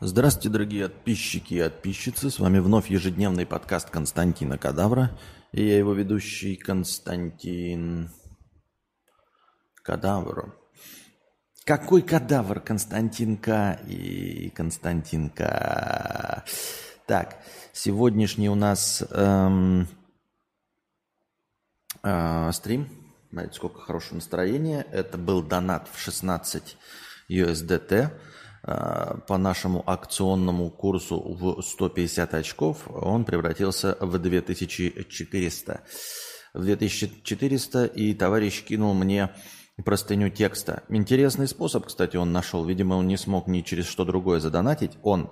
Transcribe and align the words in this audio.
Здравствуйте, 0.00 0.48
дорогие 0.48 0.88
подписчики 0.88 1.54
и 1.54 1.62
подписчицы. 1.62 2.28
С 2.28 2.40
вами 2.40 2.58
вновь 2.58 2.90
ежедневный 2.90 3.46
подкаст 3.46 3.90
Константина 3.90 4.58
Кадавра. 4.58 5.16
И 5.52 5.64
я 5.64 5.78
его 5.78 5.92
ведущий 5.92 6.56
Константин 6.56 8.10
Кадавр. 9.82 10.52
Какой 11.64 12.02
кадавр, 12.02 12.58
Константинка 12.58 13.78
и 13.86 14.50
Константинка. 14.50 16.44
Так, 17.06 17.38
сегодняшний 17.72 18.48
у 18.48 18.56
нас 18.56 19.04
эм, 19.10 19.86
э, 22.02 22.50
стрим. 22.52 22.88
Смотрите, 23.30 23.54
сколько 23.54 23.80
хорошего 23.80 24.16
настроения. 24.16 24.84
Это 24.90 25.18
был 25.18 25.40
донат 25.40 25.88
в 25.92 26.00
16 26.00 26.76
USDT 27.30 28.10
по 28.64 29.36
нашему 29.36 29.82
акционному 29.86 30.70
курсу 30.70 31.20
в 31.20 31.60
150 31.60 32.34
очков. 32.34 32.88
Он 32.88 33.24
превратился 33.24 33.96
в 34.00 34.18
2400. 34.18 35.80
В 36.54 36.62
2400 36.62 37.84
и 37.84 38.14
товарищ 38.14 38.62
кинул 38.64 38.94
мне 38.94 39.30
простыню 39.84 40.30
текста. 40.30 40.84
Интересный 40.88 41.48
способ, 41.48 41.86
кстати, 41.86 42.16
он 42.16 42.32
нашел. 42.32 42.64
Видимо, 42.64 42.94
он 42.94 43.06
не 43.06 43.16
смог 43.16 43.48
ни 43.48 43.60
через 43.60 43.86
что 43.86 44.04
другое 44.04 44.40
задонатить. 44.40 44.92
Он 45.02 45.30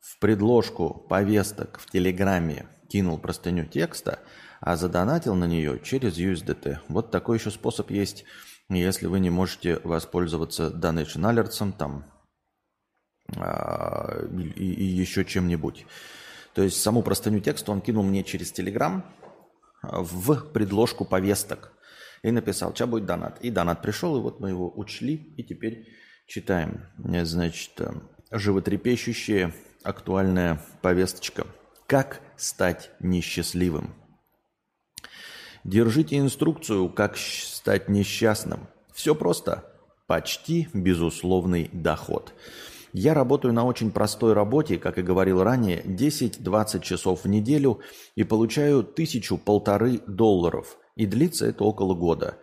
в 0.00 0.18
предложку 0.18 1.06
повесток 1.08 1.78
в 1.78 1.90
Телеграме 1.90 2.68
кинул 2.90 3.18
простыню 3.18 3.64
текста, 3.64 4.18
а 4.60 4.76
задонатил 4.76 5.34
на 5.34 5.46
нее 5.46 5.80
через 5.82 6.18
USDT. 6.18 6.80
Вот 6.88 7.10
такой 7.10 7.38
еще 7.38 7.50
способ 7.50 7.90
есть, 7.90 8.24
если 8.68 9.06
вы 9.06 9.20
не 9.20 9.30
можете 9.30 9.80
воспользоваться 9.84 10.68
Donation 10.68 11.22
Alerts, 11.22 11.72
там, 11.78 12.04
и, 13.28 14.72
и 14.72 14.84
еще 14.84 15.24
чем-нибудь. 15.24 15.86
То 16.54 16.62
есть 16.62 16.80
саму 16.80 17.02
простыню 17.02 17.40
текста 17.40 17.72
он 17.72 17.80
кинул 17.80 18.04
мне 18.04 18.22
через 18.22 18.52
Telegram 18.52 19.02
в 19.82 20.52
предложку 20.52 21.04
повесток 21.04 21.72
и 22.22 22.30
написал, 22.30 22.74
что 22.74 22.86
будет 22.86 23.06
донат. 23.06 23.38
И 23.42 23.50
донат 23.50 23.82
пришел, 23.82 24.16
и 24.16 24.20
вот 24.20 24.40
мы 24.40 24.48
его 24.48 24.72
учли, 24.74 25.34
и 25.36 25.44
теперь 25.44 25.88
читаем. 26.26 26.86
Значит, 26.96 27.72
э, 27.80 27.92
животрепещущая 28.30 29.52
актуальная 29.82 30.60
повесточка. 30.80 31.46
Как 31.86 32.22
стать 32.36 32.90
несчастливым? 33.00 33.94
Держите 35.64 36.18
инструкцию, 36.18 36.88
как 36.88 37.16
стать 37.18 37.88
несчастным. 37.88 38.68
Все 38.92 39.14
просто. 39.14 39.70
Почти 40.06 40.68
безусловный 40.72 41.68
доход. 41.72 42.34
Я 42.94 43.12
работаю 43.12 43.52
на 43.52 43.66
очень 43.66 43.90
простой 43.90 44.32
работе, 44.32 44.78
как 44.78 44.96
и 44.96 45.02
говорил 45.02 45.42
ранее, 45.42 45.82
10-20 45.82 46.80
часов 46.80 47.24
в 47.24 47.28
неделю 47.28 47.80
и 48.14 48.24
получаю 48.24 48.82
тысячу-полторы 48.82 50.00
долларов– 50.06 50.78
и 50.96 51.06
длится 51.06 51.46
это 51.46 51.64
около 51.64 51.94
года. 51.94 52.38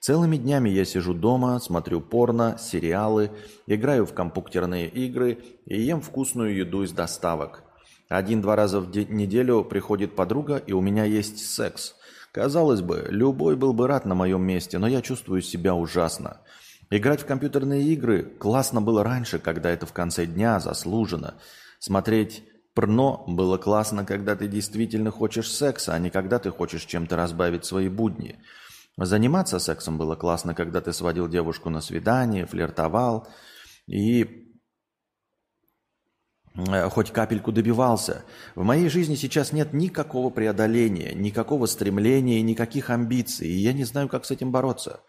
Целыми 0.00 0.36
днями 0.36 0.68
я 0.68 0.84
сижу 0.84 1.14
дома, 1.14 1.58
смотрю 1.60 2.00
порно, 2.00 2.58
сериалы, 2.60 3.30
играю 3.66 4.04
в 4.04 4.12
компьютерные 4.12 4.88
игры 4.88 5.38
и 5.64 5.80
ем 5.80 6.02
вкусную 6.02 6.54
еду 6.54 6.82
из 6.82 6.92
доставок. 6.92 7.62
Один-два 8.10 8.54
раза 8.54 8.80
в 8.80 8.94
неделю 8.94 9.64
приходит 9.64 10.14
подруга, 10.14 10.58
и 10.58 10.72
у 10.72 10.82
меня 10.82 11.04
есть 11.04 11.38
секс. 11.38 11.94
Казалось 12.32 12.82
бы, 12.82 13.06
любой 13.08 13.56
был 13.56 13.72
бы 13.72 13.86
рад 13.86 14.04
на 14.04 14.14
моем 14.14 14.42
месте, 14.42 14.78
но 14.78 14.86
я 14.86 15.00
чувствую 15.00 15.40
себя 15.40 15.74
ужасно. 15.74 16.40
Играть 16.90 17.22
в 17.22 17.26
компьютерные 17.26 17.82
игры 17.84 18.22
классно 18.22 18.80
было 18.80 19.02
раньше, 19.02 19.38
когда 19.38 19.70
это 19.70 19.86
в 19.86 19.92
конце 19.92 20.26
дня 20.26 20.60
заслужено. 20.60 21.34
Смотреть 21.78 22.44
Прно 22.74 23.24
было 23.28 23.56
классно, 23.56 24.04
когда 24.04 24.34
ты 24.34 24.48
действительно 24.48 25.12
хочешь 25.12 25.50
секса, 25.50 25.94
а 25.94 25.98
не 26.00 26.10
когда 26.10 26.40
ты 26.40 26.50
хочешь 26.50 26.84
чем-то 26.84 27.14
разбавить 27.14 27.64
свои 27.64 27.88
будни. 27.88 28.40
Заниматься 28.96 29.60
сексом 29.60 29.96
было 29.96 30.16
классно, 30.16 30.54
когда 30.54 30.80
ты 30.80 30.92
сводил 30.92 31.28
девушку 31.28 31.70
на 31.70 31.80
свидание, 31.80 32.46
флиртовал 32.46 33.28
и 33.86 34.56
э, 36.56 36.88
хоть 36.90 37.12
капельку 37.12 37.52
добивался. 37.52 38.24
В 38.56 38.64
моей 38.64 38.88
жизни 38.88 39.14
сейчас 39.14 39.52
нет 39.52 39.72
никакого 39.72 40.30
преодоления, 40.30 41.14
никакого 41.14 41.66
стремления, 41.66 42.42
никаких 42.42 42.90
амбиций, 42.90 43.48
и 43.48 43.58
я 43.58 43.72
не 43.72 43.84
знаю, 43.84 44.08
как 44.08 44.24
с 44.24 44.32
этим 44.32 44.50
бороться. 44.50 45.00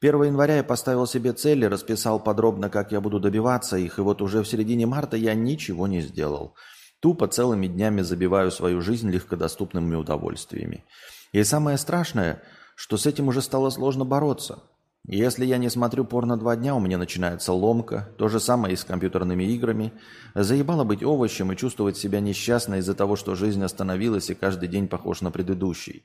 1 0.00 0.22
января 0.22 0.56
я 0.56 0.64
поставил 0.64 1.06
себе 1.06 1.34
цели, 1.34 1.66
расписал 1.66 2.20
подробно, 2.20 2.70
как 2.70 2.90
я 2.90 3.02
буду 3.02 3.20
добиваться 3.20 3.76
их, 3.76 3.98
и 3.98 4.02
вот 4.02 4.22
уже 4.22 4.42
в 4.42 4.48
середине 4.48 4.86
марта 4.86 5.18
я 5.18 5.34
ничего 5.34 5.86
не 5.86 6.00
сделал. 6.00 6.54
Тупо 7.00 7.28
целыми 7.28 7.66
днями 7.66 8.00
забиваю 8.00 8.50
свою 8.50 8.80
жизнь 8.80 9.10
легкодоступными 9.10 9.96
удовольствиями. 9.96 10.84
И 11.32 11.44
самое 11.44 11.76
страшное, 11.76 12.42
что 12.76 12.96
с 12.96 13.04
этим 13.04 13.28
уже 13.28 13.42
стало 13.42 13.68
сложно 13.68 14.06
бороться. 14.06 14.62
Если 15.06 15.44
я 15.44 15.58
не 15.58 15.68
смотрю 15.68 16.04
порно 16.06 16.38
два 16.38 16.56
дня, 16.56 16.74
у 16.74 16.80
меня 16.80 16.96
начинается 16.96 17.52
ломка. 17.52 18.08
То 18.16 18.28
же 18.28 18.40
самое 18.40 18.74
и 18.74 18.76
с 18.76 18.84
компьютерными 18.84 19.44
играми. 19.44 19.92
Заебало 20.34 20.84
быть 20.84 21.02
овощем 21.02 21.52
и 21.52 21.56
чувствовать 21.56 21.98
себя 21.98 22.20
несчастно 22.20 22.76
из-за 22.76 22.94
того, 22.94 23.16
что 23.16 23.34
жизнь 23.34 23.62
остановилась 23.62 24.30
и 24.30 24.34
каждый 24.34 24.68
день 24.68 24.88
похож 24.88 25.20
на 25.20 25.30
предыдущий. 25.30 26.04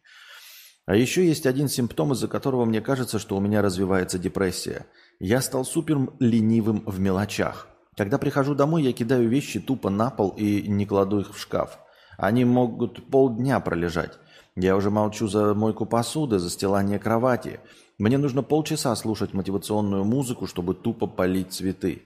А 0.86 0.96
еще 0.96 1.26
есть 1.26 1.46
один 1.48 1.68
симптом, 1.68 2.14
из-за 2.14 2.28
которого 2.28 2.66
мне 2.66 2.80
кажется, 2.80 3.18
что 3.18 3.36
у 3.36 3.40
меня 3.40 3.62
развивается 3.62 4.20
депрессия. 4.20 4.86
Я 5.20 5.42
стал 5.42 5.66
супер 5.66 5.98
ленивым 6.20 6.84
в 6.86 7.00
мелочах. 7.00 7.68
Когда 7.98 8.18
прихожу 8.18 8.54
домой, 8.56 8.84
я 8.84 8.94
кидаю 8.94 9.28
вещи 9.28 9.60
тупо 9.60 9.90
на 9.90 10.10
пол 10.12 10.30
и 10.38 10.68
не 10.68 10.86
кладу 10.86 11.22
их 11.22 11.34
в 11.34 11.40
шкаф. 11.40 11.80
Они 12.18 12.46
могут 12.46 13.10
полдня 13.10 13.60
пролежать. 13.60 14.20
Я 14.56 14.76
уже 14.76 14.90
молчу 14.90 15.28
за 15.28 15.54
мойку 15.54 15.86
посуды, 15.86 16.40
застилание 16.40 17.00
кровати. 17.00 17.60
Мне 17.98 18.18
нужно 18.18 18.44
полчаса 18.44 18.96
слушать 18.96 19.34
мотивационную 19.34 20.04
музыку, 20.04 20.46
чтобы 20.46 20.76
тупо 20.76 21.08
полить 21.08 21.54
цветы. 21.54 22.04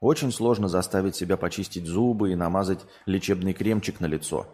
Очень 0.00 0.32
сложно 0.32 0.68
заставить 0.68 1.16
себя 1.16 1.36
почистить 1.36 1.86
зубы 1.86 2.30
и 2.32 2.36
намазать 2.36 2.80
лечебный 3.06 3.52
кремчик 3.52 4.00
на 4.00 4.06
лицо. 4.06 4.46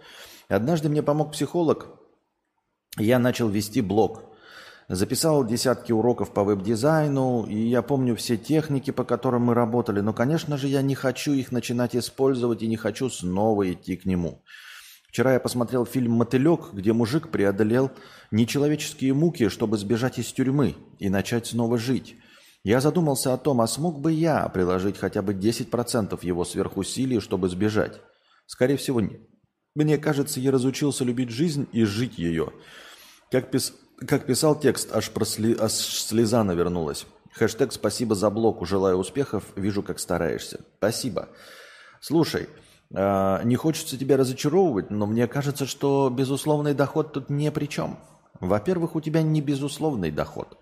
Однажды 0.48 0.88
мне 0.88 1.02
помог 1.02 1.32
психолог. 1.32 2.03
Я 2.98 3.18
начал 3.18 3.48
вести 3.48 3.80
блог. 3.80 4.22
Записал 4.88 5.44
десятки 5.44 5.90
уроков 5.90 6.32
по 6.32 6.44
веб-дизайну, 6.44 7.44
и 7.46 7.56
я 7.56 7.82
помню 7.82 8.14
все 8.14 8.36
техники, 8.36 8.90
по 8.90 9.02
которым 9.04 9.46
мы 9.46 9.54
работали, 9.54 10.00
но, 10.00 10.12
конечно 10.12 10.58
же, 10.58 10.68
я 10.68 10.82
не 10.82 10.94
хочу 10.94 11.32
их 11.32 11.50
начинать 11.50 11.96
использовать 11.96 12.62
и 12.62 12.68
не 12.68 12.76
хочу 12.76 13.08
снова 13.08 13.72
идти 13.72 13.96
к 13.96 14.04
нему. 14.04 14.42
Вчера 15.08 15.32
я 15.32 15.40
посмотрел 15.40 15.86
фильм 15.86 16.12
«Мотылек», 16.12 16.72
где 16.72 16.92
мужик 16.92 17.30
преодолел 17.30 17.90
нечеловеческие 18.30 19.14
муки, 19.14 19.48
чтобы 19.48 19.78
сбежать 19.78 20.18
из 20.18 20.32
тюрьмы 20.32 20.76
и 20.98 21.08
начать 21.08 21.46
снова 21.46 21.78
жить. 21.78 22.16
Я 22.62 22.80
задумался 22.80 23.32
о 23.32 23.38
том, 23.38 23.60
а 23.60 23.66
смог 23.66 24.00
бы 24.00 24.12
я 24.12 24.48
приложить 24.48 24.98
хотя 24.98 25.22
бы 25.22 25.32
10% 25.32 26.18
его 26.22 26.44
сверхусилий, 26.44 27.20
чтобы 27.20 27.48
сбежать? 27.48 28.00
Скорее 28.46 28.76
всего, 28.76 29.00
нет. 29.00 29.20
Мне 29.74 29.98
кажется, 29.98 30.40
я 30.40 30.50
разучился 30.50 31.04
любить 31.04 31.30
жизнь 31.30 31.66
и 31.72 31.84
жить 31.84 32.18
ее. 32.18 32.52
Как, 33.30 33.50
пис... 33.50 33.72
как 34.06 34.26
писал 34.26 34.58
текст, 34.58 34.94
аж, 34.94 35.10
просли... 35.10 35.56
аж 35.58 35.72
слеза 35.72 36.44
навернулась. 36.44 37.06
Хэштег 37.32 37.72
«Спасибо 37.72 38.14
за 38.14 38.30
блог, 38.30 38.64
желаю 38.66 38.96
успехов, 38.96 39.44
вижу, 39.56 39.82
как 39.82 39.98
стараешься». 39.98 40.60
Спасибо. 40.78 41.28
Слушай, 42.00 42.48
э, 42.94 43.40
не 43.44 43.56
хочется 43.56 43.98
тебя 43.98 44.16
разочаровывать, 44.16 44.90
но 44.90 45.06
мне 45.06 45.26
кажется, 45.26 45.66
что 45.66 46.10
безусловный 46.10 46.74
доход 46.74 47.12
тут 47.12 47.30
не 47.30 47.50
при 47.50 47.66
чем. 47.66 47.98
Во-первых, 48.38 48.94
у 48.94 49.00
тебя 49.00 49.22
не 49.22 49.40
безусловный 49.40 50.10
доход. 50.10 50.58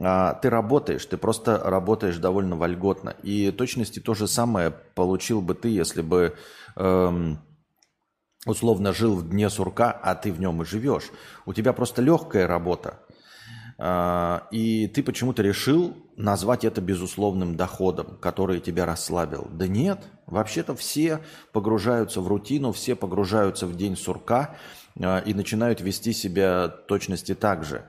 А, 0.00 0.34
ты 0.34 0.48
работаешь, 0.48 1.04
ты 1.04 1.16
просто 1.16 1.58
работаешь 1.58 2.18
довольно 2.18 2.56
вольготно. 2.56 3.16
И 3.22 3.50
точности 3.50 3.98
то 3.98 4.14
же 4.14 4.28
самое 4.28 4.70
получил 4.94 5.40
бы 5.40 5.54
ты, 5.54 5.68
если 5.68 6.02
бы 6.02 6.36
эм, 6.76 7.38
условно 8.46 8.92
жил 8.92 9.16
в 9.16 9.28
дне 9.28 9.50
сурка, 9.50 9.90
а 9.90 10.14
ты 10.14 10.32
в 10.32 10.40
нем 10.40 10.62
и 10.62 10.64
живешь. 10.64 11.10
У 11.46 11.52
тебя 11.52 11.72
просто 11.72 12.02
легкая 12.02 12.46
работа. 12.46 13.00
А, 13.80 14.48
и 14.50 14.88
ты 14.88 15.04
почему-то 15.04 15.42
решил 15.42 15.96
назвать 16.16 16.64
это 16.64 16.80
безусловным 16.80 17.56
доходом, 17.56 18.18
который 18.20 18.60
тебя 18.60 18.86
расслабил. 18.86 19.48
Да 19.52 19.68
нет, 19.68 20.00
вообще-то 20.26 20.74
все 20.74 21.20
погружаются 21.52 22.20
в 22.20 22.26
рутину, 22.26 22.72
все 22.72 22.96
погружаются 22.96 23.66
в 23.66 23.76
день 23.76 23.96
сурка 23.96 24.56
а, 25.00 25.18
и 25.20 25.32
начинают 25.32 25.80
вести 25.80 26.12
себя 26.12 26.68
точности 26.68 27.34
так 27.34 27.64
же. 27.64 27.88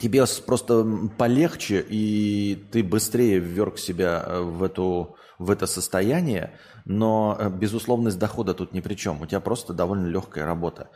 Тебе 0.00 0.24
просто 0.46 0.86
полегче, 1.18 1.84
и 1.88 2.54
ты 2.70 2.84
быстрее 2.84 3.40
вверг 3.40 3.76
себя 3.76 4.24
в, 4.40 4.62
эту, 4.62 5.16
в 5.38 5.50
это 5.50 5.66
состояние, 5.66 6.56
но 6.90 7.36
э, 7.38 7.48
безусловность 7.48 8.18
дохода 8.18 8.52
тут 8.52 8.72
ни 8.72 8.80
при 8.80 8.94
чем. 8.94 9.22
У 9.22 9.26
тебя 9.26 9.38
просто 9.38 9.72
довольно 9.72 10.08
легкая 10.08 10.44
работа. 10.44 10.90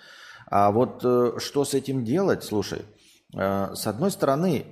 А 0.46 0.72
вот 0.72 1.02
э, 1.04 1.34
что 1.38 1.64
с 1.64 1.72
этим 1.72 2.04
делать? 2.04 2.42
Слушай, 2.42 2.82
э, 3.32 3.74
с 3.74 3.86
одной 3.86 4.10
стороны, 4.10 4.66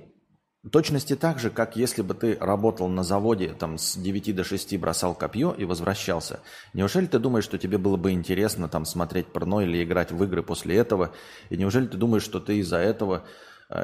точности 0.69 1.15
так 1.15 1.39
же, 1.39 1.49
как 1.49 1.77
если 1.77 2.01
бы 2.01 2.13
ты 2.13 2.37
работал 2.41 2.89
на 2.89 3.03
заводе 3.03 3.55
там 3.57 3.77
с 3.77 3.95
9 3.95 4.35
до 4.35 4.43
6 4.43 4.77
бросал 4.77 5.15
копье 5.15 5.53
и 5.53 5.63
возвращался. 5.63 6.41
Неужели 6.73 7.05
ты 7.05 7.19
думаешь, 7.19 7.45
что 7.45 7.57
тебе 7.57 7.77
было 7.77 7.95
бы 7.95 8.11
интересно 8.11 8.67
там 8.67 8.83
смотреть 8.83 9.27
порно 9.27 9.61
или 9.61 9.81
играть 9.81 10.11
в 10.11 10.21
игры 10.25 10.43
после 10.43 10.75
этого? 10.75 11.11
И 11.49 11.55
неужели 11.55 11.87
ты 11.87 11.95
думаешь, 11.95 12.23
что 12.23 12.41
ты 12.41 12.57
из-за 12.57 12.77
этого 12.77 13.23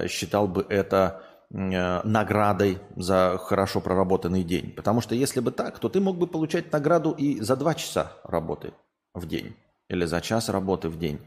считал 0.08 0.50
бы 0.50 0.66
это 0.68 1.24
наградой 1.52 2.80
за 2.96 3.40
хорошо 3.42 3.82
проработанный 3.82 4.44
день? 4.44 4.72
Потому 4.72 5.02
что 5.02 5.16
если 5.16 5.40
бы 5.40 5.52
так, 5.52 5.80
то 5.80 5.90
ты 5.90 6.00
мог 6.00 6.18
бы 6.18 6.28
получать 6.28 6.72
награду 6.72 7.12
и 7.12 7.40
за 7.42 7.56
2 7.56 7.76
часа 7.76 8.14
работы 8.24 8.74
в 9.14 9.28
день 9.28 9.56
или 9.90 10.06
за 10.06 10.22
час 10.22 10.50
работы 10.50 10.90
в 10.90 11.00
день. 11.00 11.20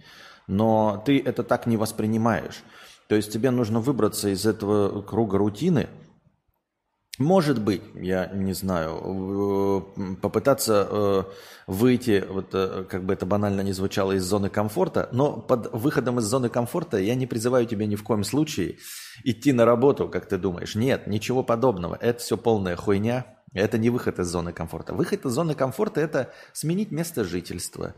Но 0.46 1.02
ты 1.04 1.20
это 1.20 1.42
так 1.42 1.66
не 1.66 1.76
воспринимаешь. 1.76 2.62
То 3.08 3.16
есть 3.16 3.32
тебе 3.32 3.50
нужно 3.50 3.80
выбраться 3.80 4.28
из 4.28 4.46
этого 4.46 5.02
круга 5.02 5.38
рутины. 5.38 5.88
Может 7.18 7.60
быть, 7.60 7.82
я 7.94 8.26
не 8.28 8.54
знаю, 8.54 10.16
попытаться 10.22 10.88
э, 10.90 11.22
выйти, 11.66 12.24
вот 12.26 12.54
э, 12.54 12.86
как 12.88 13.04
бы 13.04 13.12
это 13.12 13.26
банально 13.26 13.60
не 13.60 13.72
звучало, 13.72 14.12
из 14.12 14.24
зоны 14.24 14.48
комфорта, 14.48 15.10
но 15.12 15.36
под 15.36 15.74
выходом 15.74 16.20
из 16.20 16.24
зоны 16.24 16.48
комфорта 16.48 16.96
я 16.96 17.14
не 17.14 17.26
призываю 17.26 17.66
тебя 17.66 17.84
ни 17.84 17.96
в 17.96 18.02
коем 18.02 18.24
случае 18.24 18.78
идти 19.24 19.52
на 19.52 19.66
работу, 19.66 20.08
как 20.08 20.26
ты 20.26 20.38
думаешь. 20.38 20.74
Нет, 20.74 21.06
ничего 21.06 21.42
подобного. 21.42 21.98
Это 22.00 22.18
все 22.18 22.38
полная 22.38 22.76
хуйня. 22.76 23.26
Это 23.52 23.76
не 23.76 23.90
выход 23.90 24.18
из 24.18 24.28
зоны 24.28 24.54
комфорта. 24.54 24.94
Выход 24.94 25.26
из 25.26 25.32
зоны 25.32 25.54
комфорта– 25.54 26.00
это 26.02 26.32
сменить 26.54 26.90
место 26.90 27.24
жительства, 27.24 27.94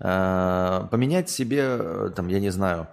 э, 0.00 0.88
поменять 0.90 1.28
себе, 1.28 2.08
там, 2.16 2.28
я 2.28 2.40
не 2.40 2.48
знаю, 2.48 2.88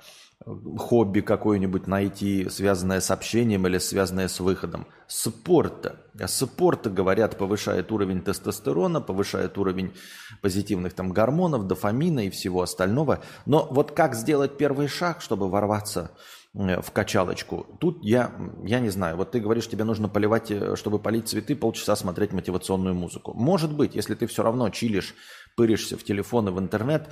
хобби 0.46 1.22
какое-нибудь 1.22 1.88
найти, 1.88 2.50
связанное 2.50 3.00
с 3.00 3.12
общением 3.12 3.68
или 3.68 3.78
связанное 3.78 4.28
с 4.28 4.40
выходом. 4.40 4.88
Спорта. 5.08 6.02
Спорта, 6.28 6.90
говорят, 6.90 7.38
повышает 7.38 7.92
уровень 7.92 8.22
тестостерона, 8.22 9.02
повышает 9.02 9.58
уровень 9.58 9.94
позитивных 10.42 10.94
там 10.94 11.12
гормонов, 11.12 11.68
дофамина 11.68 12.26
и 12.26 12.30
всего 12.30 12.62
остального. 12.62 13.22
Но 13.46 13.68
вот 13.70 13.92
как 13.92 14.16
сделать 14.16 14.58
первый 14.58 14.88
шаг, 14.88 15.22
чтобы 15.22 15.50
ворваться 15.50 16.12
э, 16.56 16.82
в 16.82 16.92
качалочку. 16.92 17.68
Тут 17.80 18.04
я, 18.04 18.32
я 18.64 18.80
не 18.80 18.90
знаю, 18.90 19.18
вот 19.18 19.32
ты 19.32 19.40
говоришь, 19.40 19.70
тебе 19.70 19.84
нужно 19.84 20.10
поливать, 20.10 20.50
э, 20.50 20.76
чтобы 20.76 20.98
полить 20.98 21.28
цветы, 21.28 21.56
полчаса 21.56 21.96
смотреть 21.96 22.34
мотивационную 22.34 22.96
музыку. 22.96 23.34
Может 23.34 23.76
быть, 23.76 23.96
если 23.96 24.16
ты 24.16 24.26
все 24.26 24.42
равно 24.42 24.70
чилишь, 24.70 25.14
пыришься 25.56 25.98
в 25.98 26.04
телефон 26.04 26.48
и 26.50 26.52
в 26.52 26.60
интернет, 26.60 27.10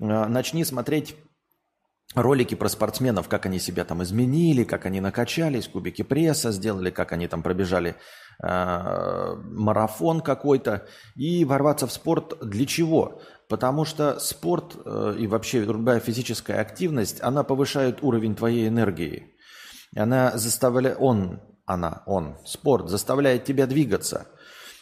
э, 0.00 0.26
начни 0.26 0.64
смотреть 0.64 1.16
ролики 2.14 2.54
про 2.54 2.68
спортсменов, 2.68 3.28
как 3.28 3.46
они 3.46 3.58
себя 3.58 3.84
там 3.84 4.02
изменили, 4.02 4.64
как 4.64 4.86
они 4.86 5.00
накачались, 5.00 5.68
кубики 5.68 6.02
пресса 6.02 6.52
сделали, 6.52 6.90
как 6.90 7.12
они 7.12 7.28
там 7.28 7.42
пробежали 7.42 7.96
э, 8.42 9.34
марафон 9.36 10.20
какой-то, 10.20 10.86
и 11.16 11.44
ворваться 11.44 11.86
в 11.86 11.92
спорт 11.92 12.38
для 12.40 12.66
чего? 12.66 13.20
Потому 13.48 13.84
что 13.84 14.18
спорт 14.20 14.76
э, 14.84 15.16
и 15.18 15.26
вообще 15.26 15.60
любая 15.64 16.00
физическая 16.00 16.60
активность, 16.60 17.22
она 17.22 17.44
повышает 17.44 18.02
уровень 18.02 18.34
твоей 18.34 18.68
энергии. 18.68 19.34
Она 19.96 20.36
заставляет, 20.36 20.98
он, 21.00 21.40
она, 21.66 22.02
он, 22.06 22.36
спорт 22.44 22.88
заставляет 22.88 23.44
тебя 23.44 23.66
двигаться– 23.66 24.28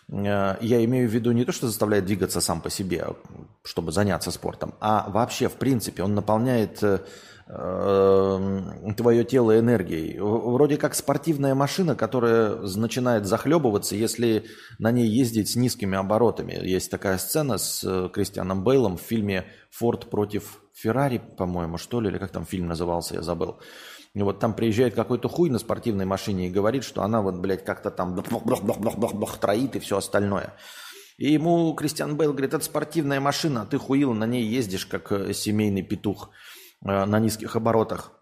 я 0.08 0.85
имею 0.85 1.08
в 1.08 1.12
виду 1.12 1.32
не 1.32 1.44
то, 1.44 1.53
что 1.53 1.67
заставляет 1.67 2.05
двигаться 2.05 2.41
сам 2.41 2.61
по 2.61 2.70
себе, 2.70 3.06
чтобы 3.64 3.91
заняться 3.91 4.31
спортом, 4.31 4.75
а 4.81 5.11
вообще, 5.11 5.49
в 5.49 5.55
принципе, 5.55 6.05
он 6.05 6.14
наполняет 6.14 6.81
э, 6.82 7.00
э, 7.49 8.93
твое 8.97 9.25
тело 9.25 9.58
энергией. 9.58 10.19
Вроде 10.20 10.76
как 10.76 10.94
спортивная 10.94 11.56
машина, 11.56 11.97
которая 11.97 12.55
начинает 12.76 13.26
захлебываться, 13.26 13.97
если 13.97 14.44
на 14.79 14.93
ней 14.93 15.08
ездить 15.08 15.50
с 15.50 15.56
низкими 15.56 15.99
оборотами. 15.99 16.53
Есть 16.53 16.91
такая 16.91 17.19
сцена 17.19 17.58
с 17.58 18.08
Кристианом 18.14 18.62
Бейлом 18.62 18.99
в 18.99 19.03
фильме 19.03 19.47
«Форд 19.70 20.08
против 20.08 20.61
Феррари», 20.73 21.19
по-моему, 21.19 21.79
что 21.79 22.00
ли, 22.00 22.11
или 22.11 22.19
как 22.19 22.31
там 22.31 22.47
фильм 22.47 22.69
назывался, 22.69 23.14
я 23.14 23.23
забыл. 23.23 23.58
И 24.17 24.23
вот 24.23 24.39
там 24.39 24.55
приезжает 24.55 24.95
какой-то 24.95 25.29
хуй 25.29 25.51
на 25.51 25.59
спортивной 25.59 26.07
машине 26.07 26.47
и 26.47 26.51
говорит, 26.51 26.85
что 26.85 27.03
она 27.03 27.21
вот, 27.21 27.35
блядь, 27.35 27.67
как-то 27.67 27.91
там 27.91 28.15
троит 29.39 29.77
и 29.77 29.79
все 29.79 29.99
остальное. 29.99 30.55
И 31.19 31.33
ему 31.33 31.75
Кристиан 31.75 32.17
Бейл 32.17 32.33
говорит, 32.33 32.55
это 32.55 32.65
спортивная 32.65 33.21
машина, 33.21 33.63
а 33.63 33.67
ты 33.67 33.77
хуил, 33.77 34.15
на 34.15 34.25
ней 34.25 34.43
ездишь, 34.43 34.87
как 34.87 35.13
э, 35.13 35.35
семейный 35.35 35.83
петух 35.83 36.31
э, 36.83 37.05
на 37.05 37.19
низких 37.19 37.57
оборотах. 37.57 38.13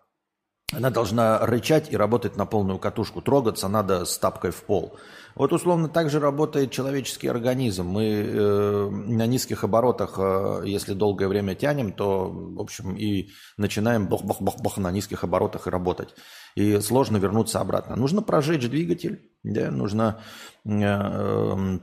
Она 0.76 0.90
должна 0.90 1.38
рычать 1.46 1.92
и 1.92 1.96
работать 1.96 2.36
на 2.36 2.46
полную 2.46 2.78
катушку. 2.78 3.20
Трогаться 3.20 3.68
надо 3.68 4.04
с 4.04 4.18
тапкой 4.18 4.50
в 4.50 4.62
пол. 4.62 4.96
Вот 5.34 5.52
условно 5.52 5.88
так 5.88 6.10
же 6.10 6.20
работает 6.20 6.70
человеческий 6.70 7.28
организм. 7.28 7.86
Мы 7.86 8.04
э, 8.04 8.88
на 8.90 9.26
низких 9.26 9.64
оборотах, 9.64 10.14
э, 10.18 10.62
если 10.64 10.94
долгое 10.94 11.26
время 11.26 11.54
тянем, 11.54 11.92
то, 11.92 12.30
в 12.30 12.60
общем, 12.60 12.94
и 12.96 13.30
начинаем 13.56 14.06
бах-бах-бах-бах 14.06 14.76
на 14.78 14.92
низких 14.92 15.24
оборотах 15.24 15.66
и 15.66 15.70
работать. 15.70 16.14
И 16.54 16.78
сложно 16.80 17.16
вернуться 17.16 17.60
обратно. 17.60 17.96
Нужно 17.96 18.22
прожечь 18.22 18.68
двигатель, 18.68 19.28
да, 19.42 19.70
нужно 19.72 20.20
э, 20.64 20.70
э, 20.70 21.78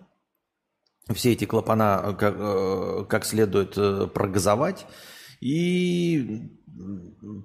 все 1.13 1.33
эти 1.33 1.45
клапана 1.45 2.15
как, 2.17 2.35
э, 2.37 3.05
как 3.09 3.25
следует 3.25 3.77
э, 3.77 4.07
прогазовать. 4.07 4.85
И 5.41 6.49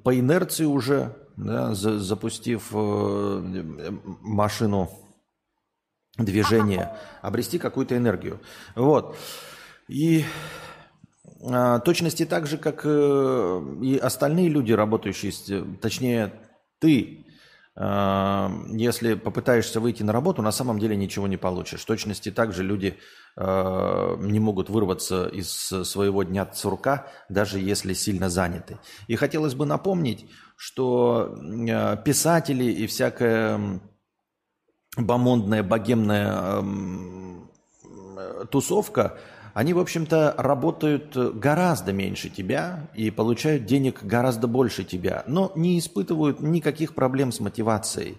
по 0.04 0.18
инерции 0.18 0.64
уже, 0.64 1.16
да, 1.36 1.74
за, 1.74 1.98
запустив 1.98 2.70
э, 2.72 3.90
машину 4.22 4.90
движение, 6.18 6.96
обрести 7.22 7.58
какую-то 7.58 7.96
энергию. 7.96 8.40
Вот. 8.74 9.16
И 9.88 10.24
а, 11.44 11.78
точности 11.80 12.24
так 12.24 12.46
же, 12.46 12.58
как 12.58 12.82
э, 12.84 13.76
и 13.82 13.98
остальные 13.98 14.48
люди, 14.48 14.72
работающие, 14.72 15.64
точнее, 15.80 16.32
ты, 16.78 17.26
а, 17.76 18.50
если 18.72 19.14
попытаешься 19.14 19.80
выйти 19.80 20.02
на 20.02 20.12
работу, 20.12 20.40
на 20.42 20.52
самом 20.52 20.78
деле 20.78 20.96
ничего 20.96 21.28
не 21.28 21.36
получишь. 21.36 21.82
В 21.82 21.86
точности 21.86 22.30
так 22.30 22.52
же 22.52 22.62
люди 22.62 22.98
а, 23.36 24.16
не 24.16 24.40
могут 24.40 24.70
вырваться 24.70 25.26
из 25.26 25.50
своего 25.50 26.22
дня 26.22 26.50
сурка, 26.54 27.06
даже 27.28 27.58
если 27.58 27.92
сильно 27.92 28.30
заняты. 28.30 28.78
И 29.06 29.16
хотелось 29.16 29.54
бы 29.54 29.66
напомнить, 29.66 30.30
что 30.56 31.36
писатели 32.04 32.64
и 32.64 32.86
всякая 32.86 33.80
бомондная, 34.96 35.62
богемная 35.62 36.58
эм, 36.58 37.50
тусовка, 38.50 39.18
они, 39.52 39.72
в 39.72 39.78
общем-то, 39.78 40.34
работают 40.36 41.16
гораздо 41.16 41.92
меньше 41.92 42.28
тебя 42.28 42.90
и 42.94 43.10
получают 43.10 43.64
денег 43.64 44.02
гораздо 44.02 44.46
больше 44.46 44.84
тебя, 44.84 45.24
но 45.26 45.52
не 45.54 45.78
испытывают 45.78 46.40
никаких 46.40 46.94
проблем 46.94 47.32
с 47.32 47.40
мотивацией. 47.40 48.18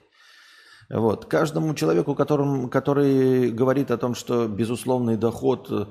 Вот. 0.90 1.26
Каждому 1.26 1.74
человеку, 1.74 2.16
которым, 2.16 2.70
который 2.70 3.52
говорит 3.52 3.92
о 3.92 3.98
том, 3.98 4.16
что 4.16 4.48
безусловный 4.48 5.18
доход 5.18 5.68
э, 5.70 5.86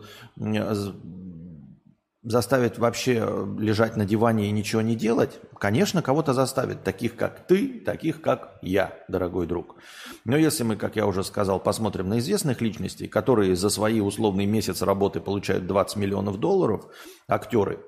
заставит 2.26 2.76
вообще 2.78 3.14
лежать 3.56 3.96
на 3.96 4.04
диване 4.04 4.48
и 4.48 4.50
ничего 4.50 4.82
не 4.82 4.96
делать, 4.96 5.38
конечно, 5.58 6.02
кого-то 6.02 6.34
заставит, 6.34 6.82
таких 6.82 7.14
как 7.14 7.46
ты, 7.46 7.80
таких 7.80 8.20
как 8.20 8.58
я, 8.62 8.98
дорогой 9.08 9.46
друг. 9.46 9.76
Но 10.24 10.36
если 10.36 10.64
мы, 10.64 10.74
как 10.74 10.96
я 10.96 11.06
уже 11.06 11.22
сказал, 11.22 11.60
посмотрим 11.60 12.08
на 12.08 12.18
известных 12.18 12.60
личностей, 12.60 13.06
которые 13.06 13.54
за 13.54 13.70
свои 13.70 14.00
условный 14.00 14.44
месяц 14.44 14.82
работы 14.82 15.20
получают 15.20 15.68
20 15.68 15.96
миллионов 15.96 16.40
долларов, 16.40 16.86
актеры, 17.28 17.78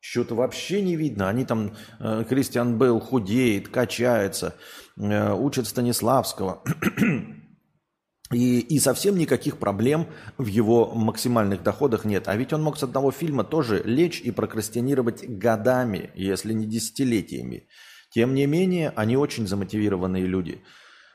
что-то 0.00 0.34
вообще 0.34 0.82
не 0.82 0.94
видно. 0.94 1.28
Они 1.28 1.44
там, 1.46 1.72
э, 1.98 2.24
Кристиан 2.28 2.78
Бейл 2.78 3.00
худеет, 3.00 3.68
качается, 3.68 4.54
э, 4.96 5.32
учат 5.32 5.66
Станиславского. 5.66 6.62
И, 8.32 8.60
и 8.60 8.78
совсем 8.78 9.16
никаких 9.16 9.56
проблем 9.56 10.06
в 10.36 10.46
его 10.46 10.92
максимальных 10.94 11.62
доходах 11.62 12.04
нет. 12.04 12.28
А 12.28 12.36
ведь 12.36 12.52
он 12.52 12.62
мог 12.62 12.76
с 12.76 12.82
одного 12.82 13.10
фильма 13.10 13.42
тоже 13.42 13.82
лечь 13.84 14.20
и 14.20 14.30
прокрастинировать 14.30 15.26
годами, 15.26 16.10
если 16.14 16.52
не 16.52 16.66
десятилетиями. 16.66 17.68
Тем 18.10 18.34
не 18.34 18.46
менее, 18.46 18.92
они 18.96 19.16
очень 19.16 19.46
замотивированные 19.46 20.26
люди. 20.26 20.62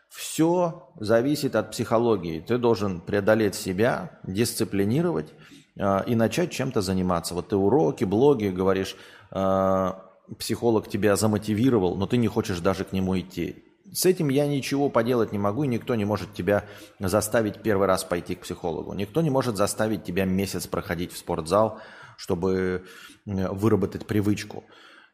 Все 0.09 0.89
зависит 0.99 1.55
от 1.55 1.71
психологии. 1.71 2.39
Ты 2.39 2.57
должен 2.57 2.99
преодолеть 2.99 3.55
себя, 3.55 4.19
дисциплинировать 4.23 5.33
э, 5.75 6.03
и 6.07 6.15
начать 6.15 6.51
чем-то 6.51 6.81
заниматься. 6.81 7.35
Вот 7.35 7.49
ты 7.49 7.55
уроки, 7.55 8.05
блоги 8.05 8.47
говоришь, 8.47 8.95
э, 9.31 9.91
психолог 10.39 10.87
тебя 10.87 11.15
замотивировал, 11.15 11.95
но 11.95 12.07
ты 12.07 12.17
не 12.17 12.27
хочешь 12.27 12.59
даже 12.59 12.85
к 12.85 12.91
нему 12.91 13.19
идти 13.19 13.63
с 13.91 14.05
этим 14.05 14.29
я 14.29 14.47
ничего 14.47 14.89
поделать 14.89 15.31
не 15.31 15.37
могу, 15.37 15.63
и 15.63 15.67
никто 15.67 15.95
не 15.95 16.05
может 16.05 16.33
тебя 16.33 16.65
заставить 16.99 17.61
первый 17.61 17.87
раз 17.87 18.03
пойти 18.03 18.35
к 18.35 18.41
психологу. 18.41 18.93
Никто 18.93 19.21
не 19.21 19.29
может 19.29 19.57
заставить 19.57 20.03
тебя 20.03 20.25
месяц 20.25 20.67
проходить 20.67 21.11
в 21.11 21.17
спортзал, 21.17 21.79
чтобы 22.17 22.85
выработать 23.25 24.05
привычку. 24.05 24.63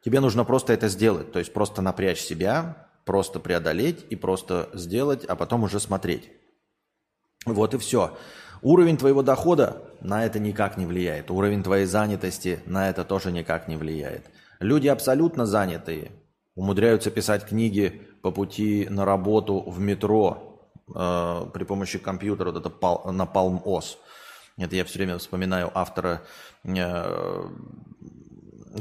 Тебе 0.04 0.20
нужно 0.20 0.46
просто 0.46 0.74
это 0.74 0.88
сделать, 0.88 1.32
то 1.32 1.40
есть 1.40 1.52
просто 1.52 1.82
напрячь 1.82 2.22
себя, 2.22 2.90
Просто 3.10 3.40
преодолеть 3.40 4.06
и 4.12 4.16
просто 4.16 4.70
сделать, 4.76 5.26
а 5.26 5.36
потом 5.36 5.64
уже 5.64 5.80
смотреть. 5.80 6.30
Вот 7.44 7.74
и 7.74 7.80
все. 7.80 8.16
Уровень 8.62 8.98
твоего 8.98 9.24
дохода 9.24 9.82
на 10.00 10.26
это 10.28 10.38
никак 10.38 10.78
не 10.78 10.86
влияет. 10.86 11.32
Уровень 11.32 11.64
твоей 11.64 11.88
занятости 11.88 12.60
на 12.68 12.88
это 12.88 13.04
тоже 13.04 13.32
никак 13.32 13.68
не 13.68 13.78
влияет. 13.78 14.30
Люди 14.60 14.88
абсолютно 14.90 15.48
занятые 15.48 16.12
умудряются 16.60 17.10
писать 17.10 17.46
книги 17.46 18.02
по 18.22 18.32
пути 18.32 18.86
на 18.90 19.06
работу 19.06 19.62
в 19.62 19.80
метро 19.80 20.60
э, 20.94 21.46
при 21.54 21.64
помощи 21.64 22.00
компьютера, 22.00 22.52
вот 22.52 22.60
это 22.60 22.70
пал, 22.70 23.10
на 23.14 23.24
Palm 23.24 23.64
OS. 23.64 23.96
Это 24.58 24.76
я 24.76 24.84
все 24.84 25.00
время 25.00 25.18
вспоминаю 25.20 25.72
автора 25.74 26.22
э, 26.66 27.50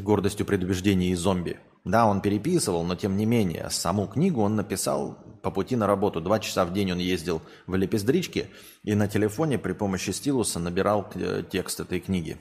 «Гордостью, 0.03 0.45
предубеждений 0.45 1.11
и 1.11 1.15
зомби». 1.15 1.61
Да, 1.85 2.07
он 2.07 2.21
переписывал, 2.21 2.83
но 2.83 2.97
тем 2.97 3.17
не 3.17 3.27
менее, 3.27 3.71
саму 3.71 4.09
книгу 4.09 4.43
он 4.43 4.57
написал 4.57 5.17
по 5.45 5.53
пути 5.53 5.77
на 5.77 5.87
работу. 5.87 6.21
Два 6.21 6.41
часа 6.41 6.65
в 6.65 6.73
день 6.73 6.91
он 6.91 6.99
ездил 6.99 7.43
в 7.69 7.77
лепездричке 7.77 8.49
и 8.83 8.97
на 8.97 9.07
телефоне 9.07 9.57
при 9.57 9.73
помощи 9.73 10.11
стилуса 10.11 10.59
набирал 10.59 11.09
э, 11.15 11.45
текст 11.49 11.79
этой 11.79 12.01
книги. 12.01 12.39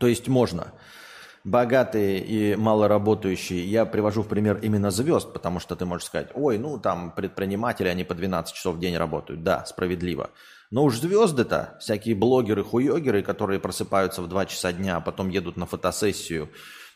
То 0.00 0.08
есть 0.08 0.26
можно. 0.26 0.72
Богатые 1.44 2.18
и 2.18 2.56
малоработающие, 2.56 3.64
я 3.64 3.86
привожу 3.86 4.22
в 4.22 4.28
пример 4.28 4.58
именно 4.62 4.90
звезд, 4.90 5.32
потому 5.32 5.60
что 5.60 5.76
ты 5.76 5.84
можешь 5.84 6.06
сказать, 6.06 6.28
ой, 6.34 6.58
ну 6.58 6.78
там 6.78 7.12
предприниматели, 7.12 7.88
они 7.88 8.04
по 8.04 8.14
12 8.14 8.54
часов 8.54 8.76
в 8.76 8.80
день 8.80 8.96
работают. 8.96 9.42
Да, 9.42 9.64
справедливо. 9.64 10.30
Но 10.70 10.84
уж 10.84 10.98
звезды-то, 10.98 11.76
всякие 11.80 12.14
блогеры-хуёгеры, 12.14 13.22
которые 13.22 13.60
просыпаются 13.60 14.20
в 14.20 14.28
2 14.28 14.46
часа 14.46 14.72
дня, 14.72 14.96
а 14.96 15.00
потом 15.00 15.30
едут 15.30 15.56
на 15.56 15.66
фотосессию, 15.66 16.50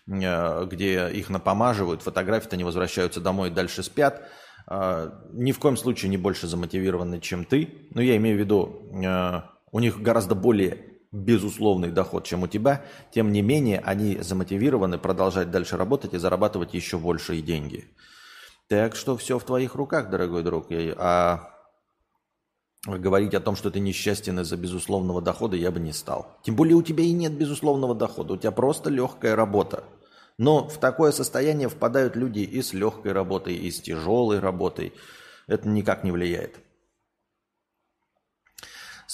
э, 0.07 0.67
где 0.67 1.09
их 1.11 1.31
напомаживают, 1.31 2.03
фотографии-то 2.03 2.57
не 2.57 2.65
возвращаются 2.65 3.21
домой, 3.21 3.51
дальше 3.51 3.83
спят– 3.83 4.23
а, 4.67 5.23
ни 5.33 5.53
в 5.53 5.59
коем 5.59 5.77
случае 5.77 6.11
не 6.11 6.17
больше 6.17 6.47
замотивированы, 6.47 7.21
чем 7.21 7.45
ты. 7.45 7.89
Но 7.95 8.01
я 8.01 8.17
имею 8.17 8.37
в 8.37 8.41
виду, 8.41 8.91
а, 9.05 9.51
у 9.71 9.81
них 9.81 10.01
гораздо 10.01 10.35
более 10.35 10.92
безусловный 11.13 11.91
доход, 11.91 12.25
чем 12.25 12.43
у 12.43 12.47
тебя. 12.49 12.85
Тем 13.13 13.31
не 13.33 13.43
менее, 13.43 13.81
они 13.81 14.19
замотивированы 14.19 14.99
продолжать 14.99 15.51
дальше 15.51 15.77
работать 15.77 16.15
и 16.15 16.19
зарабатывать 16.19 16.75
еще 16.75 16.99
большие 16.99 17.43
деньги. 17.43 17.85
Так 18.69 18.97
что 18.97 19.17
все 19.17 19.39
в 19.39 19.45
твоих 19.45 19.75
руках, 19.75 20.09
дорогой 20.11 20.43
друг. 20.43 20.69
А 20.97 21.51
говорить 22.87 23.35
о 23.35 23.41
том, 23.41 23.55
что 23.55 23.71
ты 23.71 23.79
несчастен 23.79 24.41
из-за 24.41 24.57
безусловного 24.57 25.21
дохода, 25.21 25.57
я 25.57 25.71
бы 25.71 25.79
не 25.79 25.93
стал. 25.93 26.39
Тем 26.43 26.57
более 26.57 26.75
у 26.75 26.83
тебя 26.83 27.05
и 27.05 27.13
нет 27.13 27.33
безусловного 27.33 27.95
дохода. 27.95 28.33
У 28.33 28.37
тебя 28.39 28.51
просто 28.51 28.89
легкая 28.91 29.37
работа. 29.37 29.85
Но 30.39 30.67
в 30.67 30.79
такое 30.79 31.13
состояние 31.13 31.69
впадают 31.69 32.17
люди 32.17 32.41
и 32.41 32.63
с 32.63 32.73
легкой 32.73 33.13
работой, 33.13 33.55
и 33.55 33.71
с 33.71 33.81
тяжелой 33.81 34.41
работой. 34.41 34.95
Это 35.47 35.69
никак 35.69 36.03
не 36.05 36.11
влияет. 36.11 36.59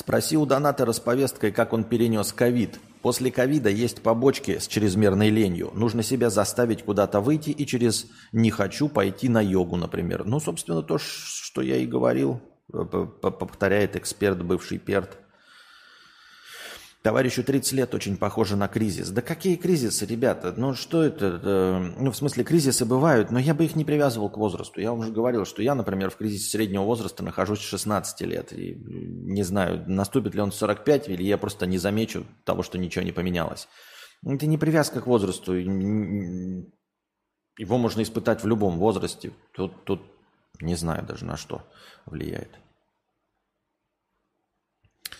Спроси 0.01 0.37
у 0.37 0.47
донатора 0.47 0.93
с 0.93 1.01
повесткой, 1.01 1.51
как 1.51 1.73
он 1.73 1.83
перенес 1.83 2.33
ковид. 2.33 2.79
После 3.03 3.33
ковида 3.33 3.69
есть 3.69 4.01
побочки 4.01 4.59
с 4.59 4.69
чрезмерной 4.69 5.29
ленью. 5.29 5.73
Нужно 5.75 6.05
себя 6.05 6.31
заставить 6.31 6.85
куда-то 6.85 7.21
выйти 7.21 7.51
и 7.51 7.67
через 7.67 8.07
«не 8.31 8.53
хочу» 8.53 8.89
пойти 8.89 9.29
на 9.29 9.41
йогу, 9.41 9.75
например. 9.75 10.25
Ну, 10.25 10.39
собственно, 10.39 10.85
то, 10.85 10.99
что 10.99 11.63
я 11.63 11.79
и 11.79 11.85
говорил, 11.85 12.41
повторяет 12.69 13.97
эксперт, 13.97 14.41
бывший 14.41 14.79
перт. 14.79 15.19
Товарищу 17.03 17.45
30 17.45 17.73
лет 17.75 17.95
очень 17.95 18.17
похоже 18.17 18.57
на 18.57 18.67
кризис. 18.67 19.11
Да 19.11 19.23
какие 19.23 19.55
кризисы, 19.55 20.05
ребята? 20.05 20.53
Ну 20.57 20.75
что 20.75 21.05
это? 21.05 21.95
Ну 21.97 22.11
в 22.11 22.17
смысле 22.17 22.43
кризисы 22.43 22.85
бывают, 22.85 23.31
но 23.31 23.39
я 23.39 23.55
бы 23.55 23.65
их 23.65 23.77
не 23.77 23.85
привязывал 23.85 24.29
к 24.29 24.37
возрасту. 24.37 24.81
Я 24.81 24.93
уже 24.93 25.13
говорил, 25.13 25.45
что 25.45 25.63
я, 25.63 25.77
например, 25.77 26.11
в 26.11 26.17
кризисе 26.17 26.51
среднего 26.51 26.83
возраста 26.83 27.23
нахожусь 27.23 27.61
с 27.61 27.69
16 27.69 28.21
лет. 28.23 28.53
И 28.53 28.75
не 28.75 29.45
знаю, 29.45 29.85
наступит 29.87 30.35
ли 30.35 30.41
он 30.41 30.51
в 30.51 30.57
45, 30.57 31.09
или 31.09 31.23
я 31.23 31.39
просто 31.39 31.67
не 31.67 31.79
замечу 31.79 32.27
того, 32.45 32.65
что 32.65 32.79
ничего 32.79 33.05
не 33.05 33.13
поменялось. 33.13 33.69
Это 34.27 34.47
не 34.47 34.59
привязка 34.59 35.01
к 35.01 35.07
возрасту. 35.07 35.55
Его 35.55 36.65
можно 37.79 38.03
испытать 38.03 38.43
в 38.43 38.49
любом 38.49 38.79
возрасте. 38.79 39.31
Тут, 39.53 39.85
тут 39.85 40.03
не 40.61 40.75
знаю 40.75 41.07
даже 41.07 41.25
на 41.25 41.37
что 41.37 41.63
влияет. 42.07 42.51
А, 45.11 45.15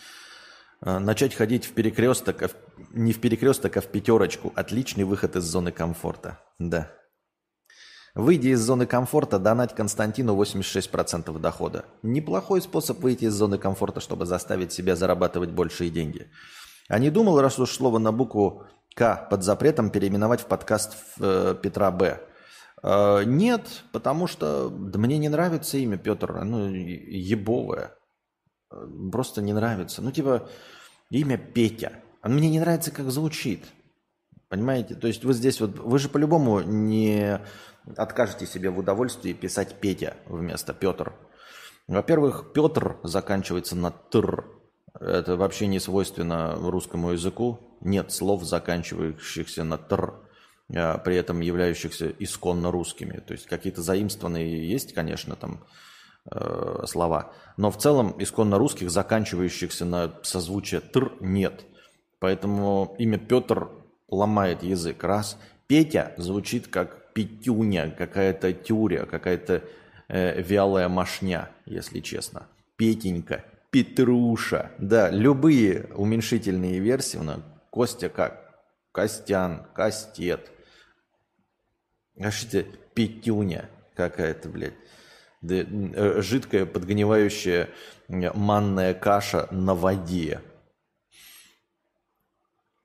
начать 0.81 1.35
ходить 1.35 1.65
в 1.65 1.73
перекресток, 1.73 2.43
а 2.43 2.49
не 2.91 3.13
в 3.13 3.19
перекресток, 3.19 3.77
а 3.77 3.81
в 3.81 3.87
пятерочку. 3.87 4.51
Отличный 4.55 5.03
выход 5.03 5.35
из 5.35 5.43
зоны 5.43 5.71
комфорта. 5.71 6.39
Да. 6.57 6.91
Выйди 8.15 8.49
из 8.49 8.61
зоны 8.61 8.85
комфорта, 8.85 9.37
донать 9.39 9.75
Константину 9.75 10.35
86% 10.35 11.37
дохода. 11.39 11.85
Неплохой 12.01 12.61
способ 12.61 12.99
выйти 12.99 13.25
из 13.25 13.33
зоны 13.33 13.57
комфорта, 13.57 13.99
чтобы 13.99 14.25
заставить 14.25 14.71
себя 14.71 14.95
зарабатывать 14.95 15.51
большие 15.51 15.89
деньги. 15.89 16.31
А 16.87 16.97
не 16.97 17.11
думал, 17.11 17.39
раз 17.39 17.59
уж 17.59 17.71
слово 17.71 17.99
на 17.99 18.11
букву 18.11 18.65
К 18.95 19.27
под 19.29 19.43
запретом 19.43 19.91
переименовать 19.91 20.41
в 20.41 20.45
подкаст 20.45 20.97
э, 21.19 21.55
Петра 21.61 21.91
Б. 21.91 22.19
Э, 22.81 23.23
нет, 23.25 23.83
потому 23.91 24.25
что 24.25 24.69
да 24.69 24.97
мне 24.97 25.19
не 25.19 25.29
нравится 25.29 25.77
имя 25.77 25.97
Петр, 25.97 26.35
оно 26.35 26.67
ебовое. 26.67 27.95
Просто 29.11 29.41
не 29.41 29.53
нравится. 29.53 30.01
Ну, 30.01 30.11
типа, 30.11 30.47
имя 31.09 31.37
Петя. 31.37 31.93
Оно 32.21 32.35
мне 32.35 32.49
не 32.49 32.59
нравится, 32.59 32.91
как 32.91 33.09
звучит. 33.11 33.65
Понимаете? 34.49 34.95
То 34.95 35.07
есть 35.07 35.23
вы 35.23 35.33
здесь 35.33 35.61
вот, 35.61 35.77
вы 35.79 35.99
же 35.99 36.09
по-любому 36.09 36.61
не 36.61 37.39
откажете 37.95 38.45
себе 38.45 38.69
в 38.69 38.79
удовольствии 38.79 39.33
писать 39.33 39.75
Петя 39.79 40.17
вместо 40.25 40.73
Петр. 40.73 41.13
Во-первых, 41.87 42.51
Петр 42.53 42.97
заканчивается 43.03 43.75
на 43.75 43.91
тр. 43.91 44.45
Это 44.99 45.35
вообще 45.37 45.67
не 45.67 45.79
свойственно 45.79 46.55
русскому 46.55 47.11
языку. 47.11 47.77
Нет 47.81 48.11
слов, 48.11 48.43
заканчивающихся 48.43 49.63
на 49.63 49.77
тр, 49.77 50.15
а 50.75 50.97
при 50.97 51.15
этом 51.15 51.41
являющихся 51.41 52.09
исконно 52.19 52.71
русскими. 52.71 53.19
То 53.19 53.33
есть 53.33 53.45
какие-то 53.45 53.81
заимствованные 53.81 54.69
есть, 54.69 54.93
конечно, 54.93 55.35
там 55.35 55.63
э, 56.31 56.83
слова. 56.85 57.31
Но 57.57 57.71
в 57.71 57.77
целом 57.77 58.15
исконно 58.17 58.57
русских, 58.57 58.89
заканчивающихся 58.89 59.85
на 59.85 60.13
созвучие 60.23 60.81
«тр» 60.81 61.13
нет. 61.19 61.65
Поэтому 62.19 62.95
имя 62.97 63.17
Петр 63.17 63.69
ломает 64.09 64.63
язык. 64.63 65.03
Раз. 65.03 65.37
Петя 65.67 66.13
звучит 66.17 66.67
как 66.67 67.13
Петюня, 67.13 67.93
какая-то 67.95 68.53
тюря, 68.53 69.05
какая-то 69.05 69.63
э, 70.07 70.41
вялая 70.41 70.89
машня, 70.89 71.49
если 71.65 71.99
честно. 71.99 72.47
Петенька, 72.75 73.45
Петруша. 73.71 74.71
Да, 74.77 75.09
любые 75.09 75.89
уменьшительные 75.95 76.79
версии. 76.79 77.17
Ну, 77.17 77.43
Костя 77.69 78.09
как? 78.09 78.61
Костян, 78.91 79.67
Костет. 79.75 80.51
А? 82.19 82.29
Петюня 82.93 83.69
какая-то, 83.95 84.49
блядь. 84.49 84.73
Э, 85.41 86.21
жидкая 86.21 86.65
подгнивающая 86.65 87.69
манная 88.07 88.93
каша 88.93 89.47
на 89.51 89.73
воде. 89.73 90.41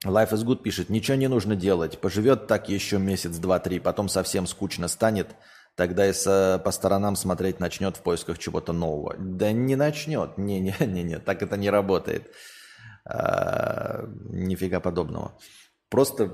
Life 0.05 0.31
is 0.31 0.45
good 0.45 0.61
пишет, 0.61 0.89
ничего 0.89 1.17
не 1.17 1.27
нужно 1.27 1.55
делать, 1.55 1.99
поживет 1.99 2.47
так 2.47 2.69
еще 2.69 2.99
месяц, 2.99 3.37
два, 3.37 3.59
три, 3.59 3.79
потом 3.79 4.07
совсем 4.07 4.45
скучно 4.45 4.87
станет, 4.87 5.35
тогда 5.75 6.07
и 6.07 6.13
со, 6.13 6.61
по 6.63 6.71
сторонам 6.71 7.15
смотреть 7.15 7.59
начнет 7.59 7.97
в 7.97 8.01
поисках 8.01 8.37
чего-то 8.37 8.71
нового. 8.71 9.15
Да 9.17 9.51
не 9.51 9.75
начнет, 9.75 10.37
не-не-не, 10.37 11.19
так 11.25 11.41
это 11.41 11.57
не 11.57 11.71
работает. 11.71 12.31
А, 13.03 14.05
нифига 14.29 14.79
подобного. 14.79 15.37
Просто, 15.89 16.27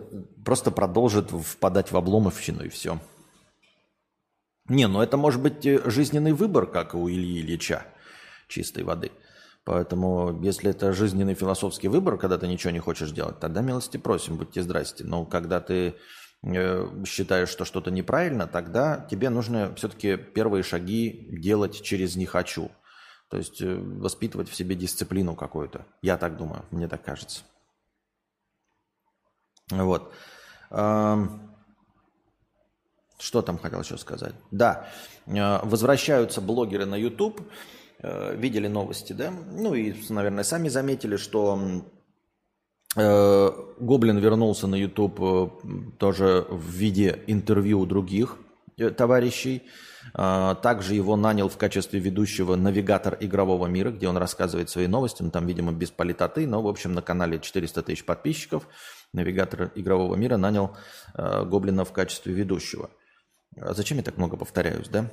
просто 0.46 0.70
продолжит 0.72 1.32
впадать 1.32 1.92
в 1.92 1.98
обломовщину 1.98 2.66
и 2.66 2.70
все. 2.70 3.00
Не, 4.70 4.88
ну 4.88 5.02
это 5.02 5.18
может 5.18 5.42
быть 5.42 5.66
э, 5.66 5.90
жизненный 5.90 6.34
выбор, 6.34 6.66
как 6.68 6.96
у 6.96 7.10
Ильи 7.10 7.42
Ильича 7.42 7.86
чистой 8.48 8.84
воды. 8.84 9.12
Поэтому, 9.64 10.42
если 10.42 10.72
это 10.72 10.92
жизненный 10.92 11.36
философский 11.36 11.88
выбор, 11.88 12.18
когда 12.18 12.38
ты 12.38 12.48
ничего 12.48 12.72
не 12.72 12.80
хочешь 12.80 13.12
делать, 13.12 13.40
тогда 13.40 13.62
милости 13.62 13.98
просим, 13.98 14.38
будьте 14.38 14.64
здрасте. 14.64 15.04
Но 15.04 15.26
когда 15.26 15.62
ты 15.62 15.96
э, 16.44 17.04
считаешь, 17.06 17.50
что 17.50 17.66
что-то 17.66 17.92
неправильно, 17.92 18.48
тогда 18.48 19.06
тебе 19.10 19.30
нужно 19.30 19.74
все-таки 19.76 20.18
первые 20.18 20.64
шаги 20.64 21.28
делать 21.32 21.82
через 21.82 22.16
«не 22.16 22.26
хочу». 22.26 22.72
То 23.30 23.38
есть 23.38 23.62
э, 23.62 23.76
воспитывать 23.76 24.50
в 24.50 24.56
себе 24.56 24.76
дисциплину 24.76 25.36
какую-то. 25.36 25.86
Я 26.02 26.18
так 26.18 26.38
думаю, 26.38 26.66
мне 26.72 26.88
так 26.88 27.04
кажется. 27.04 27.44
Вот. 29.70 30.14
Что 33.22 33.44
там 33.44 33.60
хотел 33.60 33.82
еще 33.82 33.98
сказать? 33.98 34.34
Да, 34.50 34.88
э, 35.28 35.60
возвращаются 35.64 36.42
блогеры 36.42 36.86
на 36.86 36.96
YouTube. 36.96 37.40
Э, 38.00 38.36
видели 38.36 38.68
новости, 38.68 39.14
да? 39.14 39.32
Ну 39.32 39.76
и, 39.76 39.94
наверное, 40.10 40.44
сами 40.44 40.70
заметили, 40.70 41.18
что 41.18 41.84
э, 42.96 43.50
Гоблин 43.80 44.18
вернулся 44.18 44.66
на 44.66 44.74
YouTube 44.74 46.00
тоже 46.00 46.48
в 46.50 46.68
виде 46.72 47.20
интервью 47.28 47.86
других 47.86 48.38
товарищей. 48.98 49.64
Также 50.14 50.96
его 50.96 51.16
нанял 51.16 51.48
в 51.48 51.58
качестве 51.58 52.00
ведущего 52.00 52.56
навигатор 52.56 53.16
игрового 53.20 53.68
мира, 53.68 53.92
где 53.92 54.08
он 54.10 54.18
рассказывает 54.18 54.72
свои 54.72 54.88
новости. 54.88 55.22
Ну, 55.22 55.30
там, 55.30 55.46
видимо, 55.46 55.72
без 55.72 55.92
политоты, 55.92 56.48
но, 56.48 56.64
в 56.64 56.68
общем, 56.68 56.94
на 56.94 57.04
канале 57.04 57.40
400 57.40 57.84
тысяч 57.84 58.04
подписчиков. 58.04 58.68
Навигатор 59.14 59.72
игрового 59.76 60.16
мира 60.16 60.38
нанял 60.38 60.76
Гоблина 61.16 61.86
в 61.86 61.92
качестве 61.92 62.34
ведущего. 62.34 62.90
А 63.60 63.74
зачем 63.74 63.98
я 63.98 64.04
так 64.04 64.18
много 64.18 64.38
повторяюсь, 64.38 64.88
да? 64.88 65.10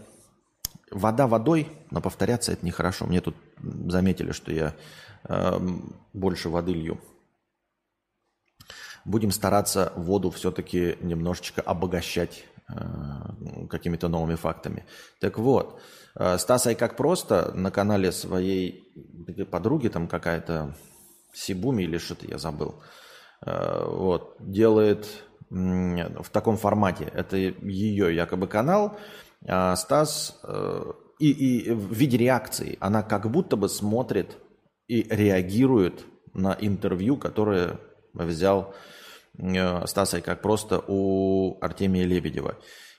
Вода 0.90 1.26
водой, 1.26 1.68
но 1.90 2.00
повторяться 2.00 2.52
это 2.52 2.64
нехорошо. 2.64 3.06
Мне 3.06 3.20
тут 3.20 3.36
заметили, 3.60 4.32
что 4.32 4.52
я 4.52 4.74
э, 5.24 5.58
больше 6.12 6.48
воды 6.48 6.72
лью. 6.72 7.00
Будем 9.04 9.30
стараться 9.30 9.92
воду 9.96 10.30
все-таки 10.30 10.96
немножечко 11.00 11.60
обогащать 11.62 12.44
Э, 12.70 13.66
какими-то 13.70 14.08
новыми 14.08 14.34
фактами. 14.34 14.84
Так 15.20 15.38
вот, 15.38 15.80
э, 16.16 16.36
Стас 16.36 16.66
Ай 16.66 16.74
как 16.74 16.96
просто 16.96 17.50
на 17.54 17.70
канале 17.70 18.12
своей 18.12 18.92
подруги, 19.50 19.88
там 19.88 20.06
какая-то 20.06 20.76
Сибуми 21.32 21.84
или 21.84 21.96
что-то 21.96 22.26
я 22.26 22.36
забыл, 22.36 22.82
э, 23.40 23.84
вот, 23.86 24.36
делает 24.40 25.06
в 25.50 26.28
таком 26.30 26.56
формате. 26.56 27.10
Это 27.14 27.36
ее 27.36 28.14
якобы 28.14 28.46
канал, 28.46 28.98
а 29.46 29.76
Стас 29.76 30.40
и, 31.18 31.30
и 31.30 31.70
в 31.70 31.92
виде 31.92 32.16
реакции 32.18 32.76
она 32.80 33.02
как 33.02 33.30
будто 33.30 33.56
бы 33.56 33.68
смотрит 33.68 34.36
и 34.88 35.02
реагирует 35.08 36.04
на 36.34 36.56
интервью, 36.60 37.16
которое 37.16 37.78
взял 38.12 38.74
Э, 39.38 39.86
Стаса 39.86 40.20
как 40.20 40.42
просто 40.42 40.82
у 40.86 41.58
Артемия 41.60 42.04
Лебедева. 42.04 42.56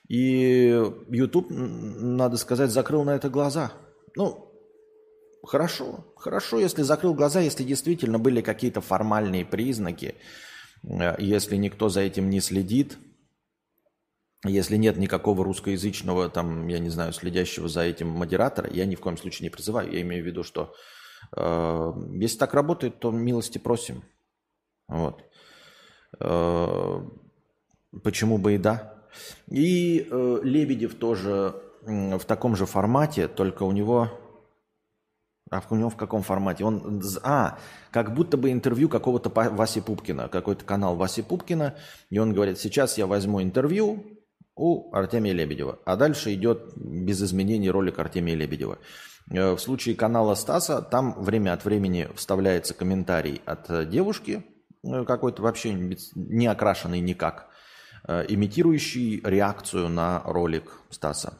И 0.08 0.82
YouTube, 1.08 1.46
надо 1.50 2.36
сказать, 2.36 2.70
закрыл 2.70 3.04
на 3.04 3.10
это 3.10 3.28
глаза. 3.28 3.72
Ну, 4.16 4.52
хорошо, 5.44 6.04
хорошо, 6.16 6.58
если 6.58 6.82
закрыл 6.82 7.14
глаза, 7.14 7.40
если 7.40 7.62
действительно 7.62 8.18
были 8.18 8.40
какие-то 8.40 8.80
формальные 8.80 9.44
признаки, 9.44 10.14
э, 10.14 10.49
если 10.82 11.56
никто 11.56 11.88
за 11.88 12.00
этим 12.00 12.30
не 12.30 12.40
следит, 12.40 12.98
если 14.44 14.76
нет 14.76 14.96
никакого 14.96 15.44
русскоязычного, 15.44 16.30
там, 16.30 16.66
я 16.68 16.78
не 16.78 16.88
знаю, 16.88 17.12
следящего 17.12 17.68
за 17.68 17.82
этим 17.82 18.08
модератора, 18.08 18.70
я 18.72 18.86
ни 18.86 18.94
в 18.94 19.00
коем 19.00 19.18
случае 19.18 19.44
не 19.44 19.50
призываю. 19.50 19.92
Я 19.92 20.00
имею 20.00 20.24
в 20.24 20.26
виду, 20.26 20.44
что 20.44 20.74
э, 21.36 21.92
если 22.14 22.38
так 22.38 22.54
работает, 22.54 22.98
то 22.98 23.10
милости 23.10 23.58
просим. 23.58 24.02
Вот. 24.88 25.22
Э, 26.18 27.06
почему 28.02 28.38
бы 28.38 28.54
и 28.54 28.58
да? 28.58 28.94
И 29.48 30.08
э, 30.10 30.40
Лебедев 30.42 30.94
тоже 30.94 31.54
в 31.82 32.20
таком 32.26 32.56
же 32.56 32.66
формате, 32.66 33.28
только 33.28 33.64
у 33.64 33.72
него... 33.72 34.10
А 35.50 35.60
у 35.68 35.74
него 35.74 35.90
в 35.90 35.96
каком 35.96 36.22
формате? 36.22 36.64
Он, 36.64 37.02
а, 37.24 37.58
как 37.90 38.14
будто 38.14 38.36
бы 38.36 38.52
интервью 38.52 38.88
какого-то 38.88 39.30
Васи 39.30 39.80
Пупкина, 39.80 40.28
какой-то 40.28 40.64
канал 40.64 40.94
Васи 40.94 41.22
Пупкина, 41.22 41.74
и 42.08 42.18
он 42.18 42.32
говорит, 42.32 42.58
сейчас 42.58 42.96
я 42.98 43.08
возьму 43.08 43.42
интервью 43.42 44.04
у 44.54 44.94
Артемия 44.94 45.32
Лебедева, 45.32 45.80
а 45.84 45.96
дальше 45.96 46.32
идет 46.34 46.72
без 46.76 47.20
изменений 47.20 47.68
ролик 47.68 47.98
Артемия 47.98 48.36
Лебедева. 48.36 48.78
Э, 49.28 49.52
в 49.52 49.58
случае 49.58 49.96
канала 49.96 50.36
Стаса 50.36 50.82
там 50.82 51.20
время 51.20 51.52
от 51.52 51.64
времени 51.64 52.08
вставляется 52.14 52.72
комментарий 52.72 53.42
от 53.44 53.90
девушки, 53.90 54.44
ну, 54.84 55.04
какой-то 55.04 55.42
вообще 55.42 55.72
не 56.14 56.46
окрашенный 56.46 57.00
никак, 57.00 57.48
э, 58.06 58.24
имитирующий 58.28 59.20
реакцию 59.24 59.88
на 59.88 60.22
ролик 60.24 60.80
Стаса. 60.90 61.38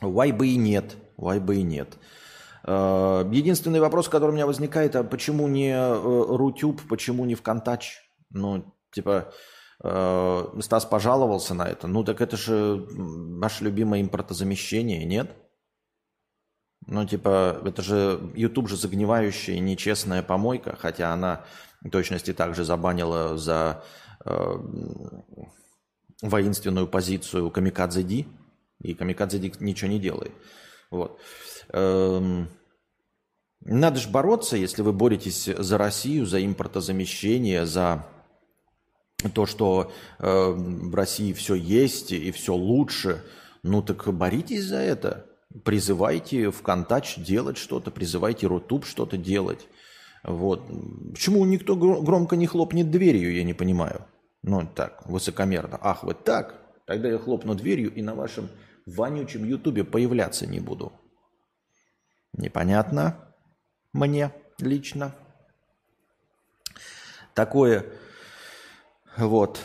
Why 0.00 0.32
бы 0.32 0.48
и 0.48 0.56
нет, 0.56 0.96
why 1.18 1.40
бы 1.40 1.56
и 1.56 1.62
нет. 1.62 1.98
Э, 2.66 3.24
единственный 3.32 3.80
вопрос, 3.80 4.08
который 4.08 4.30
у 4.30 4.34
меня 4.34 4.46
возникает, 4.46 4.96
а 4.96 5.04
почему 5.04 5.48
не 5.48 5.70
э, 5.70 6.26
Рутюб, 6.36 6.82
почему 6.88 7.24
не 7.24 7.34
ВКонтач? 7.34 8.02
Ну, 8.30 8.74
типа, 8.92 9.32
Стас 9.78 10.86
пожаловался 10.86 11.54
на 11.54 11.68
это. 11.68 11.86
Ну, 11.86 12.02
так 12.02 12.22
это 12.22 12.36
же 12.36 12.86
ваше 12.90 13.64
любимое 13.64 14.00
импортозамещение, 14.00 15.04
нет? 15.04 15.30
Ну, 16.86 17.04
типа, 17.04 17.60
это 17.64 17.82
же 17.82 18.32
YouTube 18.34 18.68
же 18.68 18.76
загнивающая 18.76 19.58
нечестная 19.58 20.22
помойка, 20.22 20.76
хотя 20.76 21.12
она 21.12 21.44
точности 21.90 22.32
также 22.32 22.64
забанила 22.64 23.36
за 23.36 23.82
э, 24.24 24.54
воинственную 26.22 26.86
позицию 26.86 27.50
Камикадзе 27.50 28.02
Ди, 28.02 28.28
и 28.80 28.94
Камикадзе 28.94 29.38
Ди 29.38 29.52
ничего 29.60 29.90
не 29.90 29.98
делает. 29.98 30.32
Вот. 30.90 31.20
Эм, 31.20 31.55
надо 31.72 32.48
же 33.98 34.08
бороться, 34.08 34.56
если 34.56 34.82
вы 34.82 34.92
боретесь 34.92 35.44
за 35.44 35.78
Россию, 35.78 36.26
за 36.26 36.44
импортозамещение, 36.44 37.66
за 37.66 38.06
то, 39.34 39.46
что 39.46 39.92
э, 40.18 40.28
в 40.28 40.94
России 40.94 41.32
все 41.32 41.54
есть 41.54 42.12
и 42.12 42.30
все 42.30 42.54
лучше. 42.54 43.22
Ну 43.62 43.82
так 43.82 44.06
боритесь 44.14 44.64
за 44.64 44.76
это. 44.76 45.26
Призывайте 45.64 46.50
ВКонтач 46.50 47.16
делать 47.16 47.56
что-то, 47.56 47.90
призывайте 47.90 48.46
Рутуб 48.46 48.84
что-то 48.84 49.16
делать. 49.16 49.66
Вот. 50.22 50.62
Почему 51.12 51.44
никто 51.44 51.76
громко 51.76 52.36
не 52.36 52.46
хлопнет 52.46 52.90
дверью, 52.90 53.34
я 53.34 53.44
не 53.44 53.54
понимаю. 53.54 54.04
Ну, 54.42 54.68
так, 54.74 55.06
высокомерно. 55.06 55.78
Ах, 55.80 56.04
вот 56.04 56.24
так? 56.24 56.60
Тогда 56.86 57.08
я 57.08 57.18
хлопну 57.18 57.54
дверью 57.54 57.92
и 57.92 58.02
на 58.02 58.14
вашем 58.14 58.48
вонючем 58.86 59.44
ютубе 59.44 59.82
появляться 59.82 60.46
не 60.46 60.60
буду. 60.60 60.92
Непонятно 62.36 63.16
мне 63.92 64.32
лично. 64.58 65.14
Такое 67.34 67.86
вот. 69.16 69.60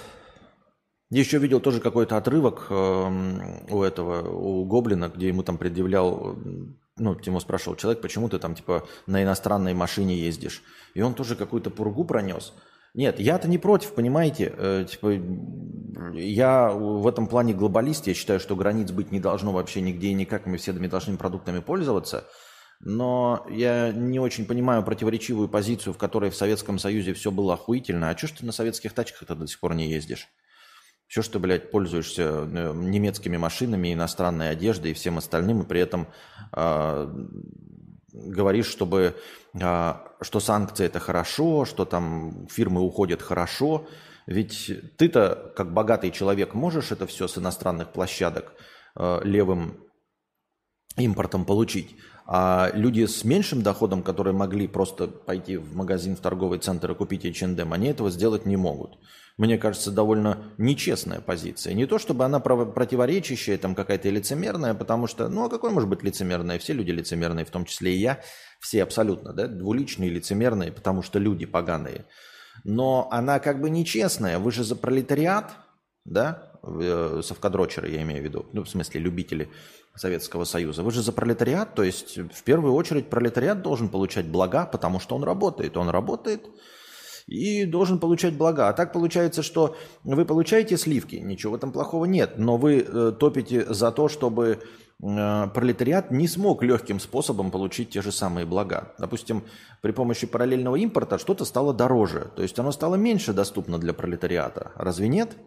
Еще 1.10 1.40
видел 1.40 1.60
тоже 1.60 1.82
какой-то 1.82 2.16
отрывок 2.16 2.68
э, 2.70 3.64
у 3.70 3.84
этого, 3.84 4.30
у 4.30 4.64
Гоблина, 4.66 5.10
где 5.10 5.28
ему 5.28 5.44
там 5.44 5.58
предъявлял 5.58 6.38
ну, 6.98 7.16
Тиму 7.16 7.40
спрашивал 7.40 7.76
человек, 7.76 8.02
почему 8.02 8.30
ты 8.30 8.40
там, 8.40 8.56
типа, 8.56 8.88
на 9.08 9.24
иностранной 9.24 9.74
машине 9.74 10.16
ездишь? 10.16 10.62
И 10.94 11.02
он 11.02 11.14
тоже 11.14 11.36
какую-то 11.36 11.70
пургу 11.70 12.06
пронес. 12.06 12.54
Нет, 12.94 13.20
я-то 13.20 13.48
не 13.48 13.58
против, 13.58 13.94
понимаете? 13.94 14.54
Э, 14.56 14.86
типа, 14.90 15.20
я 16.14 16.72
в 16.72 17.08
этом 17.08 17.28
плане 17.28 17.54
глобалист, 17.54 18.08
я 18.08 18.14
считаю, 18.14 18.40
что 18.40 18.56
границ 18.56 18.92
быть 18.92 19.12
не 19.12 19.20
должно 19.20 19.52
вообще 19.52 19.82
нигде 19.82 20.08
и 20.08 20.14
никак, 20.14 20.46
мы 20.46 20.58
все 20.58 20.74
медошными 20.74 21.18
продуктами 21.18 21.60
пользоваться. 21.60 22.28
Но 22.84 23.46
я 23.50 23.92
не 23.92 24.20
очень 24.20 24.46
понимаю 24.46 24.84
противоречивую 24.84 25.48
позицию, 25.48 25.94
в 25.94 25.98
которой 25.98 26.32
в 26.32 26.36
Советском 26.36 26.80
Союзе 26.80 27.14
все 27.14 27.30
было 27.30 27.54
охуительно. 27.54 28.10
А 28.10 28.18
что 28.18 28.28
ж 28.28 28.32
ты 28.32 28.46
на 28.46 28.52
советских 28.52 28.94
тачках-то 28.94 29.36
до 29.36 29.46
сих 29.46 29.60
пор 29.60 29.76
не 29.76 29.90
ездишь? 29.90 30.28
Все, 31.08 31.22
что, 31.22 31.40
блядь, 31.40 31.70
пользуешься 31.70 32.24
э, 32.24 32.74
немецкими 32.74 33.38
машинами, 33.38 33.94
иностранной 33.94 34.50
одеждой 34.50 34.92
и 34.92 34.94
всем 34.96 35.18
остальным, 35.18 35.62
и 35.62 35.66
при 35.66 35.82
этом 35.82 36.08
э, 36.56 37.08
говоришь, 38.14 38.68
чтобы, 38.68 39.16
э, 39.54 39.94
что 40.22 40.40
санкции 40.40 40.86
это 40.86 41.00
хорошо, 41.00 41.66
что 41.66 41.86
там 41.86 42.48
фирмы 42.50 42.82
уходят 42.82 43.22
хорошо. 43.22 43.88
Ведь 44.26 44.72
ты-то, 44.98 45.54
как 45.56 45.74
богатый 45.74 46.12
человек, 46.12 46.54
можешь 46.54 46.92
это 46.92 47.06
все 47.06 47.28
с 47.28 47.38
иностранных 47.38 47.92
площадок 47.92 48.54
э, 48.96 49.20
левым 49.24 49.91
импортом 50.98 51.46
получить. 51.46 51.96
А 52.26 52.72
люди 52.74 53.06
с 53.06 53.24
меньшим 53.24 53.62
доходом, 53.62 54.04
которые 54.04 54.34
могли 54.34 54.68
просто 54.68 55.08
пойти 55.08 55.58
в 55.58 55.76
магазин, 55.76 56.16
в 56.16 56.20
торговый 56.20 56.60
центр 56.60 56.92
и 56.92 56.96
купить 56.96 57.26
H&M, 57.26 57.74
они 57.74 57.88
этого 57.88 58.10
сделать 58.10 58.46
не 58.46 58.58
могут 58.58 58.98
мне 59.42 59.58
кажется, 59.58 59.92
довольно 59.92 60.54
нечестная 60.60 61.20
позиция. 61.20 61.74
Не 61.74 61.88
то, 61.88 61.98
чтобы 61.98 62.26
она 62.26 62.40
противоречащая, 62.40 63.58
там 63.58 63.74
какая-то 63.74 64.10
лицемерная, 64.10 64.76
потому 64.76 65.08
что, 65.08 65.30
ну 65.30 65.46
а 65.46 65.50
какой 65.50 65.72
может 65.72 65.90
быть 65.90 66.04
лицемерная? 66.04 66.60
Все 66.60 66.74
люди 66.74 66.92
лицемерные, 66.92 67.46
в 67.46 67.50
том 67.50 67.66
числе 67.66 67.96
и 67.96 67.98
я. 67.98 68.20
Все 68.60 68.84
абсолютно, 68.84 69.34
да, 69.34 69.48
двуличные, 69.48 70.12
лицемерные, 70.12 70.72
потому 70.72 71.02
что 71.02 71.18
люди 71.18 71.46
поганые. 71.46 72.06
Но 72.64 73.08
она 73.12 73.40
как 73.40 73.60
бы 73.60 73.72
нечестная. 73.72 74.38
Вы 74.38 74.52
же 74.52 74.64
за 74.64 74.76
пролетариат, 74.76 75.54
да, 76.06 76.52
э, 76.62 77.22
совкадрочеры 77.24 77.90
я 77.90 78.04
имею 78.04 78.22
в 78.22 78.24
виду, 78.24 78.46
ну 78.54 78.64
в 78.64 78.70
смысле 78.70 79.02
любители 79.02 79.50
Советского 79.96 80.46
Союза. 80.46 80.84
Вы 80.84 80.92
же 80.92 81.02
за 81.02 81.12
пролетариат, 81.12 81.76
то 81.76 81.84
есть 81.84 82.18
в 82.18 82.44
первую 82.44 82.74
очередь 82.74 83.10
пролетариат 83.10 83.62
должен 83.62 83.90
получать 83.90 84.28
блага, 84.28 84.66
потому 84.66 85.00
что 85.00 85.16
он 85.16 85.24
работает. 85.24 85.78
Он 85.78 85.90
работает, 85.90 86.46
и 87.28 87.66
должен 87.66 88.00
получать 88.00 88.36
блага. 88.36 88.68
А 88.68 88.74
так 88.74 88.94
получается, 88.94 89.44
что 89.44 89.76
вы 90.04 90.26
получаете 90.26 90.78
сливки, 90.78 91.16
ничего 91.16 91.54
в 91.54 91.56
этом 91.56 91.72
плохого 91.72 92.06
нет, 92.06 92.38
но 92.38 92.58
вы 92.58 92.80
э, 92.80 93.12
топите 93.18 93.74
за 93.74 93.92
то, 93.92 94.08
чтобы 94.08 94.60
э, 95.02 95.48
пролетариат 95.54 96.12
не 96.12 96.28
смог 96.28 96.64
легким 96.64 97.00
способом 97.00 97.52
получить 97.52 97.90
те 97.90 98.02
же 98.02 98.12
самые 98.12 98.46
блага. 98.46 98.94
Допустим, 99.00 99.44
при 99.82 99.92
помощи 99.92 100.28
параллельного 100.28 100.76
импорта 100.76 101.18
что-то 101.18 101.46
стало 101.46 101.74
дороже, 101.74 102.32
то 102.36 102.42
есть 102.42 102.58
оно 102.60 102.72
стало 102.72 102.96
меньше 102.96 103.34
доступно 103.34 103.78
для 103.78 103.94
пролетариата. 103.94 104.72
Разве 104.76 105.08
нет? 105.08 105.38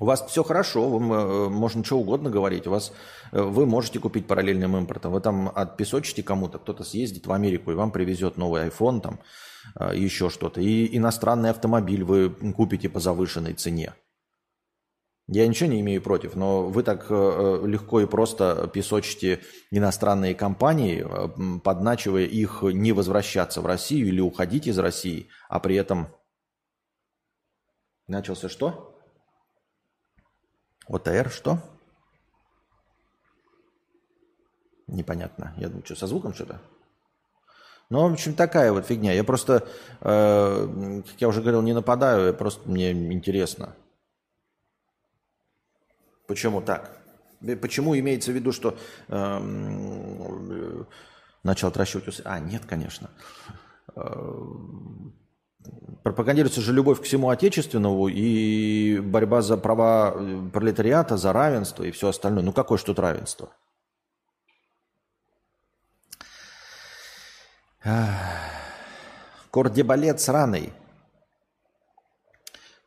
У 0.00 0.06
вас 0.06 0.24
все 0.26 0.42
хорошо, 0.42 0.88
вы, 0.88 1.14
э, 1.14 1.48
можно 1.50 1.84
что 1.84 1.98
угодно 1.98 2.30
говорить. 2.30 2.66
У 2.66 2.70
вас, 2.70 2.90
э, 3.32 3.42
вы 3.42 3.66
можете 3.66 3.98
купить 3.98 4.26
параллельным 4.26 4.74
импортом. 4.74 5.12
Вы 5.12 5.20
там 5.20 5.52
отпесочите 5.54 6.22
кому-то, 6.22 6.58
кто-то 6.58 6.84
съездит 6.84 7.26
в 7.26 7.32
Америку 7.32 7.70
и 7.70 7.74
вам 7.74 7.92
привезет 7.92 8.38
новый 8.38 8.66
iPhone, 8.66 9.02
там, 9.02 9.20
э, 9.78 9.92
еще 9.94 10.30
что-то. 10.30 10.62
И 10.62 10.96
иностранный 10.96 11.50
автомобиль 11.50 12.02
вы 12.02 12.30
купите 12.30 12.88
по 12.88 12.98
завышенной 12.98 13.52
цене. 13.52 13.92
Я 15.28 15.46
ничего 15.46 15.68
не 15.68 15.80
имею 15.80 16.00
против, 16.00 16.34
но 16.34 16.66
вы 16.66 16.82
так 16.82 17.08
легко 17.08 18.00
и 18.00 18.06
просто 18.06 18.68
песочите 18.72 19.40
иностранные 19.70 20.34
компании, 20.34 21.06
подначивая 21.62 22.24
их 22.24 22.62
не 22.62 22.90
возвращаться 22.90 23.60
в 23.60 23.66
Россию 23.66 24.08
или 24.08 24.20
уходить 24.20 24.66
из 24.66 24.76
России, 24.78 25.28
а 25.48 25.60
при 25.60 25.76
этом 25.76 26.08
начался 28.08 28.48
что? 28.48 28.89
ОТР 30.90 31.30
что? 31.30 31.58
Непонятно. 34.86 35.54
Я 35.56 35.68
думаю, 35.68 35.84
что, 35.84 35.94
со 35.94 36.06
звуком 36.06 36.34
что-то? 36.34 36.60
Ну, 37.90 38.08
в 38.08 38.12
общем, 38.12 38.34
такая 38.34 38.72
вот 38.72 38.86
фигня. 38.86 39.12
Я 39.12 39.24
просто, 39.24 39.66
э, 40.00 41.02
как 41.06 41.20
я 41.20 41.28
уже 41.28 41.40
говорил, 41.40 41.62
не 41.62 41.72
нападаю, 41.72 42.34
просто 42.34 42.68
мне 42.68 42.92
интересно. 42.92 43.74
Почему 46.26 46.60
так? 46.60 47.00
Почему 47.60 47.98
имеется 47.98 48.32
в 48.32 48.34
виду, 48.34 48.52
что 48.52 48.76
э, 49.08 50.84
начал 51.42 51.68
отращивать 51.68 52.08
усы? 52.08 52.22
А, 52.24 52.38
нет, 52.38 52.64
конечно. 52.66 53.10
Э, 53.96 54.44
Пропагандируется 56.02 56.62
же 56.62 56.72
любовь 56.72 57.00
к 57.00 57.04
всему 57.04 57.28
отечественному 57.28 58.08
и 58.08 59.00
борьба 59.00 59.42
за 59.42 59.58
права 59.58 60.14
э, 60.14 60.48
пролетариата, 60.52 61.18
за 61.18 61.32
равенство 61.32 61.84
и 61.84 61.90
все 61.90 62.08
остальное. 62.08 62.42
Ну 62.42 62.52
какое 62.52 62.78
ж 62.78 62.84
тут 62.84 62.98
равенство? 62.98 63.50
Кордебалет 69.50 70.20
сраный. 70.20 70.72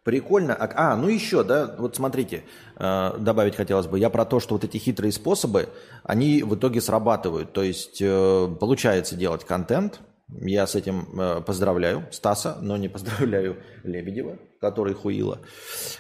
Прикольно. 0.04 0.56
А, 0.60 0.96
ну 0.96 1.08
еще, 1.08 1.44
да, 1.44 1.76
вот 1.78 1.96
смотрите, 1.96 2.44
э, 2.78 3.18
добавить 3.20 3.56
хотелось 3.56 3.88
бы. 3.88 4.00
Я 4.00 4.10
про 4.10 4.26
то, 4.26 4.40
что 4.40 4.56
вот 4.56 4.64
эти 4.64 4.78
хитрые 4.78 5.12
способы, 5.12 5.70
они 6.04 6.42
в 6.42 6.56
итоге 6.56 6.82
срабатывают. 6.82 7.54
То 7.54 7.62
есть 7.62 8.02
э, 8.02 8.56
получается 8.60 9.16
делать 9.16 9.46
контент– 9.46 10.00
я 10.41 10.67
с 10.67 10.76
этим 10.76 11.19
э, 11.19 11.41
поздравляю 11.41 12.08
Стаса, 12.12 12.58
но 12.62 12.78
не 12.78 12.89
поздравляю 12.89 13.62
Лебедева, 13.84 14.38
который 14.60 14.93
хуила. 14.93 15.39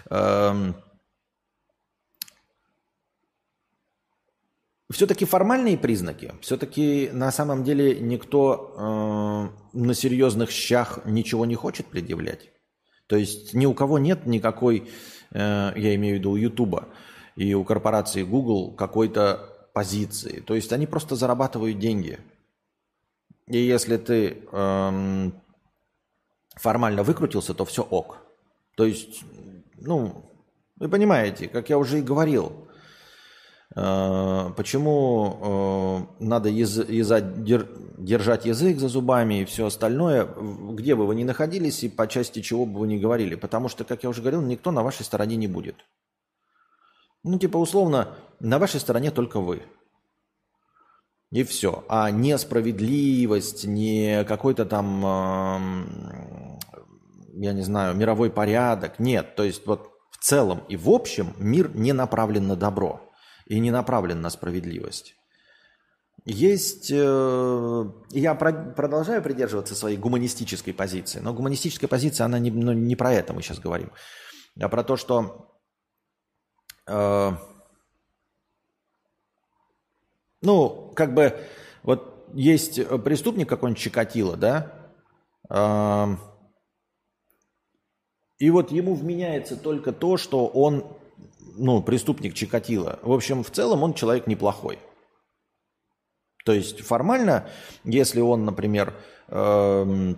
Эм... 0.09 0.75
Все-таки 4.91 5.25
формальные 5.25 5.77
признаки, 5.77 6.33
все-таки 6.41 7.09
на 7.11 7.31
самом 7.31 7.63
деле 7.63 7.99
никто 7.99 8.75
э, 8.77 9.77
на 9.77 9.93
серьезных 9.95 10.51
щах 10.51 10.99
ничего 11.05 11.45
не 11.45 11.55
хочет 11.55 11.87
предъявлять. 11.87 12.51
То 13.07 13.15
есть 13.15 13.55
ни 13.55 13.65
у 13.65 13.73
кого 13.73 13.97
нет 13.97 14.27
никакой, 14.27 14.89
э, 15.31 15.71
я 15.75 15.95
имею 15.95 16.17
в 16.17 16.19
виду 16.19 16.31
у 16.31 16.35
Ютуба 16.35 16.89
и 17.35 17.55
у 17.55 17.63
корпорации 17.63 18.23
Google 18.23 18.75
какой-то 18.75 19.69
позиции. 19.73 20.41
То 20.41 20.53
есть 20.53 20.71
они 20.71 20.85
просто 20.85 21.15
зарабатывают 21.15 21.79
деньги– 21.79 22.19
и 23.47 23.57
если 23.57 23.97
ты 23.97 24.45
эм, 24.51 25.33
формально 26.55 27.03
выкрутился, 27.03 27.53
то 27.53 27.65
все 27.65 27.83
ок. 27.83 28.17
То 28.75 28.85
есть, 28.85 29.23
ну, 29.77 30.29
вы 30.77 30.89
понимаете, 30.89 31.47
как 31.47 31.69
я 31.69 31.77
уже 31.77 31.99
и 31.99 32.01
говорил, 32.01 32.67
э, 33.75 34.49
почему 34.55 36.07
э, 36.19 36.23
надо 36.23 36.49
яз, 36.49 36.77
яза, 36.87 37.21
дер, 37.21 37.67
держать 37.97 38.45
язык 38.45 38.79
за 38.79 38.87
зубами 38.87 39.41
и 39.41 39.45
все 39.45 39.65
остальное, 39.65 40.25
где 40.25 40.95
бы 40.95 41.05
вы 41.05 41.15
ни 41.15 41.23
находились 41.23 41.83
и 41.83 41.89
по 41.89 42.07
части 42.07 42.41
чего 42.41 42.65
бы 42.65 42.79
вы 42.79 42.87
ни 42.87 42.97
говорили. 42.97 43.35
Потому 43.35 43.69
что, 43.69 43.83
как 43.83 44.03
я 44.03 44.09
уже 44.09 44.21
говорил, 44.21 44.41
никто 44.41 44.71
на 44.71 44.83
вашей 44.83 45.03
стороне 45.03 45.35
не 45.35 45.47
будет. 45.47 45.75
Ну, 47.23 47.39
типа, 47.39 47.57
условно, 47.57 48.15
на 48.39 48.59
вашей 48.59 48.79
стороне 48.79 49.11
только 49.11 49.39
вы. 49.39 49.63
И 51.33 51.43
все. 51.43 51.83
А 51.89 52.11
несправедливость, 52.11 53.65
не 53.65 54.23
какой-то 54.23 54.65
там, 54.65 55.01
я 57.33 57.53
не 57.53 57.63
знаю, 57.63 57.95
мировой 57.95 58.29
порядок. 58.29 58.99
Нет. 58.99 59.35
То 59.35 59.43
есть 59.43 59.65
вот 59.65 59.89
в 60.11 60.23
целом 60.23 60.63
и 60.69 60.77
в 60.77 60.87
общем 60.89 61.33
мир 61.39 61.75
не 61.75 61.91
направлен 61.91 62.47
на 62.47 62.55
добро 62.55 63.11
и 63.47 63.59
не 63.59 63.71
направлен 63.71 64.21
на 64.21 64.29
справедливость. 64.29 65.15
Есть, 66.23 66.91
э, 66.93 67.85
я 68.11 68.35
продолжаю 68.35 69.23
придерживаться 69.23 69.73
своей 69.73 69.97
гуманистической 69.97 70.73
позиции, 70.73 71.19
но 71.19 71.33
гуманистическая 71.33 71.87
позиция, 71.87 72.25
она 72.25 72.37
не, 72.37 72.51
ну, 72.51 72.73
не 72.73 72.95
про 72.95 73.11
это 73.11 73.33
мы 73.33 73.41
сейчас 73.41 73.59
говорим, 73.59 73.91
а 74.57 74.69
про 74.69 74.83
то, 74.83 74.97
что 74.97 75.51
э, 76.87 77.31
ну, 80.43 80.91
как 80.95 81.13
бы, 81.13 81.39
вот 81.83 82.27
есть 82.33 82.77
э, 82.79 82.97
преступник 82.99 83.49
какой-нибудь 83.49 83.81
Чикатило, 83.81 84.37
да? 84.37 84.71
И 88.39 88.49
вот 88.49 88.71
ему 88.71 88.95
вменяется 88.95 89.55
только 89.55 89.91
то, 89.91 90.17
что 90.17 90.47
он, 90.47 90.85
ну, 91.55 91.81
преступник 91.81 92.33
Чикатило. 92.33 92.99
В 93.01 93.11
общем, 93.11 93.43
в 93.43 93.51
целом 93.51 93.83
он 93.83 93.93
человек 93.93 94.27
неплохой. 94.27 94.79
То 96.43 96.51
есть 96.51 96.81
формально, 96.81 97.49
если 97.83 98.19
он, 98.19 98.43
например, 98.43 98.93
эм, 99.29 100.17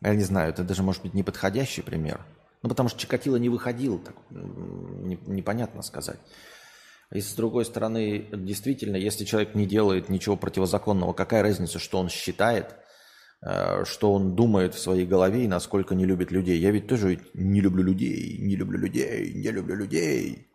я 0.00 0.14
не 0.14 0.24
знаю, 0.24 0.50
это 0.50 0.64
даже 0.64 0.82
может 0.82 1.02
быть 1.02 1.14
неподходящий 1.14 1.82
пример. 1.82 2.20
Ну, 2.62 2.68
потому 2.68 2.88
что 2.88 2.98
Чикатило 2.98 3.36
не 3.36 3.48
выходил, 3.48 3.98
так, 3.98 4.16
непонятно 4.30 5.82
сказать. 5.82 6.18
И 7.12 7.20
с 7.20 7.34
другой 7.34 7.64
стороны, 7.64 8.28
действительно, 8.32 8.96
если 8.96 9.24
человек 9.24 9.54
не 9.56 9.66
делает 9.66 10.08
ничего 10.08 10.36
противозаконного, 10.36 11.12
какая 11.12 11.42
разница, 11.42 11.80
что 11.80 11.98
он 11.98 12.08
считает, 12.08 12.76
э, 13.42 13.84
что 13.84 14.12
он 14.12 14.36
думает 14.36 14.74
в 14.74 14.78
своей 14.78 15.06
голове 15.06 15.44
и 15.44 15.48
насколько 15.48 15.96
не 15.96 16.06
любит 16.06 16.30
людей. 16.30 16.58
Я 16.60 16.70
ведь 16.70 16.86
тоже 16.86 17.20
не 17.34 17.60
люблю 17.60 17.82
людей, 17.82 18.38
не 18.38 18.54
люблю 18.54 18.78
людей, 18.78 19.32
не 19.34 19.50
люблю 19.50 19.74
людей. 19.74 20.52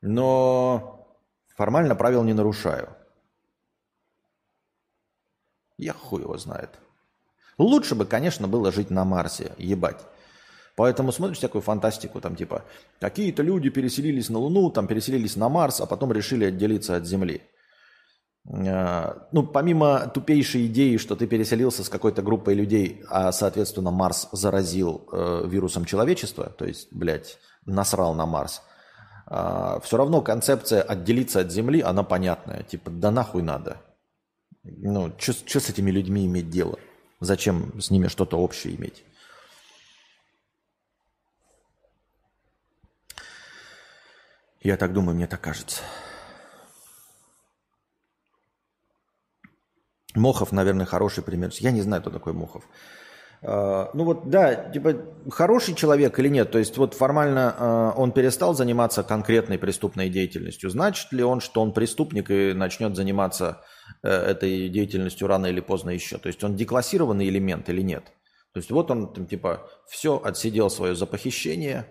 Но 0.00 1.18
формально 1.56 1.96
правил 1.96 2.22
не 2.22 2.34
нарушаю. 2.34 2.96
Я 5.76 5.92
хуй 5.92 6.22
его 6.22 6.38
знает. 6.38 6.78
Лучше 7.58 7.96
бы, 7.96 8.06
конечно, 8.06 8.46
было 8.46 8.70
жить 8.70 8.90
на 8.90 9.04
Марсе, 9.04 9.52
ебать. 9.58 10.06
Поэтому 10.80 11.12
смотришь 11.12 11.36
всякую 11.36 11.60
фантастику, 11.60 12.22
там 12.22 12.34
типа, 12.34 12.64
какие-то 13.00 13.42
люди 13.42 13.68
переселились 13.68 14.30
на 14.30 14.38
Луну, 14.38 14.70
там 14.70 14.86
переселились 14.86 15.36
на 15.36 15.50
Марс, 15.50 15.82
а 15.82 15.84
потом 15.84 16.10
решили 16.10 16.46
отделиться 16.46 16.96
от 16.96 17.04
Земли. 17.04 17.42
А, 18.48 19.28
ну, 19.30 19.42
помимо 19.42 20.06
тупейшей 20.06 20.68
идеи, 20.68 20.96
что 20.96 21.16
ты 21.16 21.26
переселился 21.26 21.84
с 21.84 21.90
какой-то 21.90 22.22
группой 22.22 22.54
людей, 22.54 23.02
а, 23.10 23.30
соответственно, 23.30 23.90
Марс 23.90 24.28
заразил 24.32 25.06
э, 25.12 25.42
вирусом 25.44 25.84
человечества, 25.84 26.48
то 26.48 26.64
есть, 26.64 26.88
блядь, 26.92 27.36
насрал 27.66 28.14
на 28.14 28.24
Марс, 28.24 28.62
э, 29.30 29.80
все 29.84 29.96
равно 29.98 30.22
концепция 30.22 30.80
отделиться 30.80 31.40
от 31.40 31.52
Земли, 31.52 31.82
она 31.82 32.04
понятная. 32.04 32.62
Типа, 32.62 32.90
да 32.90 33.10
нахуй 33.10 33.42
надо. 33.42 33.82
Ну, 34.64 35.12
что 35.18 35.60
с 35.60 35.68
этими 35.68 35.90
людьми 35.90 36.24
иметь 36.24 36.48
дело? 36.48 36.78
Зачем 37.20 37.78
с 37.78 37.90
ними 37.90 38.08
что-то 38.08 38.38
общее 38.38 38.76
иметь? 38.76 39.04
Я 44.62 44.76
так 44.76 44.92
думаю, 44.92 45.16
мне 45.16 45.26
так 45.26 45.40
кажется. 45.40 45.82
Мохов, 50.14 50.52
наверное, 50.52 50.86
хороший 50.86 51.22
пример. 51.22 51.50
Я 51.60 51.70
не 51.70 51.82
знаю, 51.82 52.02
кто 52.02 52.10
такой 52.10 52.32
Мохов. 52.32 52.64
А, 53.42 53.90
ну 53.94 54.04
вот, 54.04 54.28
да, 54.28 54.54
типа, 54.54 54.96
хороший 55.30 55.74
человек 55.74 56.18
или 56.18 56.28
нет, 56.28 56.50
то 56.50 56.58
есть 56.58 56.76
вот 56.76 56.94
формально 56.94 57.54
а, 57.56 57.94
он 57.96 58.12
перестал 58.12 58.54
заниматься 58.54 59.02
конкретной 59.02 59.58
преступной 59.58 60.10
деятельностью. 60.10 60.68
Значит 60.68 61.12
ли 61.12 61.22
он, 61.22 61.40
что 61.40 61.62
он 61.62 61.72
преступник 61.72 62.30
и 62.30 62.52
начнет 62.52 62.96
заниматься 62.96 63.62
э, 64.02 64.10
этой 64.10 64.68
деятельностью 64.68 65.26
рано 65.26 65.46
или 65.46 65.60
поздно 65.60 65.90
еще? 65.90 66.18
То 66.18 66.26
есть 66.26 66.44
он 66.44 66.56
деклассированный 66.56 67.28
элемент 67.28 67.68
или 67.70 67.80
нет? 67.80 68.04
То 68.52 68.58
есть 68.58 68.70
вот 68.70 68.90
он, 68.90 69.12
там, 69.12 69.26
типа, 69.26 69.70
все, 69.88 70.20
отсидел 70.22 70.68
свое 70.68 70.94
за 70.94 71.06
похищение, 71.06 71.86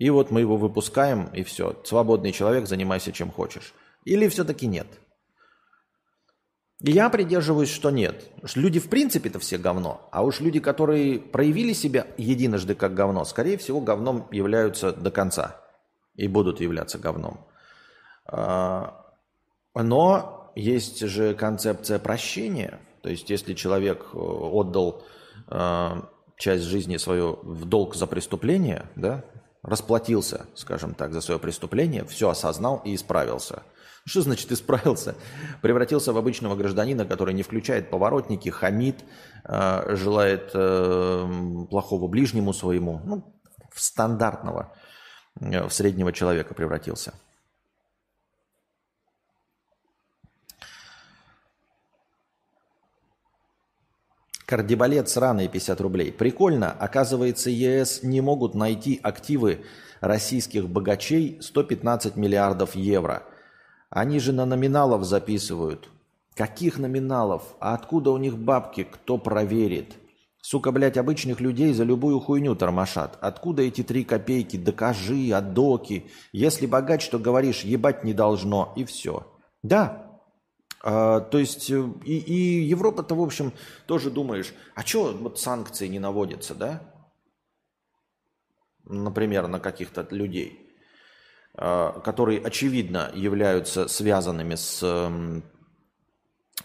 и 0.00 0.08
вот 0.08 0.30
мы 0.30 0.40
его 0.40 0.56
выпускаем, 0.56 1.26
и 1.34 1.42
все. 1.42 1.78
Свободный 1.84 2.32
человек, 2.32 2.66
занимайся 2.66 3.12
чем 3.12 3.30
хочешь. 3.30 3.74
Или 4.06 4.28
все-таки 4.28 4.66
нет? 4.66 4.86
Я 6.80 7.10
придерживаюсь, 7.10 7.68
что 7.68 7.90
нет. 7.90 8.30
Люди 8.54 8.80
в 8.80 8.88
принципе-то 8.88 9.38
все 9.40 9.58
говно. 9.58 10.08
А 10.10 10.24
уж 10.24 10.40
люди, 10.40 10.58
которые 10.58 11.18
проявили 11.18 11.74
себя 11.74 12.06
единожды 12.16 12.74
как 12.74 12.94
говно, 12.94 13.26
скорее 13.26 13.58
всего, 13.58 13.82
говном 13.82 14.26
являются 14.32 14.92
до 14.92 15.10
конца. 15.10 15.60
И 16.14 16.28
будут 16.28 16.62
являться 16.62 16.98
говном. 16.98 17.46
А, 18.24 19.04
но 19.74 20.50
есть 20.56 21.00
же 21.00 21.34
концепция 21.34 21.98
прощения. 21.98 22.80
То 23.02 23.10
есть, 23.10 23.28
если 23.28 23.52
человек 23.52 24.06
э, 24.14 24.16
отдал 24.16 25.02
а, 25.46 26.08
часть 26.38 26.64
жизни 26.64 26.96
свою 26.96 27.38
в 27.42 27.66
долг 27.66 27.94
за 27.94 28.06
преступление, 28.06 28.86
да, 28.96 29.26
расплатился, 29.62 30.46
скажем 30.54 30.94
так, 30.94 31.12
за 31.12 31.20
свое 31.20 31.40
преступление, 31.40 32.04
все 32.04 32.28
осознал 32.30 32.82
и 32.84 32.94
исправился– 32.94 33.62
что 34.06 34.22
значит 34.22 34.50
исправился? 34.50 35.14
Превратился 35.62 36.12
в 36.12 36.18
обычного 36.18 36.56
гражданина, 36.56 37.04
который 37.04 37.34
не 37.34 37.42
включает 37.42 37.90
поворотники, 37.90 38.48
хамит, 38.48 39.04
э, 39.44 39.94
желает 39.96 40.50
э, 40.54 41.66
плохого 41.68 42.08
ближнему 42.08 42.52
своему. 42.52 43.00
Ну, 43.04 43.34
в 43.70 43.80
стандартного, 43.80 44.72
э, 45.40 45.66
в 45.66 45.72
среднего 45.72 46.12
человека 46.12 46.54
превратился. 46.54 47.12
Кардибалет 54.50 55.08
сраные 55.08 55.46
50 55.46 55.80
рублей. 55.80 56.10
Прикольно. 56.10 56.72
Оказывается, 56.72 57.50
ЕС 57.50 58.02
не 58.02 58.20
могут 58.20 58.56
найти 58.56 58.98
активы 59.00 59.64
российских 60.00 60.68
богачей 60.68 61.38
115 61.40 62.16
миллиардов 62.16 62.74
евро. 62.74 63.22
Они 63.90 64.18
же 64.18 64.32
на 64.32 64.46
номиналов 64.46 65.04
записывают. 65.04 65.88
Каких 66.34 66.78
номиналов? 66.78 67.44
А 67.60 67.74
откуда 67.74 68.10
у 68.10 68.18
них 68.18 68.36
бабки? 68.36 68.82
Кто 68.82 69.18
проверит? 69.18 69.94
Сука, 70.42 70.72
блядь, 70.72 70.98
обычных 70.98 71.40
людей 71.40 71.72
за 71.72 71.84
любую 71.84 72.18
хуйню 72.18 72.56
тормошат. 72.56 73.18
Откуда 73.20 73.62
эти 73.62 73.84
три 73.84 74.02
копейки? 74.02 74.56
Докажи, 74.56 75.30
адоки. 75.30 76.10
Если 76.32 76.66
богач, 76.66 77.08
то 77.08 77.20
говоришь, 77.20 77.62
ебать 77.62 78.02
не 78.02 78.14
должно, 78.14 78.72
и 78.74 78.84
все. 78.84 79.28
Да. 79.62 80.09
А, 80.82 81.20
то 81.20 81.38
есть, 81.38 81.70
э, 81.70 81.88
и, 82.04 82.18
и 82.18 82.62
Европа-то, 82.64 83.14
в 83.14 83.20
общем, 83.20 83.52
тоже 83.86 84.10
думаешь, 84.10 84.54
а 84.74 84.82
что 84.82 85.12
вот 85.12 85.38
санкции 85.38 85.88
не 85.88 85.98
наводятся, 85.98 86.54
да? 86.54 86.82
Например, 88.84 89.46
на 89.46 89.60
каких-то 89.60 90.06
людей. 90.10 90.70
Э, 91.62 91.92
которые, 92.04 92.40
очевидно, 92.40 93.10
являются 93.14 93.88
связанными 93.88 94.54
с 94.54 94.82
эм, 94.82 95.42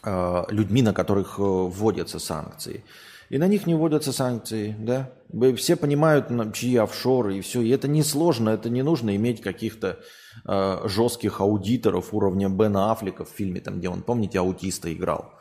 э, 0.03 0.43
людьми, 0.49 0.81
на 0.81 0.93
которых 0.93 1.39
э, 1.39 1.41
вводятся 1.41 2.19
санкции. 2.19 2.85
И 3.29 3.39
на 3.39 3.47
них 3.47 3.65
не 3.65 3.73
вводятся 3.73 4.13
санкции, 4.13 4.75
да? 4.77 5.11
Все 5.57 5.75
понимают, 5.75 6.27
чьи 6.53 6.77
офшоры 6.77 7.37
и 7.37 7.41
все. 7.41 7.61
И 7.61 7.69
это 7.69 7.87
несложно, 7.87 8.51
это 8.51 8.69
не 8.69 8.83
нужно 8.83 9.15
иметь 9.15 9.41
каких-то 9.41 9.99
э, 10.43 10.87
жестких 10.87 11.41
аудиторов 11.41 12.13
уровня 12.13 12.49
Бена 12.49 12.91
Аффлека 12.91 13.25
в 13.25 13.29
фильме, 13.29 13.61
там, 13.61 13.79
где 13.79 13.89
он, 13.89 14.01
помните, 14.01 14.39
аутиста 14.39 14.91
играл. 14.93 15.33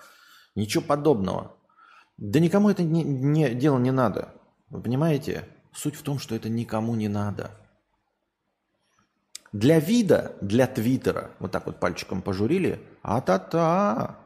Ничего 0.55 0.85
подобного. 0.85 1.57
Да 2.17 2.39
никому 2.39 2.71
это 2.71 2.83
не, 2.83 3.03
не, 3.03 3.55
дело 3.55 3.79
не 3.79 3.91
надо. 3.91 4.35
Вы 4.71 4.81
понимаете? 4.81 5.49
Суть 5.73 5.97
в 5.97 6.03
том, 6.03 6.19
что 6.19 6.37
это 6.37 6.49
никому 6.49 6.95
не 6.95 7.09
надо. 7.09 7.51
Для 9.53 9.79
вида, 9.79 10.37
для 10.41 10.67
Твиттера, 10.67 11.31
вот 11.39 11.53
так 11.53 11.67
вот 11.67 11.81
пальчиком 11.81 12.23
пожурили, 12.23 12.81
а-та-та, 13.03 14.19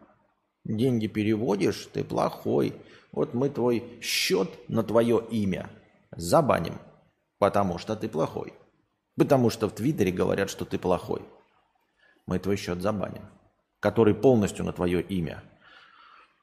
деньги 0.65 1.07
переводишь, 1.07 1.89
ты 1.93 2.05
плохой. 2.05 2.75
Вот 3.13 3.35
мы 3.35 3.49
твой 3.49 3.85
счет 4.01 4.49
на 4.69 4.83
твое 4.83 5.23
имя 5.31 5.71
забаним, 6.17 6.79
потому 7.39 7.79
что 7.79 7.97
ты 7.97 8.09
плохой. 8.09 8.55
Потому 9.19 9.51
что 9.51 9.69
в 9.69 9.75
Твиттере 9.75 10.13
говорят, 10.13 10.49
что 10.49 10.65
ты 10.65 10.79
плохой. 10.79 11.23
Мы 12.27 12.39
твой 12.39 12.57
счет 12.57 12.81
забаним, 12.81 13.29
который 13.81 14.15
полностью 14.15 14.65
на 14.65 14.73
твое 14.73 15.03
имя. 15.03 15.43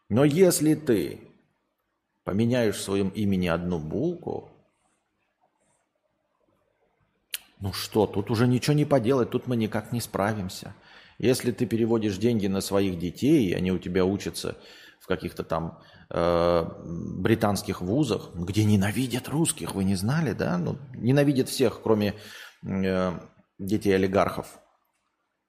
Но 0.10 0.26
если 0.26 0.76
ты 0.76 1.22
поменяешь 2.26 2.76
в 2.76 2.82
своем 2.82 3.10
имени 3.10 3.48
одну 3.48 3.80
булку, 3.80 4.52
ну 7.62 7.72
что, 7.72 8.08
тут 8.08 8.30
уже 8.30 8.46
ничего 8.46 8.76
не 8.76 8.86
поделать, 8.86 9.30
тут 9.30 9.48
мы 9.48 9.56
никак 9.56 9.94
не 9.94 10.02
справимся. 10.02 10.76
Если 11.18 11.52
ты 11.52 11.66
переводишь 11.66 12.18
деньги 12.18 12.48
на 12.48 12.60
своих 12.60 13.00
детей, 13.00 13.48
и 13.48 13.54
они 13.54 13.72
у 13.72 13.80
тебя 13.80 14.04
учатся 14.04 14.58
в 15.00 15.08
каких-то 15.08 15.44
там 15.44 15.80
э, 16.10 16.66
британских 16.84 17.82
вузах, 17.82 18.32
где 18.36 18.66
ненавидят 18.66 19.30
русских, 19.30 19.76
вы 19.76 19.86
не 19.86 19.96
знали, 19.96 20.34
да? 20.34 20.58
Ну, 20.58 20.78
ненавидят 20.94 21.48
всех, 21.48 21.82
кроме 21.82 22.16
детей 23.60 23.96
олигархов. 23.96 24.60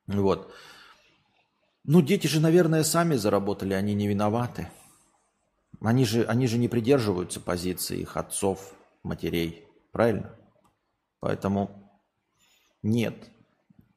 Вот. 0.07 0.53
Ну, 1.85 2.03
дети 2.03 2.27
же, 2.27 2.41
наверное, 2.41 2.85
сами 2.85 3.17
заработали, 3.17 3.75
они 3.75 3.95
не 3.95 4.09
виноваты. 4.09 4.69
Они 5.81 6.05
же, 6.05 6.25
они 6.25 6.47
же 6.47 6.59
не 6.59 6.69
придерживаются 6.69 7.41
позиции 7.41 7.99
их 7.99 8.17
отцов, 8.17 8.75
матерей. 9.03 9.65
Правильно? 9.93 10.35
Поэтому 11.21 11.91
нет. 12.83 13.15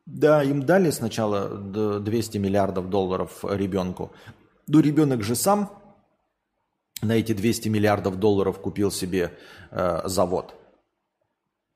Да, 0.06 0.44
им 0.44 0.64
дали 0.64 0.90
сначала 0.92 1.50
200 2.00 2.38
миллиардов 2.38 2.90
долларов 2.90 3.44
ребенку. 3.44 4.12
Но 4.68 4.80
ребенок 4.80 5.24
же 5.24 5.36
сам 5.36 5.72
на 7.02 7.14
эти 7.14 7.34
200 7.34 7.70
миллиардов 7.70 8.18
долларов 8.18 8.60
купил 8.60 8.92
себе 8.92 9.38
э, 9.72 10.02
завод, 10.06 10.56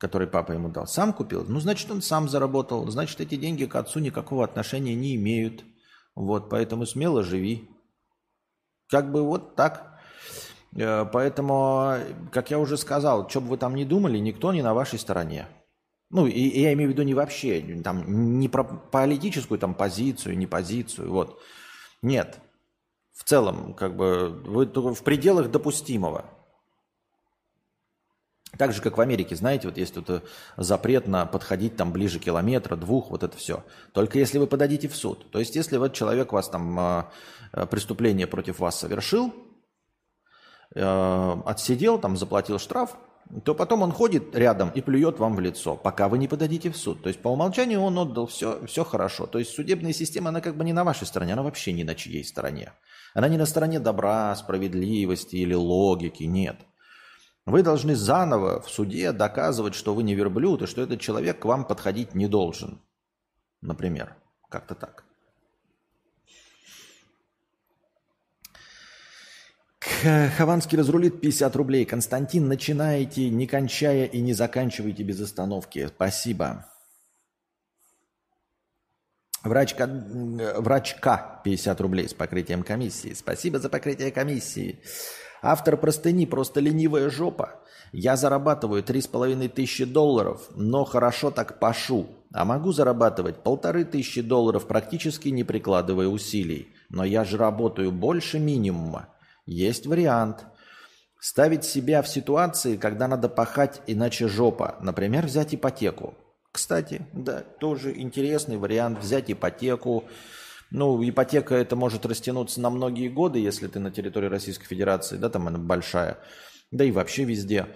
который 0.04 0.28
папа 0.28 0.52
ему 0.52 0.68
дал. 0.68 0.86
Сам 0.86 1.13
купил. 1.13 1.46
Ну, 1.48 1.62
значит, 1.62 1.89
он 1.89 2.02
сам 2.02 2.28
заработал. 2.28 2.86
Значит, 2.89 3.22
эти 3.22 3.36
деньги 3.38 3.63
к 3.63 3.74
отцу 3.78 4.00
никакого 4.00 4.44
отношения 4.44 4.96
не 4.96 5.16
имеют. 5.16 5.63
Вот, 6.13 6.50
поэтому 6.50 6.86
смело 6.86 7.24
живи. 7.24 7.70
Как 8.89 9.13
бы 9.13 9.24
вот 9.24 9.56
так. 9.56 9.98
Э, 10.76 11.06
поэтому, 11.06 11.96
как 12.34 12.52
я 12.52 12.60
уже 12.60 12.76
сказал, 12.76 13.30
что 13.30 13.39
бы 13.39 13.48
вы 13.48 13.58
там 13.58 13.76
ни 13.76 13.86
думали, 13.86 14.18
никто 14.18 14.52
не 14.52 14.62
на 14.62 14.74
вашей 14.74 15.00
стороне. 15.00 15.48
Ну, 16.10 16.28
и, 16.28 16.32
и 16.32 16.60
я 16.60 16.74
имею 16.74 16.89
в 16.89 16.92
виду 16.92 17.04
не 17.04 17.13
вообще, 17.13 17.82
там, 17.82 18.39
не 18.42 18.50
про 18.50 18.66
политическую 18.66 19.58
там 19.58 19.74
позицию, 19.74 20.38
не 20.38 20.48
позицию, 20.48 21.13
вот. 21.13 21.39
Нет. 22.02 22.42
В 23.13 23.24
целом, 23.24 23.74
как 23.74 23.96
бы, 23.96 24.28
вы 24.46 24.66
в 24.66 25.04
пределах 25.04 25.50
допустимого. 25.50 26.26
Так 28.58 28.72
же, 28.72 28.82
как 28.82 28.98
в 28.98 29.02
Америке, 29.02 29.36
знаете, 29.36 29.68
вот 29.68 29.78
есть 29.78 29.96
тут 29.96 30.10
э, 30.10 30.22
запрет 30.58 31.08
на 31.08 31.26
подходить 31.26 31.76
там 31.76 31.92
ближе 31.92 32.20
километра, 32.20 32.76
двух, 32.76 33.10
вот 33.10 33.24
это 33.24 33.36
все. 33.36 33.63
Только 33.94 34.20
если 34.20 34.38
вы 34.38 34.46
подадите 34.46 34.88
в 34.88 34.96
суд. 34.96 35.32
То 35.32 35.39
есть, 35.39 35.56
если 35.56 35.78
вот 35.78 35.94
человек 35.94 36.32
вас 36.32 36.50
там, 36.50 36.80
э, 36.80 37.04
э, 37.54 37.66
преступление 37.66 38.28
против 38.28 38.60
вас 38.60 38.80
совершил, 38.80 39.34
отсидел, 40.76 42.00
там, 42.00 42.18
заплатил 42.18 42.58
штраф, 42.58 42.98
то 43.46 43.54
потом 43.54 43.84
он 43.84 43.92
ходит 43.92 44.36
рядом 44.36 44.72
и 44.72 44.82
плюет 44.82 45.20
вам 45.20 45.36
в 45.36 45.39
лицо, 45.39 45.76
пока 45.76 46.10
вы 46.10 46.18
не 46.18 46.28
подадите 46.28 46.72
в 46.72 46.78
суд. 46.78 47.04
То 47.04 47.10
есть 47.10 47.22
по 47.22 47.28
умолчанию 47.28 47.80
он 47.80 47.96
отдал 48.00 48.26
все, 48.26 48.66
все 48.66 48.84
хорошо. 48.84 49.28
То 49.28 49.38
есть 49.38 49.54
судебная 49.54 49.94
система, 49.94 50.30
она 50.30 50.42
как 50.42 50.58
бы 50.58 50.63
не 50.63 50.74
на 50.74 50.84
вашей 50.84 51.06
стороне, 51.06 51.34
она 51.34 51.44
вообще 51.44 51.74
ни 51.74 51.84
на 51.84 51.94
чьей 51.94 52.24
стороне. 52.24 52.74
Она 53.13 53.28
не 53.28 53.38
на 53.38 53.46
стороне 53.46 53.80
добра, 53.80 54.36
справедливости 54.36 55.36
или 55.36 55.54
логики, 55.54 56.24
нет. 56.24 56.58
Вы 57.46 57.62
должны 57.62 57.96
заново 57.96 58.62
в 58.62 58.70
суде 58.70 59.12
доказывать, 59.12 59.76
что 59.76 59.94
вы 59.94 60.04
не 60.04 60.16
верблюд, 60.16 60.62
и 60.62 60.66
что 60.66 60.82
этот 60.82 61.02
человек 61.02 61.40
к 61.40 61.46
вам 61.46 61.66
подходить 61.66 62.16
не 62.16 62.28
должен. 62.28 62.82
Например, 63.62 64.16
как-то 64.50 64.76
так. 64.76 65.04
Хованский 70.38 70.78
разрулит 70.78 71.20
50 71.22 71.56
рублей. 71.56 71.86
Константин, 71.86 72.48
начинаете, 72.48 73.30
не 73.30 73.48
кончая 73.48 74.06
и 74.06 74.22
не 74.22 74.34
заканчивайте 74.34 75.04
без 75.04 75.20
остановки. 75.22 75.88
Спасибо. 75.88 76.66
Врачка, 79.44 79.88
врачка 79.88 81.42
50 81.44 81.82
рублей 81.82 82.08
с 82.08 82.14
покрытием 82.14 82.64
комиссии. 82.64 83.14
Спасибо 83.14 83.60
за 83.60 83.70
покрытие 83.70 84.12
комиссии. 84.12 84.80
Автор 85.44 85.76
простыни 85.76 86.26
просто 86.26 86.62
ленивая 86.62 87.10
жопа. 87.10 87.60
Я 87.92 88.16
зарабатываю 88.16 88.82
3,5 88.82 89.50
тысячи 89.50 89.84
долларов, 89.84 90.48
но 90.56 90.86
хорошо 90.86 91.32
так 91.32 91.60
пашу. 91.60 92.08
А 92.34 92.46
могу 92.46 92.72
зарабатывать 92.72 93.44
полторы 93.44 93.84
тысячи 93.84 94.22
долларов, 94.22 94.66
практически 94.66 95.28
не 95.28 95.44
прикладывая 95.44 96.08
усилий. 96.08 96.70
Но 96.90 97.04
я 97.04 97.26
же 97.26 97.38
работаю 97.38 97.92
больше 97.92 98.40
минимума. 98.40 99.10
Есть 99.46 99.86
вариант. 99.86 100.46
Ставить 101.20 101.66
себя 101.66 102.02
в 102.02 102.08
ситуации, 102.08 102.78
когда 102.78 103.10
надо 103.10 103.28
пахать, 103.28 103.82
иначе 103.86 104.30
жопа. 104.30 104.78
Например, 104.82 105.26
взять 105.26 105.54
ипотеку. 105.54 106.14
Кстати, 106.54 107.06
да, 107.12 107.42
тоже 107.60 108.00
интересный 108.00 108.58
вариант. 108.58 109.00
Взять 109.00 109.30
ипотеку, 109.30 110.06
Ну, 110.74 111.08
ипотека 111.08 111.54
это 111.54 111.76
может 111.76 112.04
растянуться 112.04 112.60
на 112.60 112.72
многие 112.72 113.08
годы, 113.08 113.38
если 113.38 113.68
ты 113.68 113.80
на 113.80 113.92
территории 113.92 114.26
Российской 114.26 114.66
Федерации, 114.66 115.18
да, 115.18 115.30
там 115.30 115.48
она 115.48 115.60
большая, 115.60 116.18
да 116.72 116.84
и 116.84 116.90
вообще 116.90 117.26
везде. 117.26 117.68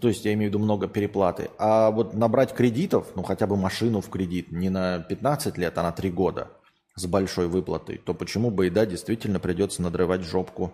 То 0.00 0.06
есть 0.06 0.24
я 0.24 0.32
имею 0.34 0.48
в 0.48 0.54
виду 0.54 0.64
много 0.64 0.86
переплаты. 0.86 1.50
А 1.58 1.90
вот 1.90 2.14
набрать 2.14 2.54
кредитов, 2.54 3.08
ну 3.16 3.24
хотя 3.24 3.48
бы 3.48 3.56
машину 3.56 4.00
в 4.00 4.08
кредит, 4.08 4.52
не 4.52 4.70
на 4.70 5.00
15 5.00 5.58
лет, 5.58 5.76
а 5.76 5.82
на 5.82 5.90
3 5.90 6.10
года 6.12 6.52
с 6.94 7.06
большой 7.06 7.48
выплатой, 7.48 7.98
то 7.98 8.14
почему 8.14 8.52
бы 8.52 8.68
и 8.68 8.70
да, 8.70 8.86
действительно 8.86 9.40
придется 9.40 9.82
надрывать 9.82 10.22
жопку. 10.22 10.72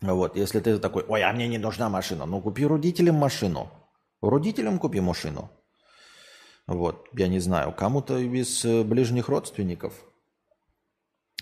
Вот, 0.00 0.34
если 0.34 0.60
ты 0.60 0.78
такой, 0.78 1.04
ой, 1.06 1.24
а 1.24 1.32
мне 1.34 1.46
не 1.46 1.58
нужна 1.58 1.90
машина, 1.90 2.24
ну 2.24 2.40
купи 2.40 2.64
родителям 2.64 3.16
машину. 3.16 3.68
Родителям 4.22 4.78
купи 4.78 5.00
машину. 5.00 5.50
Вот, 6.66 7.06
я 7.12 7.28
не 7.28 7.38
знаю, 7.38 7.72
кому-то 7.72 8.18
из 8.18 8.64
э, 8.64 8.82
ближних 8.82 9.28
родственников. 9.28 9.94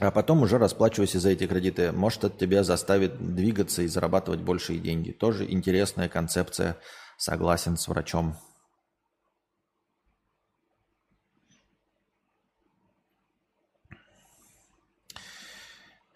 А 0.00 0.10
потом 0.10 0.42
уже 0.42 0.58
расплачивайся 0.58 1.20
за 1.20 1.30
эти 1.30 1.46
кредиты. 1.46 1.92
Может, 1.92 2.24
это 2.24 2.38
тебя 2.38 2.64
заставит 2.64 3.34
двигаться 3.34 3.82
и 3.82 3.86
зарабатывать 3.86 4.40
большие 4.40 4.80
деньги. 4.80 5.12
Тоже 5.12 5.50
интересная 5.50 6.08
концепция. 6.08 6.76
Согласен 7.16 7.76
с 7.76 7.88
врачом. 7.88 8.36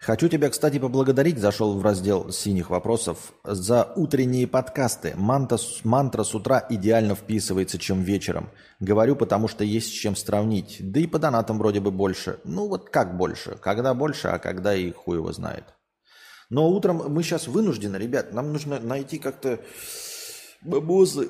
Хочу 0.09 0.27
тебя, 0.27 0.49
кстати, 0.49 0.79
поблагодарить, 0.79 1.37
зашел 1.37 1.77
в 1.77 1.83
раздел 1.83 2.31
синих 2.31 2.71
вопросов, 2.71 3.31
за 3.43 3.93
утренние 3.95 4.47
подкасты. 4.47 5.13
Манта, 5.15 5.59
мантра 5.83 6.23
с 6.23 6.33
утра 6.33 6.65
идеально 6.67 7.13
вписывается, 7.13 7.77
чем 7.77 8.01
вечером. 8.01 8.49
Говорю, 8.79 9.15
потому 9.15 9.47
что 9.47 9.63
есть 9.63 9.89
с 9.89 9.91
чем 9.91 10.15
сравнить. 10.15 10.77
Да 10.79 10.99
и 10.99 11.05
по 11.05 11.19
донатам 11.19 11.59
вроде 11.59 11.79
бы 11.79 11.91
больше. 11.91 12.39
Ну 12.43 12.67
вот 12.67 12.89
как 12.89 13.17
больше? 13.17 13.59
Когда 13.61 13.93
больше, 13.93 14.29
а 14.29 14.39
когда 14.39 14.73
и 14.73 14.91
хуй 14.91 15.17
его 15.17 15.31
знает. 15.31 15.65
Но 16.49 16.67
утром 16.71 17.03
мы 17.07 17.21
сейчас 17.21 17.47
вынуждены, 17.47 17.97
ребят, 17.97 18.33
нам 18.33 18.51
нужно 18.51 18.79
найти 18.79 19.19
как-то 19.19 19.59
бабозы, 20.63 21.29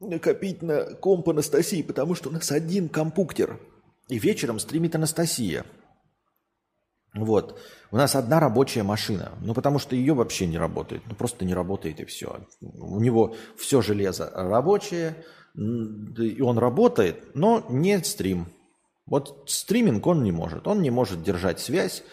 накопить 0.00 0.62
на 0.62 0.82
комп 0.96 1.28
Анастасии, 1.28 1.82
потому 1.82 2.16
что 2.16 2.30
у 2.30 2.32
нас 2.32 2.50
один 2.50 2.88
компуктер. 2.88 3.60
И 4.08 4.18
вечером 4.18 4.58
стримит 4.58 4.96
Анастасия. 4.96 5.64
Вот. 7.14 7.58
У 7.90 7.96
нас 7.96 8.14
одна 8.14 8.38
рабочая 8.38 8.82
машина. 8.82 9.32
Ну, 9.40 9.54
потому 9.54 9.78
что 9.78 9.96
ее 9.96 10.14
вообще 10.14 10.46
не 10.46 10.58
работает. 10.58 11.02
Ну, 11.06 11.14
просто 11.14 11.44
не 11.44 11.54
работает 11.54 12.00
и 12.00 12.04
все. 12.04 12.40
У 12.60 13.00
него 13.00 13.34
все 13.56 13.82
железо 13.82 14.30
рабочее, 14.32 15.24
и 15.56 16.40
он 16.40 16.58
работает, 16.58 17.34
но 17.34 17.66
не 17.68 18.02
стрим. 18.04 18.46
Вот 19.06 19.44
стриминг 19.46 20.06
он 20.06 20.22
не 20.22 20.30
может. 20.30 20.68
Он 20.68 20.82
не 20.82 20.90
может 20.90 21.22
держать 21.22 21.58
связь 21.58 22.04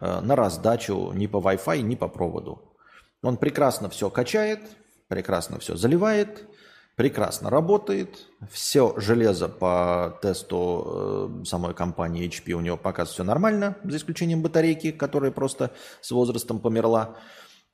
э, 0.00 0.20
на 0.20 0.36
раздачу 0.36 1.12
ни 1.12 1.26
по 1.26 1.38
Wi-Fi, 1.38 1.80
ни 1.80 1.96
по 1.96 2.06
проводу. 2.06 2.76
Он 3.22 3.36
прекрасно 3.36 3.90
все 3.90 4.08
качает, 4.08 4.60
прекрасно 5.08 5.58
все 5.58 5.74
заливает, 5.76 6.46
прекрасно 6.96 7.50
работает. 7.50 8.26
Все 8.50 8.94
железо 8.98 9.48
по 9.48 10.18
тесту 10.22 11.40
э, 11.42 11.44
самой 11.44 11.74
компании 11.74 12.28
HP 12.28 12.52
у 12.52 12.60
него 12.60 12.76
показывает 12.76 13.14
все 13.14 13.24
нормально, 13.24 13.76
за 13.84 13.96
исключением 13.96 14.42
батарейки, 14.42 14.92
которая 14.92 15.30
просто 15.30 15.72
с 16.00 16.10
возрастом 16.10 16.60
померла. 16.60 17.16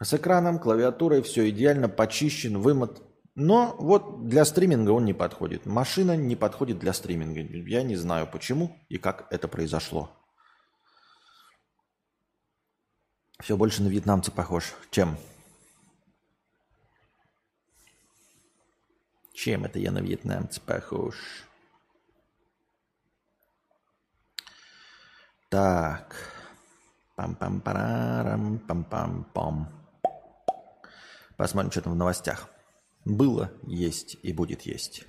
С 0.02 0.14
экраном, 0.14 0.58
клавиатурой 0.58 1.22
все 1.22 1.50
идеально, 1.50 1.88
почищен, 1.88 2.58
вымот. 2.58 3.02
Но 3.34 3.76
вот 3.78 4.28
для 4.28 4.44
стриминга 4.44 4.90
он 4.90 5.04
не 5.04 5.12
подходит. 5.12 5.66
Машина 5.66 6.16
не 6.16 6.36
подходит 6.36 6.78
для 6.78 6.92
стриминга. 6.92 7.40
Я 7.40 7.82
не 7.82 7.96
знаю 7.96 8.26
почему 8.30 8.76
и 8.88 8.98
как 8.98 9.26
это 9.30 9.46
произошло. 9.46 10.10
Все 13.42 13.56
больше 13.56 13.82
на 13.82 13.88
вьетнамца 13.88 14.30
похож. 14.30 14.74
Чем? 14.90 15.16
Чем 19.42 19.64
это 19.64 19.78
я 19.78 19.90
на 19.90 20.00
вьетнамца 20.00 20.60
похож? 20.60 21.16
Так. 25.48 26.14
Пам-пам-парам, 27.16 28.58
пам-пам-пам. 28.68 29.64
Посмотрим, 31.38 31.70
что 31.70 31.80
там 31.80 31.94
в 31.94 31.96
новостях. 31.96 32.50
Было, 33.06 33.50
есть 33.62 34.18
и 34.22 34.34
будет 34.34 34.60
есть. 34.66 35.06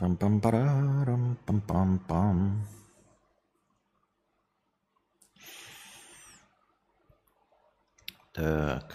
Пам-пам-парам, 0.00 1.38
пам-пам-пам. 1.46 2.66
Так. 8.32 8.92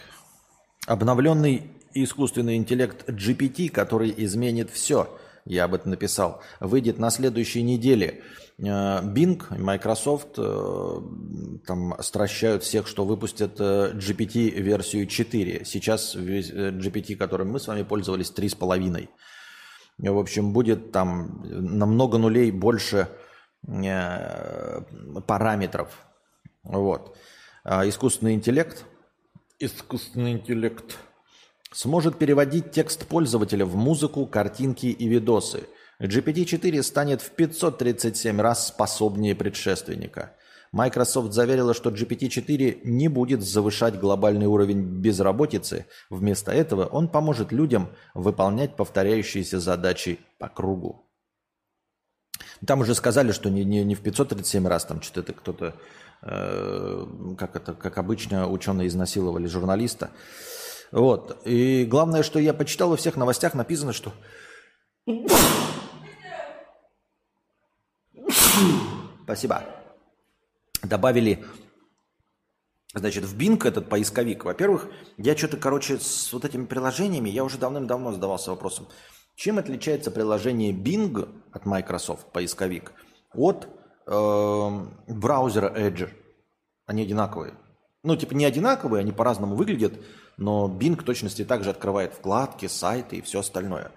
Обновленный 0.88 1.81
искусственный 1.94 2.56
интеллект 2.56 3.10
GPT, 3.10 3.70
который 3.70 4.14
изменит 4.18 4.70
все. 4.70 5.18
Я 5.46 5.66
об 5.66 5.74
этом 5.74 5.92
написал. 5.92 6.42
Выйдет 6.60 7.00
на 7.00 7.10
следующей 7.10 7.64
неделе. 7.64 8.22
Э, 8.60 9.02
Bing, 9.04 9.42
Microsoft 9.58 10.36
э, 10.38 11.02
там 11.66 11.96
стращают 12.00 12.64
всех, 12.64 12.88
что 12.88 13.06
выпустят 13.06 13.60
GPT 13.60 14.50
э, 14.50 14.62
версию 14.62 15.08
4. 15.08 15.66
Сейчас 15.66 16.16
GPT, 16.16 17.16
которым 17.16 17.52
мы 17.52 17.60
с 17.60 17.68
вами 17.68 17.84
пользовались, 17.84 18.32
3,5. 18.32 19.10
В 19.98 20.18
общем, 20.18 20.54
будет 20.54 20.92
там 20.92 21.44
на 21.44 21.86
много 21.86 22.18
нулей 22.18 22.52
больше 22.52 23.08
параметров. 25.28 25.90
Вот. 26.64 27.16
Искусственный 27.64 28.34
интеллект, 28.34 28.86
искусственный 29.60 30.32
интеллект– 30.32 30.98
сможет 31.74 32.18
переводить 32.18 32.72
текст 32.72 33.06
пользователя 33.08 33.66
в 33.66 33.76
музыку, 33.76 34.26
картинки 34.26 34.88
и 34.88 35.08
видосы. 35.08 35.64
GPT-4 36.02 36.82
станет 36.84 37.22
в 37.22 37.32
537 37.32 38.42
раз 38.42 38.68
способнее 38.68 39.36
предшественника. 39.36 40.36
Microsoft 40.72 41.34
заверила, 41.34 41.74
что 41.74 41.90
GPT-4 41.90 42.82
не 42.86 43.10
будет 43.10 43.44
завышать 43.44 44.00
глобальный 44.00 44.46
уровень 44.46 44.82
безработицы. 45.02 45.86
Вместо 46.10 46.52
этого 46.52 46.86
он 46.86 47.10
поможет 47.10 47.52
людям 47.52 47.90
выполнять 48.14 48.78
повторяющиеся 48.78 49.60
задачи 49.60 50.20
по 50.40 50.48
кругу. 50.48 51.08
Там 52.66 52.82
уже 52.82 52.96
сказали, 52.96 53.32
что 53.32 53.50
не, 53.50 53.66
не, 53.66 53.84
не 53.84 53.96
в 53.96 54.02
537 54.02 54.68
раз, 54.68 54.86
там 54.86 55.02
что-то 55.02 55.34
кто-то, 55.34 55.76
э, 56.22 57.06
как 57.38 57.56
это, 57.56 57.74
как 57.74 57.98
обычно, 57.98 58.48
ученые 58.48 58.88
изнасиловали 58.88 59.48
журналиста. 59.48 60.10
Вот. 60.92 61.42
И 61.46 61.86
главное, 61.86 62.24
что 62.24 62.40
я 62.40 62.54
почитал 62.54 62.90
во 62.90 62.98
всех 62.98 63.16
новостях 63.16 63.54
написано, 63.54 63.94
что... 63.94 64.12
Спасибо. 69.24 69.64
Добавили, 70.84 71.46
значит, 72.94 73.24
в 73.24 73.38
Bing 73.38 73.66
этот 73.66 73.88
поисковик. 73.88 74.44
Во-первых, 74.46 74.90
я 75.18 75.38
что-то, 75.38 75.58
короче, 75.58 76.00
с 76.00 76.34
вот 76.34 76.44
этими 76.44 76.66
приложениями, 76.66 77.30
я 77.30 77.44
уже 77.44 77.58
давным-давно 77.58 78.12
задавался 78.12 78.52
вопросом, 78.52 78.88
чем 79.36 79.58
отличается 79.58 80.12
приложение 80.12 80.74
Bing 80.74 81.30
от 81.52 81.66
Microsoft, 81.66 82.32
поисковик, 82.32 82.94
от 83.34 83.68
э, 84.08 84.86
браузера 85.08 85.74
Edge? 85.78 86.10
Они 86.86 87.04
одинаковые. 87.04 87.54
Ну, 88.04 88.16
типа 88.16 88.34
не 88.34 88.46
одинаковые, 88.46 89.02
они 89.02 89.12
по-разному 89.12 89.56
выглядят, 89.56 89.94
но 90.38 90.68
Bing 90.68 91.02
точности 91.04 91.46
также 91.46 91.70
открывает 91.70 92.14
вкладки, 92.14 92.68
сайты 92.68 93.18
и 93.18 93.22
все 93.22 93.40
остальное. 93.40 93.92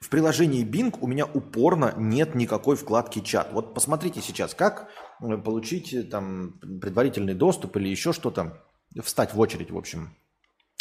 В 0.00 0.08
приложении 0.08 0.64
Bing 0.64 0.96
у 1.00 1.06
меня 1.06 1.26
упорно 1.26 1.92
нет 1.96 2.34
никакой 2.34 2.76
вкладки 2.76 3.20
чат. 3.20 3.52
Вот 3.52 3.74
посмотрите 3.74 4.22
сейчас, 4.22 4.54
как 4.54 4.88
э, 5.20 5.36
получить 5.36 5.92
э, 5.92 6.02
там 6.02 6.52
предварительный 6.80 7.34
доступ 7.34 7.76
или 7.76 7.88
еще 7.88 8.14
что-то, 8.14 8.64
встать 9.02 9.34
в 9.34 9.40
очередь, 9.40 9.70
в 9.70 9.76
общем, 9.76 10.16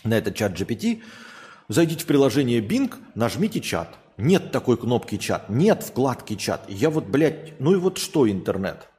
на 0.05 0.17
этот 0.17 0.35
чат 0.35 0.53
GPT. 0.53 1.03
Зайдите 1.67 2.03
в 2.03 2.07
приложение 2.07 2.61
Bing, 2.61 2.93
нажмите 3.13 3.59
чат. 3.59 3.97
Нет 4.17 4.51
такой 4.51 4.77
кнопки 4.77 5.17
чат, 5.17 5.49
нет 5.49 5.83
вкладки 5.83 6.35
чат. 6.35 6.65
Я 6.69 6.89
вот, 6.89 7.05
блядь, 7.05 7.59
ну 7.59 7.73
и 7.73 7.77
вот 7.77 7.97
что 7.97 8.29
интернет? 8.29 8.89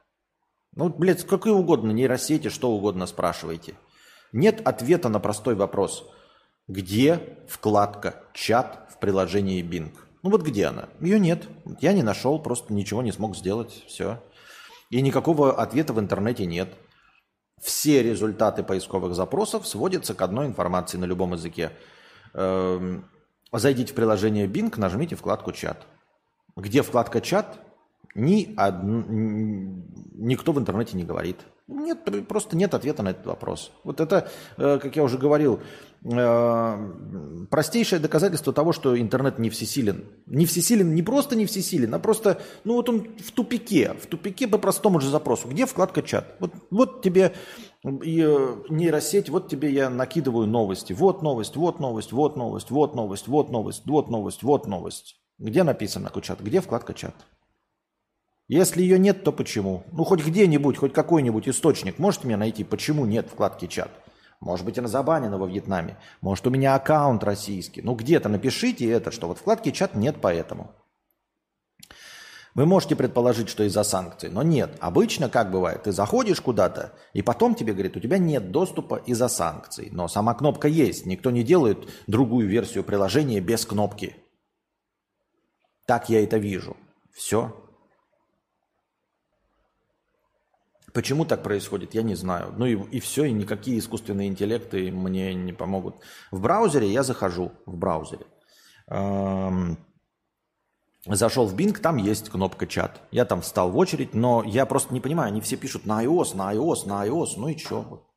Ну, 0.73 0.89
блядь, 0.89 1.25
какие 1.25 1.53
угодно 1.53 1.91
нейросети, 1.91 2.49
что 2.49 2.71
угодно 2.71 3.05
спрашивайте. 3.05 3.75
Нет 4.31 4.61
ответа 4.65 5.09
на 5.09 5.19
простой 5.19 5.55
вопрос. 5.55 6.09
Где 6.67 7.37
вкладка 7.49 8.23
«Чат» 8.33 8.87
в 8.89 8.99
приложении 8.99 9.63
Bing? 9.63 9.91
Ну 10.23 10.29
вот 10.29 10.43
где 10.43 10.65
она? 10.67 10.89
Ее 10.99 11.19
нет. 11.19 11.47
Я 11.79 11.93
не 11.93 12.03
нашел, 12.03 12.39
просто 12.39 12.73
ничего 12.73 13.01
не 13.01 13.11
смог 13.11 13.35
сделать. 13.35 13.83
Все. 13.87 14.21
И 14.89 15.01
никакого 15.01 15.53
ответа 15.61 15.93
в 15.93 15.99
интернете 15.99 16.45
нет. 16.45 16.73
Все 17.61 18.01
результаты 18.03 18.63
поисковых 18.63 19.15
запросов 19.15 19.67
сводятся 19.67 20.13
к 20.13 20.21
одной 20.21 20.47
информации 20.47 20.97
на 20.97 21.05
любом 21.05 21.33
языке. 21.33 21.71
Эм, 22.33 23.09
зайдите 23.51 23.91
в 23.91 23.95
приложение 23.95 24.47
Bing, 24.47 24.73
нажмите 24.77 25.15
вкладку 25.15 25.51
«Чат». 25.51 25.85
Где 26.55 26.81
вкладка 26.81 27.21
«Чат»? 27.21 27.59
Ни 28.15 28.53
од... 28.57 28.83
Никто 28.83 30.51
в 30.51 30.59
интернете 30.59 30.97
не 30.97 31.03
говорит. 31.03 31.37
Нет, 31.67 31.99
просто 32.27 32.57
нет 32.57 32.73
ответа 32.73 33.01
на 33.01 33.09
этот 33.09 33.25
вопрос. 33.25 33.71
Вот 33.85 34.01
это, 34.01 34.29
э, 34.57 34.77
как 34.77 34.95
я 34.97 35.03
уже 35.03 35.17
говорил, 35.17 35.61
э, 36.03 36.91
простейшее 37.49 37.99
доказательство 38.01 38.51
того, 38.51 38.73
что 38.73 38.99
интернет 38.99 39.39
не 39.39 39.49
всесилен. 39.49 40.03
Не 40.25 40.45
всесилен, 40.45 40.93
не 40.93 41.01
просто 41.01 41.37
не 41.37 41.45
всесилен, 41.45 41.93
а 41.93 41.99
просто, 41.99 42.41
ну 42.65 42.73
вот 42.73 42.89
он 42.89 43.07
в 43.17 43.31
тупике. 43.31 43.93
В 43.93 44.07
тупике 44.07 44.49
по 44.49 44.57
простому 44.57 44.99
же 44.99 45.09
запросу. 45.09 45.47
Где 45.47 45.65
вкладка 45.65 46.01
чат? 46.01 46.35
Вот, 46.39 46.51
вот 46.71 47.01
тебе 47.01 47.33
и 47.83 48.21
э, 48.21 48.55
нейросеть, 48.69 49.29
вот 49.29 49.47
тебе 49.47 49.71
я 49.71 49.89
накидываю 49.89 50.47
новости. 50.47 50.91
Вот 50.91 51.21
новость, 51.21 51.55
вот 51.55 51.79
новость, 51.79 52.11
вот 52.11 52.35
новость, 52.35 52.69
вот 52.69 52.95
новость, 52.95 53.27
вот 53.29 53.49
новость, 53.49 53.83
вот 53.85 54.09
новость, 54.09 54.43
вот 54.43 54.67
новость. 54.67 55.21
Где 55.39 55.63
написано 55.63 56.11
чат? 56.21 56.41
Где 56.41 56.59
вкладка 56.59 56.93
чат? 56.93 57.15
Если 58.51 58.81
ее 58.81 58.99
нет, 58.99 59.23
то 59.23 59.31
почему? 59.31 59.85
Ну, 59.93 60.03
хоть 60.03 60.25
где-нибудь, 60.25 60.75
хоть 60.75 60.91
какой-нибудь 60.91 61.47
источник 61.47 61.99
можете 61.99 62.27
мне 62.27 62.35
найти, 62.35 62.65
почему 62.65 63.05
нет 63.05 63.29
вкладки 63.31 63.65
чат? 63.65 63.89
Может 64.41 64.65
быть, 64.65 64.77
она 64.77 64.89
забанена 64.89 65.37
во 65.37 65.47
Вьетнаме. 65.47 65.97
Может, 66.19 66.45
у 66.47 66.49
меня 66.49 66.75
аккаунт 66.75 67.23
российский. 67.23 67.81
Ну, 67.81 67.95
где-то 67.95 68.27
напишите 68.27 68.89
это, 68.89 69.09
что 69.09 69.29
вот 69.29 69.37
вкладки 69.37 69.71
чат 69.71 69.95
нет 69.95 70.17
поэтому. 70.21 70.75
Вы 72.53 72.65
можете 72.65 72.97
предположить, 72.97 73.47
что 73.47 73.63
из-за 73.63 73.83
санкций, 73.83 74.29
но 74.29 74.43
нет. 74.43 74.75
Обычно 74.81 75.29
как 75.29 75.49
бывает? 75.49 75.83
Ты 75.83 75.93
заходишь 75.93 76.41
куда-то, 76.41 76.91
и 77.13 77.21
потом 77.21 77.55
тебе 77.55 77.71
говорят, 77.71 77.95
у 77.95 78.01
тебя 78.01 78.17
нет 78.17 78.51
доступа 78.51 78.95
из-за 79.05 79.29
санкций. 79.29 79.87
Но 79.93 80.09
сама 80.09 80.33
кнопка 80.33 80.67
есть. 80.67 81.05
Никто 81.05 81.31
не 81.31 81.43
делает 81.43 81.87
другую 82.05 82.49
версию 82.49 82.83
приложения 82.83 83.39
без 83.39 83.65
кнопки. 83.65 84.17
Так 85.85 86.09
я 86.09 86.21
это 86.21 86.35
вижу. 86.35 86.75
Все. 87.13 87.55
Почему 90.93 91.25
так 91.25 91.43
происходит, 91.43 91.93
я 91.93 92.03
не 92.03 92.15
знаю. 92.15 92.53
Ну 92.57 92.65
и, 92.65 92.73
и 92.73 92.99
все, 92.99 93.25
и 93.25 93.31
никакие 93.31 93.79
искусственные 93.79 94.27
интеллекты 94.27 94.91
мне 94.91 95.33
не 95.33 95.53
помогут. 95.53 95.95
В 96.31 96.41
браузере 96.41 96.91
я 96.91 97.03
захожу, 97.03 97.51
в 97.65 97.77
браузере. 97.77 98.25
Эм, 98.87 99.77
зашел 101.05 101.47
в 101.47 101.55
Bing, 101.55 101.79
там 101.79 101.97
есть 101.97 102.29
кнопка 102.29 102.67
чат. 102.67 103.01
Я 103.11 103.25
там 103.25 103.41
встал 103.41 103.71
в 103.71 103.77
очередь, 103.77 104.13
но 104.13 104.43
я 104.43 104.65
просто 104.65 104.93
не 104.93 104.99
понимаю, 104.99 105.29
они 105.29 105.39
все 105.39 105.55
пишут 105.55 105.85
на 105.85 106.03
iOS, 106.03 106.35
на 106.35 106.53
iOS, 106.53 106.87
на 106.87 107.07
iOS, 107.07 107.29
ну 107.37 107.47
и 107.47 107.57
что? 107.57 108.07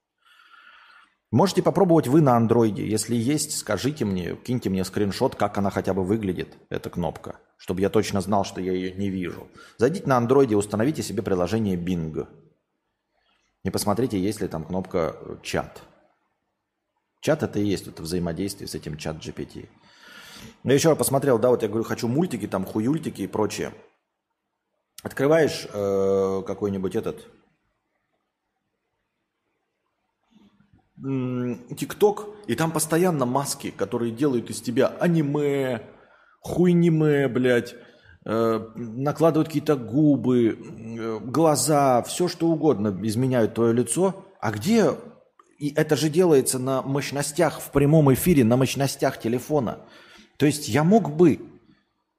Можете 1.31 1.63
попробовать 1.63 2.07
вы 2.07 2.21
на 2.21 2.37
андроиде. 2.37 2.87
Если 2.87 3.17
есть, 3.17 3.59
скажите 3.59 4.05
мне, 4.05 4.37
киньте 4.37 4.71
мне 4.71 4.85
скриншот, 4.85 5.35
как 5.35 5.59
она 5.59 5.71
хотя 5.71 5.93
бы 5.93 6.05
выглядит, 6.05 6.57
эта 6.71 6.91
кнопка, 6.91 7.41
чтобы 7.57 7.81
я 7.81 7.89
точно 7.89 8.21
знал, 8.21 8.45
что 8.45 8.61
я 8.61 8.73
ее 8.73 8.93
не 8.93 9.11
вижу. 9.11 9.49
Зайдите 9.77 10.07
на 10.07 10.17
андроиде, 10.17 10.57
установите 10.57 11.03
себе 11.03 11.23
приложение 11.23 11.77
Bing. 11.77 12.27
И 13.65 13.71
посмотрите, 13.71 14.19
есть 14.19 14.41
ли 14.41 14.49
там 14.49 14.65
кнопка 14.65 15.17
э, 15.19 15.37
«Чат». 15.43 15.83
Чат 17.21 17.43
это 17.43 17.59
и 17.59 17.65
есть 17.65 17.89
это 17.89 18.03
взаимодействие 18.03 18.69
с 18.69 18.75
этим 18.75 18.99
чат 18.99 19.17
GPT. 19.17 19.67
Я 20.63 20.75
еще 20.75 20.91
раз 20.91 20.99
посмотрел, 20.99 21.39
да, 21.39 21.49
вот 21.49 21.63
я 21.63 21.69
говорю, 21.69 21.85
хочу 21.85 22.07
мультики, 22.07 22.47
там 22.47 22.67
хуюльтики 22.67 23.23
и 23.23 23.27
прочее. 23.27 23.73
Открываешь 25.03 25.67
э, 25.73 26.43
какой-нибудь 26.47 26.95
этот 26.95 27.27
ТикТок, 30.97 32.29
и 32.47 32.55
там 32.55 32.71
постоянно 32.71 33.27
маски, 33.27 33.71
которые 33.71 34.13
делают 34.13 34.51
из 34.51 34.61
тебя 34.61 34.89
аниме, 34.89 35.83
хуйниме, 36.41 37.29
блядь, 37.29 37.75
накладывают 38.25 39.49
какие-то 39.49 39.77
губы, 39.77 40.59
э, 40.59 41.19
глаза, 41.23 42.03
все 42.03 42.27
что 42.27 42.49
угодно 42.49 42.99
изменяют 43.03 43.55
твое 43.55 43.73
лицо. 43.73 44.25
А 44.41 44.51
где... 44.51 44.93
И 45.59 45.73
это 45.75 45.97
же 45.97 46.09
делается 46.09 46.59
на 46.59 46.83
мощностях 46.83 47.61
в 47.61 47.71
прямом 47.71 48.13
эфире, 48.13 48.45
на 48.45 48.57
мощностях 48.57 49.21
телефона. 49.21 49.81
То 50.37 50.47
есть 50.47 50.69
я 50.69 50.85
мог 50.85 51.15
бы 51.15 51.41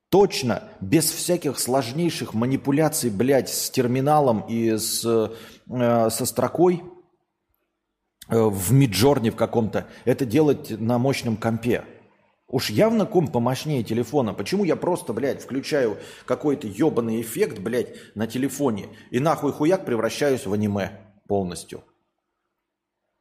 точно, 0.09 0.63
без 0.79 1.09
всяких 1.11 1.59
сложнейших 1.59 2.33
манипуляций, 2.33 3.09
блядь, 3.09 3.49
с 3.49 3.69
терминалом 3.69 4.45
и 4.47 4.77
с, 4.77 5.03
э, 5.05 6.09
со 6.09 6.25
строкой 6.25 6.83
э, 8.29 8.39
в 8.39 8.71
миджорне 8.71 9.31
в 9.31 9.35
каком-то, 9.35 9.87
это 10.05 10.25
делать 10.25 10.79
на 10.79 10.97
мощном 10.97 11.35
компе. 11.35 11.83
Уж 12.47 12.69
явно 12.69 13.05
комп 13.05 13.31
помощнее 13.31 13.83
телефона. 13.83 14.33
Почему 14.33 14.63
я 14.63 14.75
просто, 14.75 15.13
блядь, 15.13 15.41
включаю 15.41 15.97
какой-то 16.25 16.67
ебаный 16.67 17.21
эффект, 17.21 17.59
блядь, 17.59 17.95
на 18.13 18.27
телефоне 18.27 18.89
и 19.09 19.19
нахуй 19.19 19.51
хуяк 19.51 19.85
превращаюсь 19.85 20.45
в 20.45 20.53
аниме 20.53 20.91
полностью? 21.27 21.83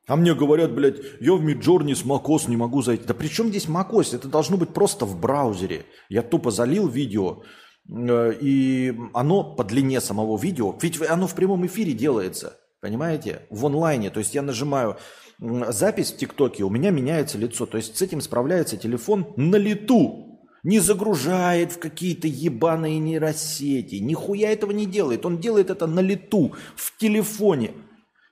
А 0.07 0.16
мне 0.16 0.35
говорят, 0.35 0.75
блядь, 0.75 1.01
я 1.20 1.33
в 1.33 1.43
Миджорни 1.43 1.95
с 1.95 2.05
Макос 2.05 2.49
не 2.49 2.59
могу 2.59 2.83
зайти. 2.83 3.05
Да 3.07 3.14
при 3.14 3.29
чем 3.29 3.49
здесь 3.49 3.68
Макос? 3.68 4.12
Это 4.12 4.29
должно 4.29 4.59
быть 4.59 4.75
просто 4.75 5.07
в 5.07 5.18
браузере. 5.18 5.87
Я 6.11 6.22
тупо 6.22 6.51
залил 6.51 6.89
видео, 6.89 7.43
э, 7.89 8.35
и 8.39 8.95
оно 9.14 9.55
по 9.55 9.64
длине 9.64 10.03
самого 10.03 10.37
видео, 10.37 10.77
ведь 10.83 11.01
оно 11.01 11.27
в 11.27 11.35
прямом 11.35 11.64
эфире 11.64 11.95
делается, 11.95 12.59
понимаете, 12.85 13.47
в 13.49 13.64
онлайне. 13.64 14.11
То 14.11 14.18
есть 14.18 14.35
я 14.35 14.43
нажимаю 14.43 14.99
запись 15.39 16.12
в 16.12 16.18
ТикТоке, 16.18 16.64
у 16.64 16.70
меня 16.70 16.91
меняется 16.91 17.39
лицо. 17.39 17.64
То 17.64 17.78
есть 17.78 17.97
с 17.97 18.03
этим 18.03 18.20
справляется 18.20 18.76
телефон 18.76 19.32
на 19.37 19.57
лету. 19.57 20.43
Не 20.62 20.80
загружает 20.80 21.72
в 21.72 21.78
какие-то 21.78 22.28
ебаные 22.28 22.99
нейросети. 22.99 23.97
Нихуя 23.97 24.53
этого 24.53 24.72
не 24.72 24.85
делает. 24.85 25.24
Он 25.24 25.39
делает 25.39 25.70
это 25.70 25.87
на 25.87 26.01
лету, 26.01 26.53
в 26.76 26.99
телефоне. 26.99 27.70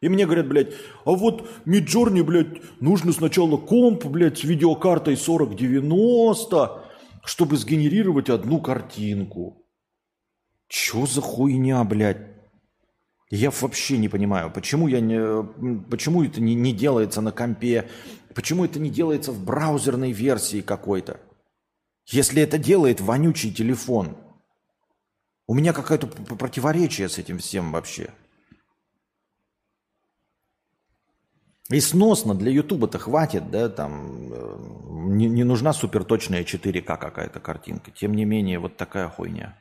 И 0.03 0.11
мне 0.11 0.26
говорят, 0.26 0.48
блядь, 0.48 0.74
а 1.07 1.12
вот 1.12 1.48
Миджорни, 1.64 2.20
блядь, 2.20 2.61
нужно 2.80 3.12
сначала 3.12 3.57
комп, 3.57 4.05
блядь, 4.05 4.38
с 4.38 4.44
видеокартой 4.44 5.16
4090, 5.16 6.84
чтобы 7.24 7.57
сгенерировать 7.57 8.28
одну 8.28 8.61
картинку. 8.61 9.64
Чё 10.68 11.07
за 11.07 11.22
хуйня, 11.22 11.84
блядь? 11.84 12.41
Я 13.34 13.50
вообще 13.50 13.96
не 13.96 14.10
понимаю, 14.10 14.50
почему, 14.50 14.88
я 14.88 15.00
не, 15.00 15.42
почему 15.88 16.22
это 16.22 16.38
не, 16.38 16.54
не 16.54 16.74
делается 16.74 17.22
на 17.22 17.32
компе, 17.32 17.88
почему 18.34 18.66
это 18.66 18.78
не 18.78 18.90
делается 18.90 19.32
в 19.32 19.42
браузерной 19.42 20.12
версии 20.12 20.60
какой-то. 20.60 21.18
Если 22.04 22.42
это 22.42 22.58
делает 22.58 23.00
вонючий 23.00 23.50
телефон. 23.50 24.18
У 25.46 25.54
меня 25.54 25.72
какое-то 25.72 26.08
противоречие 26.08 27.08
с 27.08 27.16
этим 27.16 27.38
всем 27.38 27.72
вообще. 27.72 28.10
И 31.70 31.80
сносно 31.80 32.34
для 32.34 32.50
Ютуба-то 32.50 32.98
хватит, 32.98 33.50
да, 33.50 33.70
там 33.70 34.30
э, 34.30 34.56
не, 35.06 35.26
не 35.26 35.44
нужна 35.44 35.72
суперточная 35.72 36.44
4К 36.44 36.98
какая-то 36.98 37.40
картинка. 37.40 37.92
Тем 37.92 38.12
не 38.12 38.26
менее, 38.26 38.58
вот 38.58 38.76
такая 38.76 39.08
хуйня. 39.08 39.56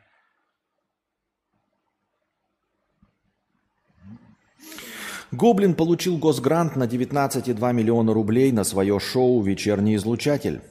Гоблин 5.32 5.76
получил 5.76 6.18
госгрант 6.18 6.76
на 6.76 6.84
19,2 6.84 7.74
миллиона 7.74 8.14
рублей 8.14 8.52
на 8.52 8.66
свое 8.66 9.00
шоу 9.00 9.42
«Вечерний 9.42 9.96
излучатель», 9.96 10.62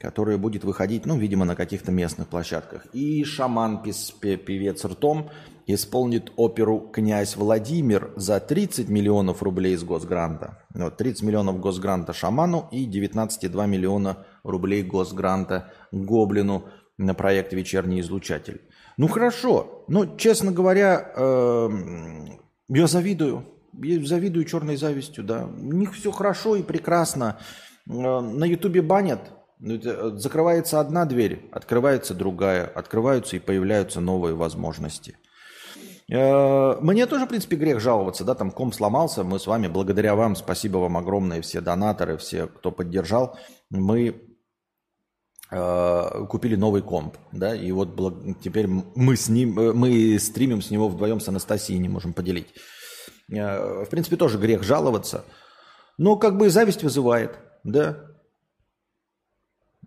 которое 0.00 0.38
будет 0.38 0.64
выходить, 0.64 1.06
ну, 1.06 1.16
видимо, 1.16 1.44
на 1.44 1.54
каких-то 1.54 1.92
местных 1.92 2.26
площадках. 2.26 2.86
И 2.92 3.22
шаман, 3.22 3.80
певец 3.80 4.84
ртом, 4.84 5.30
исполнит 5.68 6.32
оперу 6.34 6.80
«Князь 6.80 7.36
Владимир» 7.36 8.10
за 8.16 8.40
30 8.40 8.88
миллионов 8.88 9.40
рублей 9.40 9.74
из 9.74 9.84
госгранта. 9.84 10.64
Вот, 10.74 10.96
30 10.96 11.22
миллионов 11.22 11.60
госгранта 11.60 12.12
шаману 12.12 12.68
и 12.72 12.88
19,2 12.90 13.68
миллиона 13.68 14.26
рублей 14.42 14.82
госгранта 14.82 15.72
Гоблину 15.92 16.64
на 16.96 17.14
проект 17.14 17.52
«Вечерний 17.52 18.00
излучатель». 18.00 18.62
Ну, 18.96 19.06
хорошо. 19.06 19.84
Ну, 19.86 20.16
честно 20.16 20.50
говоря, 20.50 21.12
э, 21.14 21.68
я 22.68 22.86
завидую. 22.88 23.44
Я 23.72 24.04
завидую 24.04 24.44
черной 24.44 24.76
завистью, 24.76 25.24
да. 25.24 25.46
У 25.46 25.72
них 25.72 25.94
все 25.94 26.10
хорошо 26.10 26.56
и 26.56 26.62
прекрасно. 26.62 27.38
Э, 27.88 28.20
на 28.20 28.44
Ютубе 28.44 28.82
банят, 28.82 29.20
э, 29.60 30.12
закрывается 30.16 30.80
одна 30.80 31.04
дверь, 31.04 31.48
открывается 31.52 32.14
другая, 32.14 32.66
открываются 32.66 33.36
и 33.36 33.40
появляются 33.40 34.00
новые 34.00 34.34
возможности. 34.34 35.16
Э, 36.10 36.76
мне 36.80 37.06
тоже, 37.06 37.26
в 37.26 37.28
принципе, 37.28 37.56
грех 37.56 37.80
жаловаться, 37.80 38.24
да, 38.24 38.34
там 38.34 38.50
ком 38.50 38.72
сломался, 38.72 39.24
мы 39.24 39.38
с 39.38 39.46
вами, 39.46 39.68
благодаря 39.68 40.14
вам, 40.14 40.36
спасибо 40.36 40.78
вам 40.78 40.96
огромное, 40.96 41.42
все 41.42 41.60
донаторы, 41.60 42.16
все, 42.18 42.46
кто 42.46 42.70
поддержал, 42.70 43.38
мы 43.70 44.24
купили 45.50 46.56
новый 46.56 46.82
комп, 46.82 47.16
да, 47.32 47.56
и 47.56 47.72
вот 47.72 47.96
теперь 48.42 48.66
мы 48.66 49.16
с 49.16 49.30
ним, 49.30 49.54
мы 49.54 50.18
стримим 50.18 50.60
с 50.60 50.70
него 50.70 50.90
вдвоем 50.90 51.20
с 51.20 51.28
Анастасией, 51.28 51.78
не 51.78 51.88
можем 51.88 52.12
поделить. 52.12 52.48
Э, 53.30 53.84
в 53.84 53.88
принципе, 53.88 54.16
тоже 54.16 54.38
грех 54.38 54.62
жаловаться. 54.62 55.24
Но 55.96 56.16
как 56.16 56.36
бы 56.36 56.50
зависть 56.50 56.82
вызывает, 56.82 57.38
да. 57.64 58.04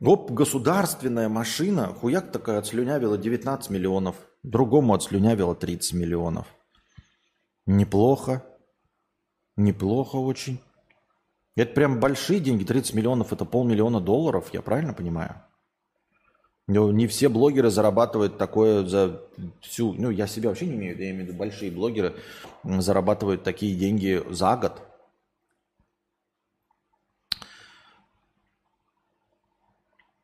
Оп, 0.03 0.31
государственная 0.31 1.29
машина, 1.29 1.93
хуяк 1.93 2.31
такая 2.31 2.59
отслюнявила 2.59 3.17
19 3.17 3.69
миллионов, 3.69 4.15
другому 4.43 4.93
отслюнявила 4.93 5.55
30 5.55 5.93
миллионов. 5.93 6.47
Неплохо. 7.65 8.43
Неплохо 9.55 10.15
очень. 10.15 10.59
Это 11.55 11.73
прям 11.73 11.99
большие 11.99 12.39
деньги, 12.39 12.63
30 12.63 12.95
миллионов 12.95 13.33
это 13.33 13.45
полмиллиона 13.45 13.99
долларов, 13.99 14.49
я 14.53 14.61
правильно 14.61 14.93
понимаю? 14.93 15.43
Но 16.71 16.89
не 16.89 17.05
все 17.05 17.27
блогеры 17.27 17.69
зарабатывают 17.69 18.37
такое 18.37 18.85
за 18.85 19.21
всю... 19.59 19.93
Ну, 19.93 20.09
я 20.09 20.25
себя 20.25 20.49
вообще 20.49 20.67
не 20.67 20.75
имею 20.75 20.97
я 20.97 21.11
имею 21.11 21.25
в 21.25 21.27
виду 21.27 21.37
большие 21.37 21.69
блогеры 21.69 22.15
зарабатывают 22.63 23.43
такие 23.43 23.75
деньги 23.75 24.23
за 24.29 24.55
год. 24.55 24.81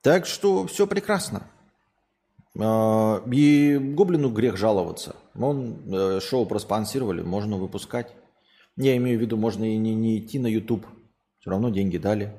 Так 0.02 0.26
что 0.26 0.66
все 0.68 0.88
прекрасно. 0.88 1.52
А, 2.58 3.22
и 3.30 3.78
Гоблину 3.78 4.30
грех 4.30 4.56
жаловаться. 4.56 5.18
Он 5.36 5.94
э, 5.94 6.22
шоу 6.22 6.46
проспонсировали, 6.46 7.24
можно 7.24 7.58
выпускать. 7.58 8.16
Я 8.78 8.96
имею 8.96 9.20
в 9.20 9.22
виду, 9.22 9.36
можно 9.36 9.66
и 9.66 9.76
не, 9.76 9.94
не 9.94 10.20
идти 10.20 10.40
на 10.40 10.48
YouTube. 10.48 10.86
Все 11.40 11.50
равно 11.50 11.72
деньги 11.72 11.98
дали. 11.98 12.34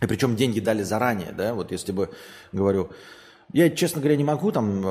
И 0.00 0.06
причем 0.06 0.36
деньги 0.36 0.60
дали 0.60 0.82
заранее, 0.82 1.32
да, 1.32 1.54
вот 1.54 1.72
если 1.72 1.92
бы, 1.92 2.10
говорю, 2.52 2.90
я, 3.52 3.70
честно 3.70 4.00
говоря, 4.00 4.16
не 4.16 4.24
могу 4.24 4.52
там, 4.52 4.86
э, 4.86 4.90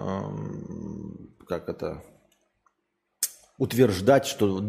э, 0.00 1.44
как 1.46 1.68
это, 1.68 2.02
утверждать, 3.58 4.26
что 4.26 4.62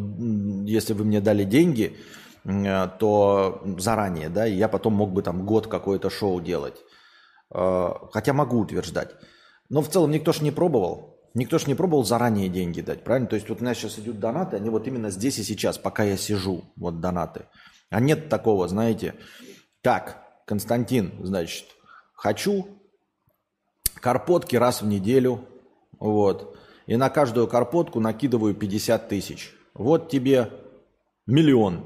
если 0.66 0.94
вы 0.94 1.04
мне 1.04 1.20
дали 1.20 1.44
деньги, 1.44 1.98
Э, 2.46 2.90
то 3.00 3.62
заранее, 3.78 4.30
да, 4.30 4.46
и 4.46 4.56
я 4.56 4.68
потом 4.68 4.94
мог 4.94 5.14
бы 5.14 5.22
там 5.22 5.46
год 5.46 5.68
какое-то 5.68 6.10
шоу 6.10 6.42
делать. 6.42 6.82
Хотя 7.50 8.34
могу 8.34 8.58
утверждать. 8.58 9.12
Но 9.70 9.84
в 9.84 9.88
целом 9.88 10.10
никто 10.10 10.34
же 10.34 10.44
не 10.44 10.50
пробовал. 10.50 11.20
Никто 11.36 11.60
же 11.60 11.68
не 11.68 11.76
пробовал 11.76 12.04
заранее 12.04 12.50
деньги 12.50 12.82
дать, 12.82 13.04
правильно? 13.04 13.28
То 13.28 13.36
есть 13.36 13.48
вот 13.48 13.62
у 13.62 13.64
меня 13.64 13.76
сейчас 13.76 14.00
идут 14.00 14.20
донаты, 14.20 14.56
они 14.56 14.72
вот 14.72 14.88
именно 14.88 15.12
здесь 15.12 15.38
и 15.38 15.44
сейчас, 15.44 15.78
пока 15.78 16.04
я 16.04 16.18
сижу, 16.18 16.64
вот 16.76 17.00
донаты. 17.00 17.46
А 17.92 18.00
нет 18.00 18.28
такого, 18.28 18.68
знаете, 18.68 19.14
так, 19.84 20.24
Константин, 20.46 21.14
значит, 21.22 21.66
хочу 22.14 22.68
карпотки 23.96 24.56
раз 24.56 24.82
в 24.82 24.88
неделю, 24.88 25.46
вот, 26.00 26.58
и 26.88 26.96
на 26.96 27.10
каждую 27.10 27.48
карпотку 27.48 28.00
накидываю 28.00 28.56
50 28.56 29.10
тысяч. 29.10 29.54
Вот 29.74 30.10
тебе 30.10 30.52
миллион. 31.28 31.86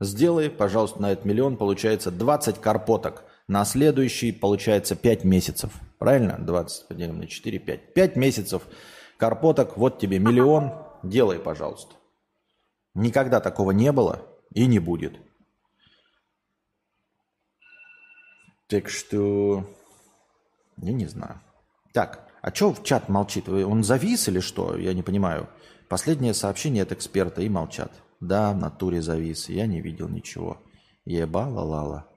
Сделай, 0.00 0.48
пожалуйста, 0.48 1.02
на 1.02 1.12
этот 1.12 1.26
миллион 1.26 1.58
получается 1.58 2.10
20 2.10 2.60
карпоток. 2.60 3.24
На 3.48 3.66
следующий 3.66 4.32
получается 4.32 4.96
5 4.96 5.24
месяцев. 5.24 5.72
Правильно? 5.98 6.38
20 6.38 6.88
поделим 6.88 7.18
на 7.18 7.26
4, 7.26 7.58
5. 7.58 7.94
5 7.94 8.16
месяцев 8.16 8.62
карпоток, 9.18 9.76
вот 9.76 9.98
тебе 9.98 10.18
миллион. 10.18 10.72
Делай, 11.02 11.38
пожалуйста. 11.38 11.94
Никогда 12.94 13.40
такого 13.40 13.72
не 13.72 13.92
было 13.92 14.22
и 14.54 14.66
не 14.66 14.78
будет. 14.78 15.18
Так 18.74 18.88
что, 18.88 19.72
я 20.78 20.92
не 20.92 21.06
знаю. 21.06 21.40
Так, 21.92 22.28
а 22.42 22.52
что 22.52 22.74
в 22.74 22.82
чат 22.82 23.08
молчит? 23.08 23.48
Он 23.48 23.84
завис 23.84 24.26
или 24.26 24.40
что? 24.40 24.76
Я 24.76 24.94
не 24.94 25.04
понимаю. 25.04 25.48
Последнее 25.88 26.34
сообщение 26.34 26.82
от 26.82 26.90
эксперта 26.90 27.42
и 27.42 27.48
молчат. 27.48 27.92
Да, 28.18 28.50
в 28.50 28.56
натуре 28.56 29.00
завис. 29.00 29.48
Я 29.48 29.68
не 29.68 29.80
видел 29.80 30.08
ничего. 30.08 30.60
Ебала 31.04 31.60
лала. 31.60 32.08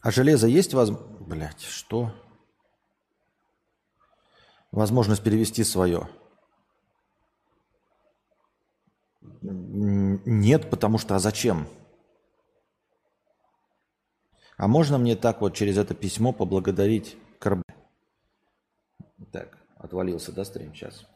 А 0.00 0.10
железо 0.10 0.48
есть 0.48 0.74
возможность... 0.74 1.20
Блять, 1.20 1.62
что? 1.62 2.12
Возможность 4.72 5.22
перевести 5.22 5.62
свое. 5.62 6.08
Нет, 9.42 10.70
потому 10.70 10.98
что 10.98 11.16
а 11.16 11.18
зачем? 11.18 11.66
А 14.56 14.68
можно 14.68 14.98
мне 14.98 15.16
так 15.16 15.40
вот 15.40 15.54
через 15.54 15.76
это 15.76 15.94
письмо 15.94 16.32
поблагодарить 16.32 17.16
Карб... 17.38 17.62
Так, 19.32 19.58
отвалился, 19.76 20.32
да, 20.32 20.44
стрим 20.44 20.74
сейчас. 20.74 21.06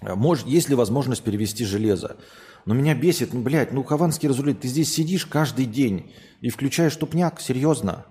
А 0.00 0.14
может, 0.16 0.46
есть 0.46 0.68
ли 0.68 0.74
возможность 0.74 1.22
перевести 1.22 1.64
железо? 1.64 2.16
Но 2.64 2.74
меня 2.74 2.94
бесит, 2.94 3.32
ну, 3.32 3.42
блядь, 3.42 3.72
ну, 3.72 3.82
Хованский 3.82 4.28
разрулит, 4.28 4.60
ты 4.60 4.68
здесь 4.68 4.92
сидишь 4.92 5.26
каждый 5.26 5.64
день 5.64 6.12
и 6.40 6.50
включаешь 6.50 6.96
тупняк, 6.96 7.40
серьезно. 7.40 8.06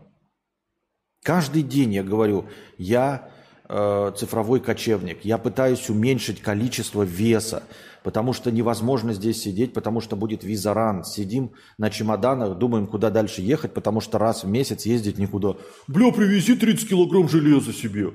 Каждый 1.22 1.64
день 1.64 1.94
я 1.94 2.04
говорю, 2.04 2.48
я 2.78 3.30
э, 3.68 4.12
цифровой 4.18 4.60
кочевник, 4.60 5.24
я 5.24 5.38
пытаюсь 5.38 5.90
уменьшить 5.90 6.42
количество 6.42 7.04
веса, 7.04 7.64
потому 8.04 8.34
что 8.34 8.52
невозможно 8.52 9.14
здесь 9.14 9.42
сидеть, 9.42 9.74
потому 9.74 10.02
что 10.02 10.16
будет 10.16 10.44
визаран. 10.44 11.04
Сидим 11.04 11.52
на 11.78 11.90
чемоданах, 11.90 12.58
думаем, 12.58 12.88
куда 12.88 13.10
дальше 13.10 13.42
ехать, 13.42 13.74
потому 13.74 14.02
что 14.02 14.18
раз 14.18 14.44
в 14.44 14.48
месяц 14.48 14.86
ездить 14.86 15.18
никуда. 15.18 15.56
Бля, 15.88 16.12
привези 16.12 16.56
30 16.56 16.90
килограмм 16.90 17.30
железа 17.30 17.74
себе. 17.74 18.12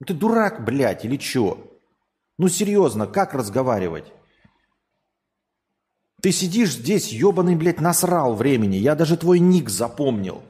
Ну 0.00 0.06
ты 0.06 0.14
дурак, 0.14 0.64
блядь, 0.64 1.04
или 1.04 1.16
чё? 1.16 1.58
Ну 2.38 2.48
серьезно, 2.48 3.06
как 3.06 3.34
разговаривать? 3.34 4.12
Ты 6.20 6.32
сидишь 6.32 6.72
здесь, 6.72 7.12
ебаный, 7.12 7.56
блядь, 7.56 7.80
насрал 7.80 8.34
времени. 8.34 8.76
Я 8.76 8.94
даже 8.94 9.16
твой 9.16 9.38
ник 9.38 9.68
запомнил. 9.68 10.42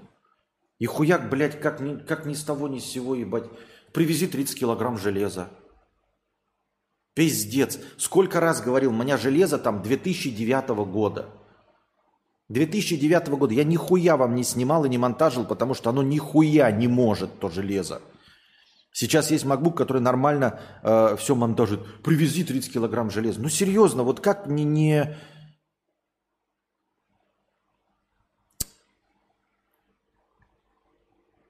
И 0.78 0.86
хуяк, 0.86 1.28
блядь, 1.30 1.60
как 1.60 1.80
ни, 1.80 1.96
как 1.96 2.26
ни 2.26 2.34
с 2.34 2.42
того, 2.42 2.68
ни 2.68 2.78
с 2.78 2.84
сего, 2.84 3.14
ебать. 3.14 3.44
Привези 3.96 4.26
30 4.26 4.58
килограмм 4.60 4.98
железа. 4.98 5.48
Пиздец. 7.14 7.78
Сколько 7.96 8.40
раз 8.40 8.60
говорил, 8.60 8.90
у 8.90 8.94
меня 8.94 9.16
железо 9.16 9.56
там 9.56 9.82
2009 9.82 10.68
года. 10.84 11.30
2009 12.50 13.28
года. 13.28 13.54
Я 13.54 13.64
нихуя 13.64 14.18
вам 14.18 14.34
не 14.34 14.44
снимал 14.44 14.84
и 14.84 14.90
не 14.90 14.98
монтажил, 14.98 15.46
потому 15.46 15.72
что 15.72 15.88
оно 15.88 16.02
нихуя 16.02 16.70
не 16.70 16.88
может, 16.88 17.40
то 17.40 17.48
железо. 17.48 18.02
Сейчас 18.92 19.30
есть 19.30 19.46
MacBook, 19.46 19.72
который 19.72 20.02
нормально 20.02 20.60
э, 20.82 21.16
все 21.18 21.34
монтажит. 21.34 21.80
Привези 22.02 22.44
30 22.44 22.74
килограмм 22.74 23.10
железа. 23.10 23.40
Ну 23.40 23.48
серьезно, 23.48 24.02
вот 24.02 24.20
как 24.20 24.46
мне 24.46 24.64
не... 24.64 25.16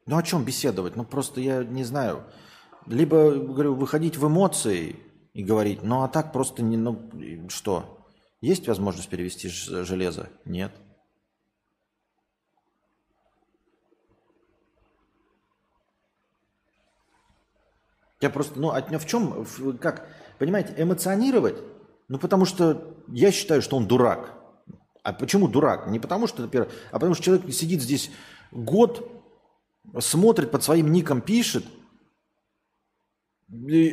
Ну 0.07 0.17
о 0.17 0.23
чем 0.23 0.45
беседовать? 0.45 0.97
Ну 0.97 1.05
просто 1.05 1.41
я 1.41 1.65
не 1.65 1.85
знаю. 1.85 2.25
Либо, 2.87 3.33
говорю, 3.33 3.75
выходить 3.75 4.17
в 4.17 4.27
эмоции 4.27 4.97
и 5.35 5.43
говорить, 5.43 5.83
ну 5.83 6.03
а 6.03 6.09
так 6.09 6.33
просто 6.33 6.63
не... 6.63 6.77
Ну 6.77 7.11
что? 7.49 8.07
Есть 8.41 8.69
возможность 8.69 9.09
перевести 9.09 9.49
железо? 9.49 10.29
Нет. 10.45 10.73
Я 18.21 18.31
просто, 18.31 18.59
ну, 18.59 18.71
от, 18.71 18.91
в 18.91 19.07
чем, 19.07 19.47
как, 19.79 20.09
понимаете, 20.39 20.75
эмоционировать, 20.79 21.57
ну, 22.09 22.19
потому 22.19 22.47
что 22.47 22.97
я 23.09 23.31
считаю, 23.31 23.61
что 23.61 23.77
он 23.77 23.87
дурак. 23.87 24.33
А 25.03 25.13
почему 25.13 25.49
дурак? 25.49 25.89
Не 25.89 25.99
потому 25.99 26.27
что, 26.27 26.43
например, 26.43 26.71
а 26.91 26.95
потому 26.95 27.15
что 27.15 27.25
человек 27.25 27.53
сидит 27.53 27.83
здесь 27.83 28.11
год, 28.53 29.16
смотрит 29.99 30.51
под 30.51 30.63
своим 30.63 30.93
ником, 30.93 31.21
пишет, 31.21 31.65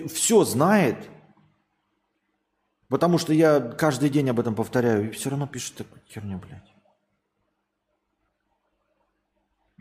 все 0.07 0.43
знает, 0.43 1.09
потому 2.89 3.17
что 3.17 3.33
я 3.33 3.59
каждый 3.59 4.09
день 4.09 4.29
об 4.29 4.39
этом 4.39 4.55
повторяю, 4.55 5.07
и 5.07 5.11
все 5.11 5.29
равно 5.29 5.47
пишет 5.47 5.77
такую 5.77 6.01
херню, 6.07 6.39
блядь. 6.39 6.73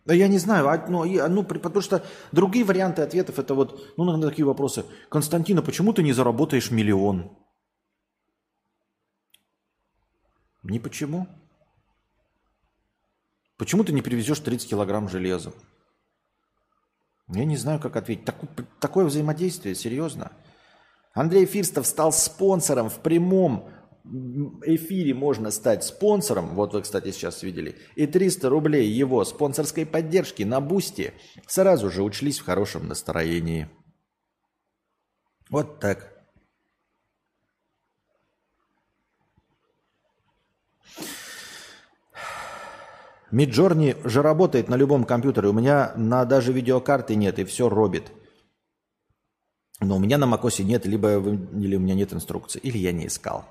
Да 0.05 0.15
я 0.15 0.27
не 0.27 0.39
знаю, 0.39 0.69
а, 0.69 0.85
ну, 0.89 1.05
ну, 1.29 1.45
потому 1.45 1.81
что 1.81 2.05
другие 2.33 2.65
варианты 2.65 3.03
ответов 3.03 3.39
это 3.39 3.55
вот, 3.55 3.95
ну, 3.97 4.05
на 4.05 4.29
такие 4.29 4.45
вопросы. 4.45 4.85
Константина, 5.09 5.63
почему 5.63 5.93
ты 5.93 6.03
не 6.03 6.13
заработаешь 6.13 6.73
миллион? 6.73 7.31
Не 10.65 10.81
почему. 10.81 11.29
Почему 13.57 13.85
ты 13.85 13.93
не 13.93 14.03
привезешь 14.03 14.41
30 14.41 14.71
килограмм 14.71 15.09
железа? 15.09 15.53
Я 17.35 17.45
не 17.45 17.57
знаю, 17.57 17.81
как 17.81 17.97
ответить. 17.97 18.25
Так, 18.25 18.37
такое 18.81 19.05
взаимодействие, 19.05 19.75
серьезно. 19.75 20.33
Андрей 21.15 21.47
Фирстов 21.47 21.87
стал 21.87 22.13
спонсором 22.13 22.89
в 22.89 22.99
прямом 22.99 23.69
эфире 24.05 25.15
можно 25.15 25.51
стать 25.51 25.85
спонсором, 25.85 26.55
вот 26.55 26.75
вы, 26.75 26.83
кстати, 26.83 27.13
сейчас 27.13 27.43
видели, 27.43 27.79
и 27.95 28.07
300 28.07 28.49
рублей 28.49 28.89
его 28.89 29.25
спонсорской 29.25 29.87
поддержки 29.87 30.43
на 30.43 30.61
Бусти 30.61 31.13
сразу 31.47 31.91
же 31.91 32.03
учлись 32.03 32.41
в 32.41 32.45
хорошем 32.45 32.89
настроении. 32.89 33.69
Вот 35.51 35.79
так. 35.81 36.22
Миджорни 43.33 43.97
же 44.05 44.21
работает 44.21 44.69
на 44.69 44.77
любом 44.77 45.05
компьютере. 45.05 45.49
У 45.49 45.55
меня 45.55 45.95
на 45.97 46.27
даже 46.27 46.53
видеокарты 46.53 47.17
нет, 47.17 47.39
и 47.39 47.45
все 47.45 47.71
робит. 47.71 48.13
Но 49.81 49.97
у 49.97 49.99
меня 49.99 50.19
на 50.19 50.27
macOS 50.27 50.63
нет, 50.63 50.85
либо 50.85 51.17
или 51.17 51.77
у 51.77 51.81
меня 51.81 51.95
нет 51.95 52.13
инструкции, 52.13 52.61
или 52.61 52.77
я 52.77 52.93
не 52.93 53.07
искал. 53.07 53.47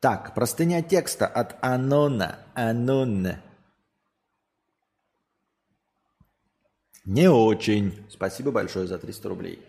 Так, 0.00 0.34
простыня 0.34 0.82
текста 0.82 1.28
от 1.28 1.56
Анона. 1.62 2.40
Анон. 2.54 3.28
Не 7.04 7.30
очень. 7.30 8.04
Спасибо 8.10 8.50
большое 8.50 8.88
за 8.88 8.98
300 8.98 9.28
рублей. 9.28 9.62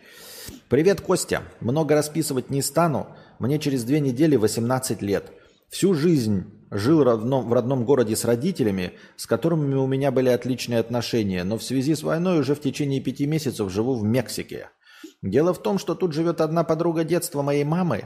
Привет, 0.70 1.02
Костя. 1.02 1.44
Много 1.60 1.96
расписывать 1.96 2.50
не 2.50 2.62
стану. 2.62 3.08
Мне 3.40 3.60
через 3.60 3.84
две 3.84 4.00
недели 4.00 4.36
18 4.36 5.02
лет. 5.02 5.32
Всю 5.70 5.94
жизнь 5.94 6.46
жил 6.72 7.04
родном, 7.04 7.48
в 7.48 7.54
родном 7.54 7.86
городе 7.86 8.16
с 8.16 8.26
родителями, 8.26 8.94
с 9.16 9.26
которыми 9.26 9.76
у 9.76 9.88
меня 9.88 10.12
были 10.12 10.30
отличные 10.30 10.80
отношения, 10.80 11.44
но 11.44 11.58
в 11.58 11.64
связи 11.64 11.96
с 11.96 12.04
войной 12.04 12.40
уже 12.40 12.56
в 12.56 12.62
течение 12.62 13.02
пяти 13.02 13.26
месяцев 13.26 13.72
живу 13.72 13.96
в 13.96 14.04
Мексике. 14.04 14.70
Дело 15.22 15.54
в 15.54 15.62
том, 15.62 15.80
что 15.80 15.96
тут 15.96 16.14
живет 16.14 16.42
одна 16.42 16.64
подруга 16.64 17.04
детства 17.04 17.42
моей 17.42 17.64
мамы, 17.64 18.06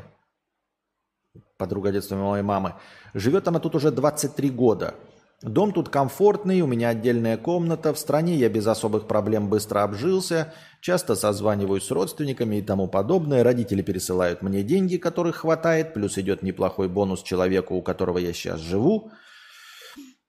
подруга 1.57 1.91
детства 1.91 2.15
моей 2.15 2.43
мамы. 2.43 2.75
Живет 3.13 3.47
она 3.47 3.59
тут 3.59 3.75
уже 3.75 3.91
23 3.91 4.49
года. 4.49 4.95
Дом 5.41 5.71
тут 5.71 5.87
комфортный, 5.87 6.59
у 6.59 6.67
меня 6.67 6.89
отдельная 6.89 7.37
комната, 7.37 7.93
в 7.93 7.99
стране 7.99 8.35
я 8.35 8.49
без 8.49 8.67
особых 8.67 9.07
проблем 9.07 9.47
быстро 9.49 9.83
обжился, 9.83 10.53
часто 10.81 11.15
созваниваюсь 11.15 11.85
с 11.85 11.91
родственниками 11.91 12.57
и 12.57 12.61
тому 12.61 12.89
подобное, 12.89 13.41
родители 13.41 13.81
пересылают 13.81 14.41
мне 14.41 14.63
деньги, 14.63 14.97
которых 14.97 15.37
хватает, 15.37 15.93
плюс 15.93 16.17
идет 16.17 16.43
неплохой 16.43 16.89
бонус 16.89 17.23
человеку, 17.23 17.75
у 17.75 17.81
которого 17.81 18.17
я 18.17 18.33
сейчас 18.33 18.59
живу. 18.59 19.11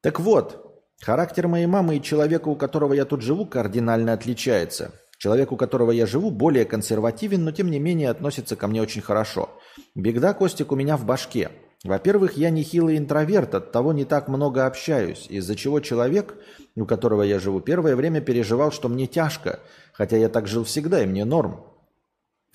Так 0.01 0.21
вот, 0.21 0.81
характер 1.03 1.49
моей 1.49 1.67
мамы 1.67 1.97
и 1.97 2.03
человека, 2.03 2.49
у 2.49 2.55
которого 2.55 2.95
я 2.95 3.05
тут 3.05 3.23
живу, 3.23 3.47
кардинально 3.47 4.13
отличается. 4.13 4.93
Человек, 5.19 5.51
у 5.51 5.57
которого 5.57 5.91
я 5.91 6.07
живу, 6.07 6.31
более 6.31 6.65
консервативен, 6.65 7.45
но 7.45 7.51
тем 7.51 7.69
не 7.69 7.81
менее 7.81 8.11
относится 8.11 8.55
ко 8.55 8.69
мне 8.69 8.81
очень 8.81 9.03
хорошо. 9.03 9.51
Бегда, 9.97 10.35
Костик, 10.35 10.71
у 10.71 10.77
меня 10.77 10.97
в 10.97 11.05
башке. 11.05 11.51
Во-первых, 11.85 12.37
я 12.37 12.51
нехилый 12.51 12.99
интроверт, 12.99 13.55
от 13.55 13.73
того 13.73 13.93
не 13.93 14.05
так 14.05 14.29
много 14.29 14.67
общаюсь, 14.67 15.27
из-за 15.31 15.57
чего 15.57 15.81
человек, 15.81 16.37
у 16.77 16.85
которого 16.85 17.23
я 17.23 17.39
живу, 17.39 17.61
первое 17.61 17.97
время 17.97 18.21
переживал, 18.21 18.71
что 18.71 18.89
мне 18.89 19.07
тяжко, 19.07 19.61
хотя 19.93 20.17
я 20.17 20.29
так 20.29 20.47
жил 20.47 20.65
всегда, 20.65 21.03
и 21.03 21.07
мне 21.07 21.25
норм. 21.25 21.65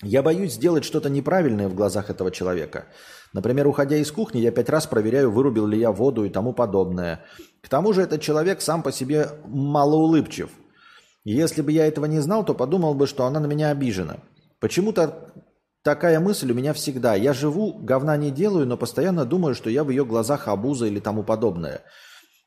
Я 0.02 0.22
боюсь 0.22 0.52
сделать 0.52 0.84
что-то 0.84 1.08
неправильное 1.08 1.68
в 1.68 1.74
глазах 1.74 2.10
этого 2.10 2.30
человека. 2.30 2.86
Например, 3.32 3.66
уходя 3.66 3.96
из 3.96 4.12
кухни, 4.12 4.38
я 4.38 4.52
пять 4.52 4.68
раз 4.68 4.86
проверяю, 4.86 5.30
вырубил 5.30 5.66
ли 5.66 5.78
я 5.78 5.90
воду 5.90 6.24
и 6.24 6.28
тому 6.28 6.52
подобное. 6.52 7.24
К 7.62 7.68
тому 7.68 7.92
же 7.92 8.02
этот 8.02 8.20
человек 8.20 8.60
сам 8.60 8.82
по 8.82 8.92
себе 8.92 9.30
малоулыбчив– 9.46 10.50
если 11.28 11.60
бы 11.60 11.72
я 11.72 11.88
этого 11.88 12.04
не 12.04 12.20
знал, 12.20 12.44
то 12.44 12.54
подумал 12.54 12.94
бы, 12.94 13.08
что 13.08 13.24
она 13.24 13.40
на 13.40 13.46
меня 13.46 13.70
обижена. 13.70 14.18
Почему-то 14.60 15.32
такая 15.86 16.18
мысль 16.18 16.50
у 16.50 16.54
меня 16.54 16.72
всегда. 16.72 17.14
Я 17.14 17.32
живу, 17.32 17.72
говна 17.72 18.16
не 18.16 18.32
делаю, 18.32 18.66
но 18.66 18.76
постоянно 18.76 19.24
думаю, 19.24 19.54
что 19.54 19.70
я 19.70 19.84
в 19.84 19.90
ее 19.90 20.04
глазах 20.04 20.48
обуза 20.48 20.86
или 20.86 20.98
тому 20.98 21.22
подобное. 21.22 21.82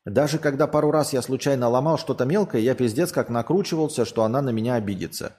Даже 0.04 0.40
когда 0.40 0.68
пару 0.68 0.92
раз 0.92 1.14
я 1.14 1.22
случайно 1.22 1.70
ломал 1.70 1.98
что-то 1.98 2.26
мелкое, 2.26 2.62
я 2.62 2.76
пиздец 2.76 3.14
как 3.14 3.30
накручивался, 3.30 4.04
что 4.04 4.24
она 4.24 4.42
на 4.42 4.50
меня 4.50 4.76
обидится. 4.76 5.38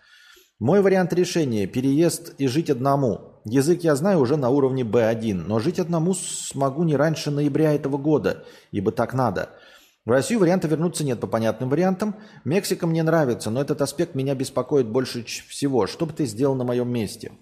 Мой 0.59 0.81
вариант 0.81 1.13
решения– 1.13 1.67
переезд 1.75 2.33
и 2.39 2.47
жить 2.47 2.71
одному. 2.71 3.43
Язык 3.45 3.85
я 3.85 3.95
знаю 3.95 4.21
уже 4.21 4.39
на 4.39 4.49
уровне 4.49 4.83
B1, 4.83 5.35
но 5.35 5.59
жить 5.59 5.79
одному 5.79 6.15
смогу 6.15 6.85
не 6.85 6.97
раньше 6.97 7.31
ноября 7.31 7.75
этого 7.75 7.99
года, 7.99 8.45
ибо 8.71 8.93
так 8.93 9.13
надо– 9.13 9.51
в 10.07 10.11
Россию 10.11 10.41
варианта 10.41 10.67
вернуться 10.67 11.05
нет 11.05 11.21
по 11.21 11.27
понятным 11.27 11.69
вариантам. 11.69 12.17
Мексика 12.45 12.87
мне 12.87 13.03
нравится, 13.03 13.51
но 13.51 13.61
этот 13.61 13.83
аспект 13.83 14.15
меня 14.15 14.35
беспокоит 14.35 14.87
больше 14.87 15.23
всего. 15.25 15.87
Что 15.87 16.07
бы 16.07 16.15
ты 16.15 16.25
сделал 16.25 16.55
на 16.55 16.65
моем 16.65 16.89
месте? 16.89 17.33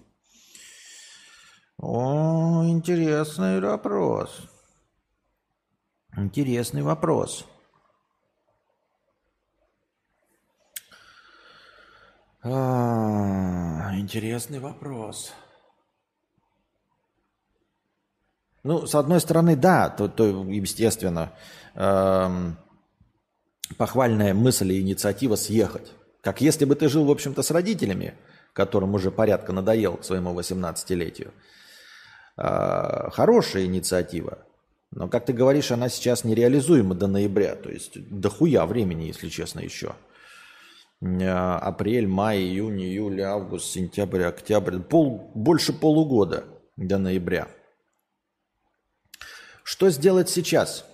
О, 1.81 2.65
интересный 2.65 3.61
вопрос. 3.61 4.49
Интересный 6.17 6.81
вопрос. 6.81 7.45
А, 12.43 13.91
интересный 13.93 14.59
вопрос. 14.59 15.31
Ну, 18.63 18.85
с 18.85 18.93
одной 18.93 19.21
стороны, 19.21 19.55
да, 19.55 19.89
то, 19.89 20.09
то 20.09 20.25
естественно, 20.25 21.31
эм, 21.75 22.57
похвальная 23.77 24.33
мысль 24.33 24.73
и 24.73 24.81
инициатива 24.81 25.37
съехать. 25.37 25.93
Как 26.21 26.41
если 26.41 26.65
бы 26.65 26.75
ты 26.75 26.89
жил, 26.89 27.05
в 27.05 27.11
общем-то, 27.11 27.41
с 27.41 27.51
родителями, 27.51 28.15
которым 28.51 28.95
уже 28.95 29.11
порядка 29.11 29.53
надоел 29.53 29.95
к 29.95 30.03
своему 30.03 30.37
18-летию. 30.37 31.31
Э, 32.39 33.09
хорошая 33.11 33.65
инициатива. 33.65 34.39
Но, 34.91 35.07
как 35.09 35.25
ты 35.25 35.33
говоришь, 35.33 35.71
она 35.71 35.89
сейчас 35.89 36.23
нереализуема 36.23 36.95
до 36.95 37.07
ноября. 37.07 37.55
То 37.55 37.69
есть 37.69 37.99
до 38.09 38.29
хуя 38.29 38.65
времени, 38.65 39.05
если 39.05 39.27
честно, 39.27 39.59
еще. 39.59 39.95
Э, 41.01 41.27
апрель, 41.27 42.07
май, 42.07 42.37
июнь, 42.37 42.81
июль, 42.81 43.21
август, 43.21 43.65
сентябрь, 43.65 44.23
октябрь. 44.23 44.79
Пол, 44.79 45.31
больше 45.35 45.73
полугода 45.73 46.45
до 46.77 46.97
ноября. 46.97 47.49
Что 49.63 49.89
сделать 49.89 50.29
сейчас? 50.29 50.85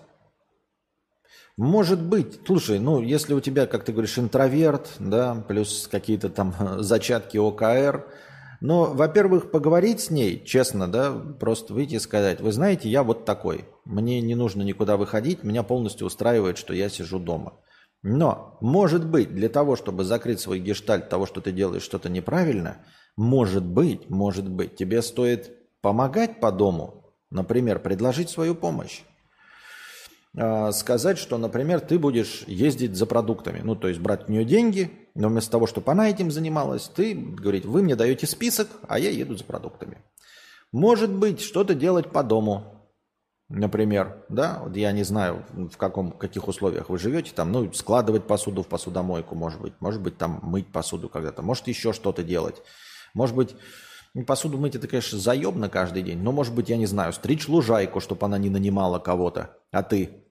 Может 1.58 2.02
быть, 2.02 2.40
слушай, 2.46 2.80
ну, 2.80 3.02
если 3.02 3.34
у 3.34 3.40
тебя, 3.40 3.68
как 3.68 3.86
ты 3.86 3.92
говоришь, 3.92 4.18
интроверт, 4.18 4.96
да, 5.00 5.36
плюс 5.48 5.88
какие-то 5.90 6.30
там 6.30 6.56
зачатки 6.80 7.38
ОКР, 7.38 8.06
но, 8.62 8.86
во-первых, 8.86 9.52
поговорить 9.52 10.02
с 10.02 10.10
ней, 10.10 10.44
честно, 10.46 10.88
да, 10.88 11.12
просто 11.12 11.74
выйти 11.74 11.96
и 11.96 12.00
сказать, 12.00 12.42
вы 12.42 12.52
знаете, 12.52 12.90
я 12.90 13.04
вот 13.04 13.26
такой, 13.26 13.66
мне 13.86 14.22
не 14.22 14.36
нужно 14.36 14.62
никуда 14.62 14.98
выходить, 14.98 15.44
меня 15.44 15.64
полностью 15.64 16.08
устраивает, 16.08 16.58
что 16.58 16.74
я 16.74 16.90
сижу 16.90 17.20
дома. 17.20 17.54
Но, 18.04 18.58
может 18.62 19.06
быть, 19.06 19.34
для 19.34 19.50
того, 19.50 19.76
чтобы 19.76 20.04
закрыть 20.04 20.40
свой 20.40 20.60
гештальт 20.60 21.10
того, 21.10 21.26
что 21.26 21.42
ты 21.42 21.52
делаешь 21.52 21.84
что-то 21.84 22.10
неправильно, 22.10 22.78
может 23.18 23.66
быть, 23.66 24.10
может 24.10 24.50
быть, 24.50 24.76
тебе 24.76 25.02
стоит 25.02 25.52
помогать 25.82 26.40
по 26.40 26.52
дому, 26.52 27.06
Например, 27.36 27.80
предложить 27.80 28.30
свою 28.30 28.56
помощь. 28.56 29.02
А, 30.38 30.72
сказать, 30.72 31.18
что, 31.18 31.38
например, 31.38 31.82
ты 31.82 32.00
будешь 32.00 32.44
ездить 32.48 32.96
за 32.96 33.06
продуктами. 33.06 33.60
Ну, 33.64 33.76
то 33.76 33.88
есть 33.88 34.00
брать 34.00 34.30
у 34.30 34.32
нее 34.32 34.46
деньги, 34.46 34.90
но 35.16 35.30
вместо 35.30 35.52
того, 35.52 35.66
чтобы 35.66 35.92
она 35.92 36.10
этим 36.10 36.30
занималась, 36.30 36.88
ты 36.88 37.16
говорить, 37.16 37.66
вы 37.66 37.82
мне 37.82 37.96
даете 37.96 38.28
список, 38.28 38.68
а 38.88 39.00
я 39.00 39.10
еду 39.10 39.36
за 39.36 39.44
продуктами. 39.44 39.98
Может 40.72 41.12
быть, 41.12 41.42
что-то 41.42 41.74
делать 41.74 42.12
по 42.12 42.22
дому. 42.22 42.90
Например, 43.48 44.26
да, 44.28 44.62
вот 44.64 44.76
я 44.76 44.92
не 44.92 45.04
знаю, 45.04 45.46
в 45.54 45.78
каком, 45.78 46.12
каких 46.12 46.48
условиях 46.48 46.90
вы 46.90 46.98
живете, 46.98 47.32
там, 47.34 47.52
ну, 47.52 47.72
складывать 47.74 48.28
посуду 48.28 48.64
в 48.64 48.68
посудомойку, 48.68 49.36
может 49.36 49.62
быть, 49.62 49.74
может 49.80 50.02
быть, 50.02 50.18
там, 50.18 50.40
мыть 50.42 50.72
посуду 50.72 51.10
когда-то, 51.10 51.42
может, 51.42 51.68
еще 51.68 51.94
что-то 51.94 52.24
делать. 52.24 52.62
Может 53.14 53.36
быть, 53.36 53.56
Посуду 54.24 54.58
мыть 54.58 54.76
это, 54.76 54.88
конечно, 54.88 55.20
заебно 55.20 55.68
каждый 55.70 56.02
день, 56.02 56.20
но, 56.20 56.32
может 56.32 56.56
быть, 56.56 56.70
я 56.70 56.78
не 56.78 56.86
знаю, 56.86 57.12
стричь 57.12 57.50
лужайку, 57.50 58.00
чтобы 58.00 58.26
она 58.26 58.38
не 58.38 58.50
нанимала 58.50 58.98
кого-то, 58.98 59.58
а 59.72 59.84
ты 59.84 60.24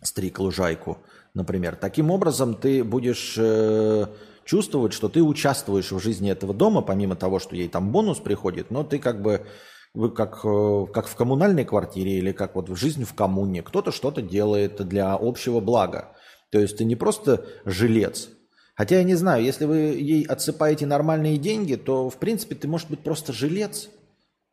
стриг 0.00 0.38
лужайку, 0.38 0.98
например. 1.34 1.76
Таким 1.76 2.10
образом, 2.10 2.54
ты 2.54 2.84
будешь 2.84 3.34
э, 3.38 4.06
чувствовать, 4.44 4.92
что 4.92 5.08
ты 5.08 5.22
участвуешь 5.22 5.92
в 5.92 5.98
жизни 5.98 6.30
этого 6.30 6.54
дома, 6.54 6.82
помимо 6.82 7.16
того, 7.16 7.38
что 7.38 7.56
ей 7.56 7.68
там 7.68 7.90
бонус 7.92 8.18
приходит, 8.18 8.70
но 8.70 8.84
ты 8.84 8.98
как 8.98 9.22
бы 9.22 9.46
как, 10.14 10.40
э, 10.44 10.86
как 10.92 11.06
в 11.06 11.16
коммунальной 11.16 11.64
квартире 11.64 12.18
или 12.18 12.32
как 12.32 12.54
вот 12.54 12.68
в 12.68 12.76
жизни 12.76 13.04
в 13.04 13.14
коммуне. 13.14 13.62
Кто-то 13.62 13.92
что-то 13.92 14.22
делает 14.22 14.86
для 14.88 15.14
общего 15.14 15.60
блага. 15.60 16.16
То 16.50 16.58
есть 16.58 16.78
ты 16.78 16.84
не 16.84 16.96
просто 16.96 17.46
жилец, 17.64 18.28
Хотя 18.74 18.96
я 18.96 19.04
не 19.04 19.14
знаю, 19.14 19.44
если 19.44 19.66
вы 19.66 19.76
ей 19.76 20.24
отсыпаете 20.24 20.86
нормальные 20.86 21.36
деньги, 21.36 21.74
то, 21.74 22.08
в 22.08 22.16
принципе, 22.16 22.54
ты, 22.54 22.68
может 22.68 22.88
быть, 22.88 23.00
просто 23.00 23.32
жилец 23.32 23.90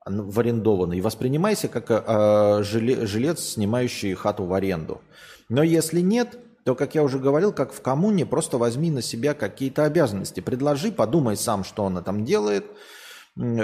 в 0.06 0.40
арендованный. 0.40 1.00
Воспринимайся 1.02 1.68
как 1.68 1.90
э, 1.90 2.64
жилец, 2.64 3.40
снимающий 3.40 4.14
хату 4.16 4.44
в 4.46 4.54
аренду. 4.54 5.02
Но 5.48 5.64
если 5.64 6.02
нет, 6.02 6.38
то, 6.64 6.76
как 6.76 6.96
я 6.96 7.04
уже 7.04 7.20
говорил, 7.20 7.54
как 7.54 7.74
в 7.74 7.82
коммуне, 7.82 8.26
просто 8.26 8.58
возьми 8.58 8.92
на 8.92 9.02
себя 9.02 9.34
какие-то 9.34 9.86
обязанности. 9.86 10.40
Предложи, 10.40 10.92
подумай 10.92 11.38
сам, 11.38 11.64
что 11.64 11.86
она 11.86 12.02
там 12.02 12.26
делает, 12.26 12.66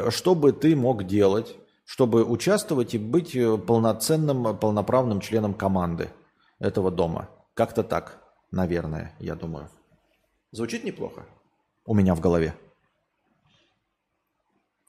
что 0.09 0.35
бы 0.35 0.51
ты 0.53 0.75
мог 0.75 1.05
делать, 1.05 1.55
чтобы 1.85 2.23
участвовать 2.23 2.95
и 2.95 2.97
быть 2.97 3.35
э, 3.35 3.57
полноценным, 3.57 4.57
полноправным 4.57 5.21
членом 5.21 5.53
команды 5.53 6.09
этого 6.59 6.89
дома. 6.89 7.29
Как-то 7.53 7.83
так, 7.83 8.23
наверное, 8.51 9.13
я 9.19 9.35
думаю. 9.35 9.69
Звучит 10.51 10.83
неплохо 10.83 11.25
у 11.85 11.93
меня 11.93 12.15
в 12.15 12.19
голове. 12.19 12.55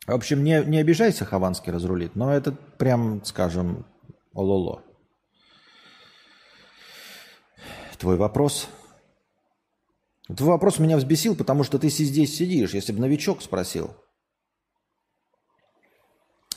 В 0.07 0.13
общем, 0.13 0.45
не, 0.45 0.65
не 0.65 0.79
обижайся, 0.79 1.25
Хованский 1.25 1.73
разрулит, 1.73 2.15
но 2.15 2.33
это 2.33 2.53
прям, 2.53 3.25
скажем, 3.25 3.85
ололо. 4.33 4.83
Твой 7.99 8.17
вопрос. 8.17 8.69
Твой 10.27 10.51
вопрос 10.51 10.79
меня 10.79 10.97
взбесил, 10.97 11.37
потому 11.37 11.63
что 11.63 11.79
ты 11.79 11.89
здесь 11.89 12.37
сидишь. 12.37 12.75
Если 12.75 12.93
бы 12.93 13.01
новичок 13.01 13.43
спросил. 13.43 13.95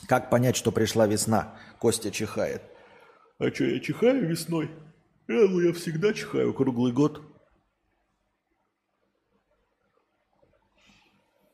Как 0.06 0.28
понять, 0.28 0.56
что 0.56 0.72
пришла 0.72 1.06
весна? 1.06 1.56
Костя 1.78 2.10
чихает. 2.10 2.62
А 3.38 3.50
что, 3.50 3.64
я 3.64 3.80
чихаю 3.80 4.28
весной? 4.28 4.70
Я, 5.28 5.48
ну, 5.48 5.60
я 5.60 5.72
всегда 5.72 6.12
чихаю 6.12 6.52
круглый 6.52 6.92
год. 6.92 7.22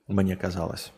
Мне 0.08 0.36
казалось. 0.36 0.92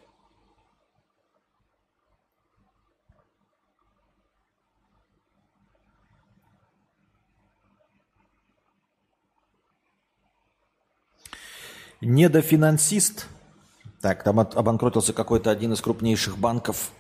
Недофинансист. 12.01 13.27
Так, 14.01 14.23
там 14.23 14.39
обанкротился 14.39 15.13
какой-то 15.13 15.51
один 15.51 15.73
из 15.73 15.81
крупнейших 15.81 16.39
банков, 16.39 16.93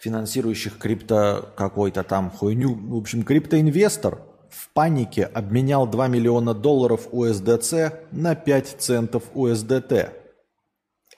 финансирующих 0.00 0.78
крипто 0.78 1.52
какой-то 1.56 2.02
там 2.02 2.30
хуйню. 2.30 2.74
В 2.74 2.96
общем, 2.96 3.22
криптоинвестор 3.22 4.22
в 4.48 4.70
панике 4.72 5.24
обменял 5.24 5.86
2 5.86 6.08
миллиона 6.08 6.54
долларов 6.54 7.08
USDC 7.12 8.06
на 8.12 8.34
5 8.34 8.76
центов 8.78 9.24
USDT. 9.34 10.12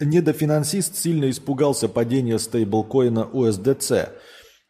Недофинансист 0.00 0.96
сильно 0.96 1.30
испугался 1.30 1.88
падения 1.88 2.40
стейблкоина 2.40 3.28
USDC. 3.32 4.08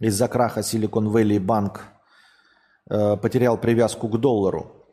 Из-за 0.00 0.28
краха 0.28 0.60
Silicon 0.60 1.10
Valley 1.10 1.38
Bank 1.38 1.78
э, 2.90 3.16
потерял 3.16 3.56
привязку 3.56 4.08
к 4.08 4.20
доллару 4.20 4.85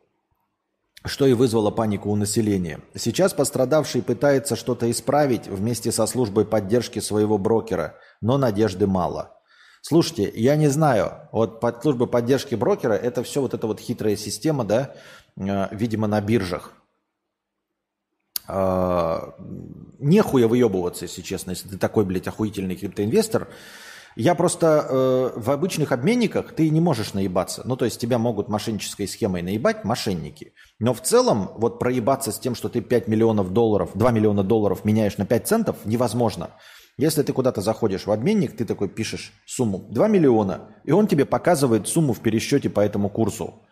что 1.04 1.26
и 1.26 1.34
вызвало 1.34 1.70
панику 1.70 2.10
у 2.10 2.16
населения. 2.16 2.80
Сейчас 2.94 3.34
пострадавший 3.34 4.02
пытается 4.02 4.56
что-то 4.56 4.90
исправить 4.90 5.48
вместе 5.48 5.92
со 5.92 6.06
службой 6.06 6.46
поддержки 6.46 6.98
своего 6.98 7.36
брокера, 7.36 7.96
но 8.20 8.38
надежды 8.38 8.86
мало. 8.86 9.38
Слушайте, 9.82 10.32
я 10.34 10.56
не 10.56 10.68
знаю, 10.68 11.28
вот 11.30 11.60
под 11.60 11.82
службой 11.82 12.06
поддержки 12.06 12.54
брокера 12.54 12.94
это 12.94 13.22
все 13.22 13.42
вот 13.42 13.52
эта 13.52 13.66
вот 13.66 13.80
хитрая 13.80 14.16
система, 14.16 14.64
да, 14.64 14.94
э, 15.36 15.68
видимо, 15.72 16.06
на 16.06 16.22
биржах. 16.22 16.72
Э, 18.48 19.32
нехуя 19.98 20.48
выебываться, 20.48 21.04
если 21.04 21.20
честно, 21.20 21.50
если 21.50 21.68
ты 21.68 21.76
такой, 21.76 22.06
блядь, 22.06 22.28
охуительный 22.28 22.76
криптоинвестор, 22.76 23.48
я 24.16 24.34
просто 24.34 24.86
э, 24.88 25.38
в 25.38 25.50
обычных 25.50 25.92
обменниках 25.92 26.54
ты 26.54 26.70
не 26.70 26.80
можешь 26.80 27.14
наебаться. 27.14 27.62
Ну, 27.64 27.76
то 27.76 27.84
есть 27.84 28.00
тебя 28.00 28.18
могут 28.18 28.48
мошеннической 28.48 29.08
схемой 29.08 29.42
наебать 29.42 29.84
мошенники. 29.84 30.52
Но 30.78 30.94
в 30.94 31.00
целом 31.00 31.50
вот 31.56 31.78
проебаться 31.78 32.30
с 32.30 32.38
тем, 32.38 32.54
что 32.54 32.68
ты 32.68 32.80
5 32.80 33.08
миллионов 33.08 33.52
долларов, 33.52 33.90
2 33.94 34.10
миллиона 34.12 34.44
долларов 34.44 34.84
меняешь 34.84 35.18
на 35.18 35.26
5 35.26 35.46
центов, 35.46 35.76
невозможно. 35.84 36.50
Если 36.96 37.22
ты 37.22 37.32
куда-то 37.32 37.60
заходишь 37.60 38.06
в 38.06 38.12
обменник, 38.12 38.56
ты 38.56 38.64
такой 38.64 38.88
пишешь 38.88 39.32
сумму 39.46 39.88
2 39.90 40.06
миллиона, 40.06 40.68
и 40.84 40.92
он 40.92 41.08
тебе 41.08 41.24
показывает 41.24 41.88
сумму 41.88 42.12
в 42.12 42.20
пересчете 42.20 42.70
по 42.70 42.80
этому 42.80 43.10
курсу. 43.10 43.62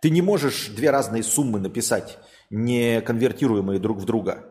Ты 0.00 0.08
не 0.08 0.22
можешь 0.22 0.68
две 0.68 0.90
разные 0.90 1.22
суммы 1.22 1.60
написать, 1.60 2.18
не 2.48 3.02
конвертируемые 3.02 3.80
друг 3.80 3.98
в 3.98 4.06
друга. 4.06 4.44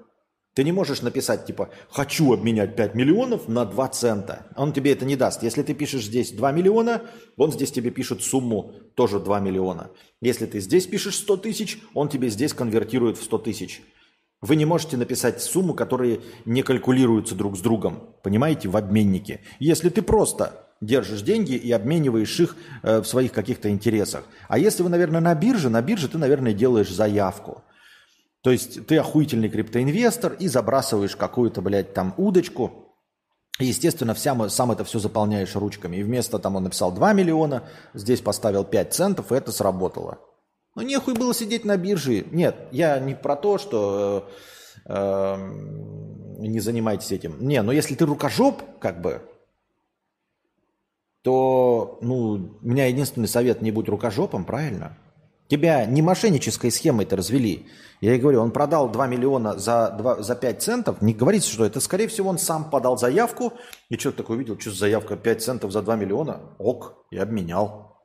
Ты 0.54 0.64
не 0.64 0.72
можешь 0.72 1.02
написать, 1.02 1.46
типа, 1.46 1.70
хочу 1.90 2.32
обменять 2.32 2.76
5 2.76 2.94
миллионов 2.94 3.48
на 3.48 3.66
2 3.66 3.88
цента. 3.90 4.46
Он 4.56 4.72
тебе 4.72 4.92
это 4.92 5.04
не 5.04 5.16
даст. 5.16 5.42
Если 5.42 5.64
ты 5.64 5.74
пишешь 5.74 6.06
здесь 6.06 6.32
2 6.32 6.52
миллиона, 6.52 7.02
он 7.38 7.52
здесь 7.52 7.72
тебе 7.72 7.90
пишет 7.90 8.22
сумму 8.22 8.74
тоже 8.96 9.20
2 9.20 9.40
миллиона. 9.40 9.90
Если 10.22 10.46
ты 10.46 10.60
здесь 10.60 10.86
пишешь 10.86 11.16
100 11.16 11.38
тысяч, 11.38 11.80
он 11.96 12.08
тебе 12.08 12.30
здесь 12.30 12.54
конвертирует 12.54 13.18
в 13.18 13.24
100 13.24 13.38
тысяч. 13.40 13.82
Вы 14.42 14.56
не 14.56 14.66
можете 14.66 14.98
написать 14.98 15.42
сумму, 15.42 15.74
которые 15.74 16.20
не 16.46 16.62
калькулируются 16.62 17.34
друг 17.34 17.58
с 17.58 17.62
другом, 17.62 18.14
понимаете, 18.22 18.70
в 18.70 18.78
обменнике. 18.78 19.40
Если 19.60 19.90
ты 19.90 20.02
просто 20.02 20.68
держишь 20.82 21.22
деньги 21.22 21.54
и 21.54 21.72
обмениваешь 21.72 22.40
их 22.40 22.56
э, 22.84 23.00
в 23.00 23.06
своих 23.06 23.32
каких-то 23.32 23.70
интересах. 23.70 24.26
А 24.50 24.60
если 24.60 24.84
вы, 24.84 24.90
наверное, 24.90 25.22
на 25.22 25.34
бирже, 25.34 25.70
на 25.70 25.82
бирже 25.82 26.10
ты, 26.10 26.18
наверное, 26.18 26.54
делаешь 26.54 26.90
заявку. 26.90 27.64
То 28.44 28.52
есть 28.52 28.86
ты 28.88 28.98
охуительный 28.98 29.50
криптоинвестор 29.50 30.34
и 30.34 30.50
забрасываешь 30.50 31.16
какую-то, 31.16 31.62
блядь, 31.62 31.94
там 31.94 32.14
удочку. 32.18 32.94
И, 33.58 33.66
естественно, 33.66 34.14
вся, 34.14 34.50
сам 34.50 34.72
это 34.72 34.84
все 34.84 35.00
заполняешь 35.00 35.56
ручками. 35.56 35.96
И 35.98 36.04
вместо 36.04 36.40
там 36.40 36.58
он 36.58 36.66
написал 36.66 36.92
2 36.92 37.14
миллиона, 37.14 37.64
здесь 37.94 38.20
поставил 38.20 38.66
5 38.66 38.94
центов, 38.94 39.32
и 39.32 39.36
это 39.36 39.54
сработало. 39.54 40.20
Ну, 40.76 40.82
нехуй 40.82 41.14
было 41.14 41.34
сидеть 41.34 41.64
на 41.64 41.78
бирже. 41.78 42.26
Нет, 42.32 42.56
я 42.72 43.00
не 43.00 43.16
про 43.16 43.38
то, 43.38 43.58
что 43.58 44.30
э, 44.86 44.94
э, 44.94 45.38
не 46.40 46.60
занимайтесь 46.60 47.14
этим. 47.14 47.38
Не, 47.48 47.62
но 47.62 47.72
если 47.72 47.96
ты 47.96 48.06
рукожоп, 48.06 48.62
как 48.80 49.00
бы, 49.00 49.22
то, 51.22 51.98
ну, 52.02 52.58
у 52.62 52.68
меня 52.68 52.88
единственный 52.88 53.30
совет, 53.30 53.62
не 53.62 53.72
будь 53.72 53.88
рукожопом, 53.88 54.44
правильно? 54.44 54.98
Тебя 55.48 55.86
не 55.86 56.02
мошеннической 56.02 56.72
схемой-то 56.72 57.16
развели. 57.16 57.68
Я 58.02 58.16
и 58.16 58.20
говорю, 58.20 58.42
он 58.42 58.52
продал 58.52 58.90
2 58.90 59.08
миллиона 59.08 59.58
за, 59.58 59.96
2, 59.98 60.24
за 60.24 60.36
5 60.36 60.62
центов. 60.62 61.02
Не 61.02 61.14
говорите, 61.14 61.50
что 61.50 61.66
это, 61.66 61.80
скорее 61.80 62.08
всего, 62.08 62.30
он 62.30 62.38
сам 62.38 62.70
подал 62.70 62.98
заявку. 62.98 63.54
И 63.90 63.98
человек 63.98 64.18
такой 64.18 64.38
увидел, 64.38 64.60
что 64.60 64.72
за 64.72 64.78
заявка 64.78 65.16
5 65.16 65.42
центов 65.42 65.72
за 65.72 65.82
2 65.82 65.96
миллиона. 65.96 66.42
Ок, 66.58 67.06
и 67.12 67.18
обменял. 67.18 67.98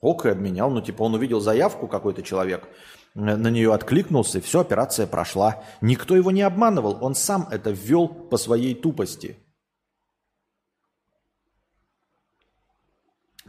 Ок, 0.00 0.26
и 0.26 0.30
обменял. 0.30 0.70
Ну, 0.70 0.80
типа, 0.80 1.02
он 1.02 1.14
увидел 1.14 1.40
заявку 1.40 1.88
какой-то 1.88 2.22
человек, 2.22 2.68
на 3.14 3.50
нее 3.50 3.74
откликнулся, 3.74 4.38
и 4.38 4.40
все, 4.40 4.60
операция 4.60 5.06
прошла. 5.06 5.64
Никто 5.80 6.14
его 6.14 6.30
не 6.30 6.42
обманывал, 6.42 6.98
он 7.00 7.16
сам 7.16 7.48
это 7.50 7.70
ввел 7.70 8.08
по 8.08 8.36
своей 8.36 8.74
тупости. 8.74 9.36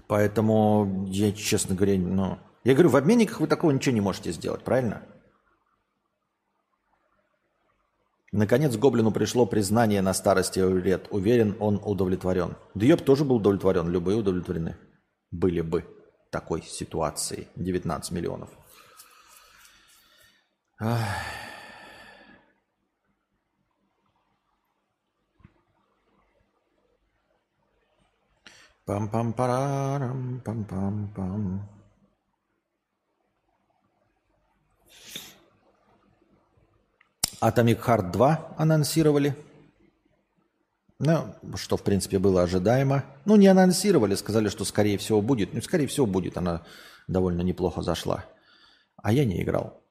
Поэтому 0.07 1.05
я, 1.07 1.31
честно 1.31 1.75
говоря, 1.75 1.99
ну, 1.99 2.39
я 2.63 2.73
говорю, 2.73 2.89
в 2.89 2.95
обменниках 2.95 3.39
вы 3.39 3.47
такого 3.47 3.71
ничего 3.71 3.95
не 3.95 4.01
можете 4.01 4.31
сделать, 4.31 4.63
правильно? 4.63 5.01
Наконец 8.31 8.75
Гоблину 8.75 9.11
пришло 9.11 9.45
признание 9.45 10.01
на 10.01 10.13
старости 10.13 10.59
лет. 10.59 11.07
Уверен, 11.09 11.57
он 11.59 11.81
удовлетворен. 11.83 12.57
Дьёб 12.75 13.01
тоже 13.01 13.25
был 13.25 13.37
удовлетворен. 13.37 13.89
Любые 13.89 14.17
удовлетворены. 14.17 14.77
Были 15.31 15.61
бы 15.61 15.85
такой 16.29 16.61
ситуации. 16.61 17.47
19 17.55 18.11
миллионов. 18.11 18.49
Пам-пам-парам, 28.85 30.41
пам-пам-пам. 30.45 31.78
Atomic 37.41 37.83
Heart 37.85 38.11
2 38.11 38.55
анонсировали. 38.57 39.35
Ну, 40.99 41.33
что, 41.55 41.77
в 41.77 41.83
принципе, 41.83 42.19
было 42.19 42.43
ожидаемо. 42.43 43.05
Ну, 43.25 43.37
не 43.37 43.47
анонсировали, 43.47 44.15
сказали, 44.15 44.49
что 44.49 44.65
скорее 44.65 44.97
всего 44.97 45.21
будет. 45.21 45.53
Ну, 45.53 45.61
скорее 45.61 45.87
всего 45.87 46.05
будет, 46.05 46.37
она 46.37 46.63
довольно 47.07 47.41
неплохо 47.41 47.81
зашла. 47.81 48.25
А 48.97 49.13
я 49.13 49.23
не 49.23 49.41
играл. 49.41 49.81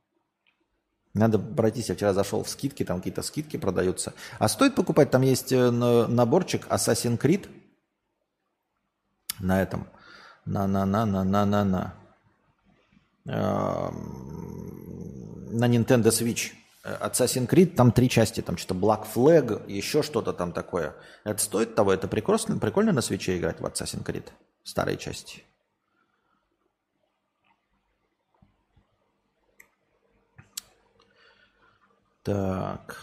Надо 1.15 1.39
пройтись, 1.39 1.89
я 1.89 1.95
вчера 1.95 2.13
зашел 2.13 2.43
в 2.43 2.49
скидки, 2.49 2.85
там 2.85 2.99
какие-то 2.99 3.23
скидки 3.23 3.57
продаются. 3.57 4.13
А 4.39 4.49
стоит 4.49 4.75
покупать, 4.75 5.11
там 5.11 5.23
есть 5.23 5.51
э, 5.51 5.71
наборчик 5.71 6.67
Assassin's 6.69 7.19
Creed 7.19 7.49
на 9.41 9.63
этом. 9.63 9.89
На-на-на-на-на-на-на. 10.45 11.95
Эм, 13.25 14.29
на 15.59 15.67
Nintendo 15.67 16.11
Switch. 16.11 16.58
Assassin's 16.85 17.49
Creed, 17.49 17.75
там 17.75 17.93
три 17.93 18.09
части, 18.09 18.41
там 18.41 18.57
что-то 18.57 18.75
Black 18.75 19.07
Flag, 19.13 19.71
еще 19.71 20.03
что-то 20.03 20.33
там 20.33 20.53
такое. 20.53 20.95
Это 21.25 21.43
стоит 21.43 21.75
того? 21.75 21.93
Это 21.93 22.09
прикольно, 22.09 22.59
прикольно 22.59 22.93
на 22.93 23.03
свече 23.03 23.37
играть 23.39 23.61
в 23.61 23.67
Assassin's 23.67 24.05
Creed, 24.05 24.27
старой 24.63 24.97
части. 24.97 25.43
Так. 32.23 32.97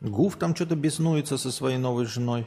Гуф 0.00 0.36
там 0.36 0.54
что-то 0.54 0.76
беснуется 0.76 1.38
со 1.38 1.50
своей 1.50 1.78
новой 1.78 2.06
женой. 2.06 2.46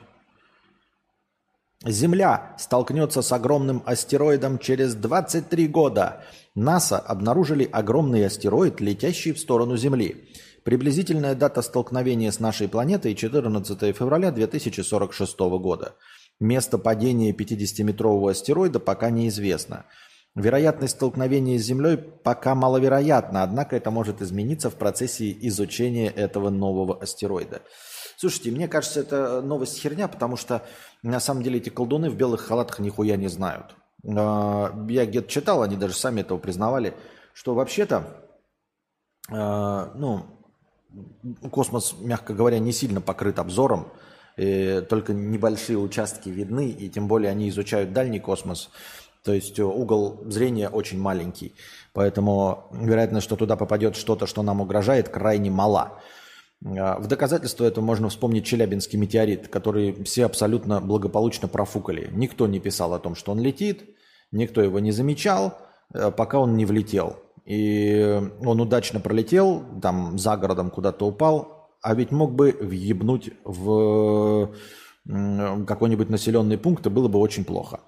Земля 1.85 2.55
столкнется 2.57 3.21
с 3.21 3.31
огромным 3.31 3.81
астероидом 3.85 4.59
через 4.59 4.95
23 4.95 5.67
года. 5.69 6.25
НАСА 6.53 6.99
обнаружили 6.99 7.63
огромный 7.71 8.25
астероид, 8.25 8.81
летящий 8.81 9.31
в 9.31 9.39
сторону 9.39 9.77
Земли. 9.77 10.29
Приблизительная 10.65 11.35
дата 11.35 11.61
столкновения 11.61 12.31
с 12.31 12.41
нашей 12.41 12.67
планетой 12.67 13.15
14 13.15 13.95
февраля 13.95 14.31
2046 14.31 15.39
года. 15.39 15.95
Место 16.41 16.77
падения 16.77 17.31
50-метрового 17.31 18.31
астероида 18.31 18.81
пока 18.81 19.09
неизвестно. 19.09 19.85
Вероятность 20.35 20.97
столкновения 20.97 21.57
с 21.57 21.63
Землей 21.63 21.97
пока 21.97 22.55
маловероятна, 22.55 23.41
однако 23.41 23.77
это 23.77 23.89
может 23.89 24.21
измениться 24.21 24.69
в 24.69 24.75
процессе 24.75 25.31
изучения 25.47 26.09
этого 26.09 26.49
нового 26.49 27.01
астероида. 27.01 27.61
Слушайте, 28.17 28.51
мне 28.51 28.67
кажется, 28.67 28.99
это 28.99 29.41
новость 29.41 29.79
херня, 29.79 30.09
потому 30.09 30.35
что 30.35 30.67
на 31.03 31.19
самом 31.19 31.43
деле 31.43 31.59
эти 31.59 31.69
колдуны 31.69 32.09
в 32.09 32.15
белых 32.15 32.41
халатах 32.41 32.79
нихуя 32.79 33.15
не 33.15 33.27
знают. 33.27 33.75
А, 34.05 34.73
я 34.89 35.05
где-то 35.05 35.29
читал, 35.29 35.61
они 35.61 35.75
даже 35.75 35.93
сами 35.93 36.21
этого 36.21 36.37
признавали, 36.37 36.93
что 37.33 37.53
вообще-то, 37.53 38.03
а, 39.31 39.91
ну, 39.95 40.25
космос, 41.51 41.95
мягко 41.99 42.33
говоря, 42.33 42.59
не 42.59 42.71
сильно 42.71 43.01
покрыт 43.01 43.39
обзором, 43.39 43.91
только 44.35 45.11
небольшие 45.13 45.77
участки 45.77 46.29
видны, 46.29 46.69
и 46.69 46.89
тем 46.89 47.09
более 47.09 47.29
они 47.29 47.49
изучают 47.49 47.91
дальний 47.91 48.21
космос. 48.21 48.69
То 49.23 49.33
есть 49.33 49.59
угол 49.59 50.21
зрения 50.25 50.69
очень 50.69 50.97
маленький. 50.97 51.53
Поэтому 51.93 52.69
вероятность, 52.71 53.25
что 53.25 53.35
туда 53.35 53.57
попадет 53.57 53.97
что-то, 53.97 54.27
что 54.27 54.41
нам 54.41 54.61
угрожает, 54.61 55.09
крайне 55.09 55.51
мала. 55.51 55.99
А, 56.65 56.99
в 56.99 57.07
доказательство 57.07 57.65
этого 57.65 57.83
можно 57.83 58.09
вспомнить 58.09 58.45
Челябинский 58.45 58.99
метеорит, 58.99 59.47
который 59.47 60.03
все 60.03 60.25
абсолютно 60.25 60.81
благополучно 60.81 61.47
профукали. 61.47 62.09
Никто 62.11 62.47
не 62.47 62.59
писал 62.59 62.93
о 62.93 62.99
том, 62.99 63.15
что 63.15 63.31
он 63.31 63.39
летит, 63.39 63.95
никто 64.31 64.61
его 64.61 64.79
не 64.79 64.91
замечал, 64.91 65.57
э, 65.93 66.11
пока 66.11 66.39
он 66.39 66.57
не 66.57 66.65
влетел. 66.65 67.17
И 67.45 68.21
он 68.41 68.61
удачно 68.61 68.99
пролетел, 68.99 69.63
там 69.81 70.19
за 70.19 70.37
городом 70.37 70.69
куда-то 70.69 71.07
упал, 71.07 71.69
а 71.81 71.95
ведь 71.95 72.11
мог 72.11 72.33
бы 72.33 72.55
въебнуть 72.59 73.31
в 73.43 74.53
какой-нибудь 75.05 76.09
населенный 76.09 76.59
пункт, 76.59 76.85
и 76.85 76.89
было 76.89 77.07
бы 77.07 77.17
очень 77.17 77.43
плохо. 77.43 77.79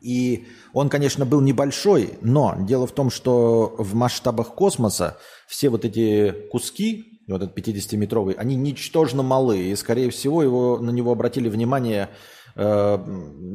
И 0.00 0.46
он, 0.72 0.88
конечно, 0.88 1.26
был 1.26 1.40
небольшой, 1.40 2.18
но 2.22 2.56
дело 2.58 2.86
в 2.86 2.92
том, 2.92 3.10
что 3.10 3.74
в 3.78 3.94
масштабах 3.94 4.54
космоса 4.54 5.18
все 5.46 5.68
вот 5.68 5.84
эти 5.84 6.32
куски, 6.50 7.09
вот 7.32 7.42
этот 7.42 7.56
50-метровый, 7.56 8.34
они 8.34 8.56
ничтожно 8.56 9.22
малые, 9.22 9.72
и, 9.72 9.76
скорее 9.76 10.10
всего, 10.10 10.42
его, 10.42 10.78
на 10.78 10.90
него 10.90 11.12
обратили 11.12 11.48
внимание 11.48 12.08
э, 12.56 12.98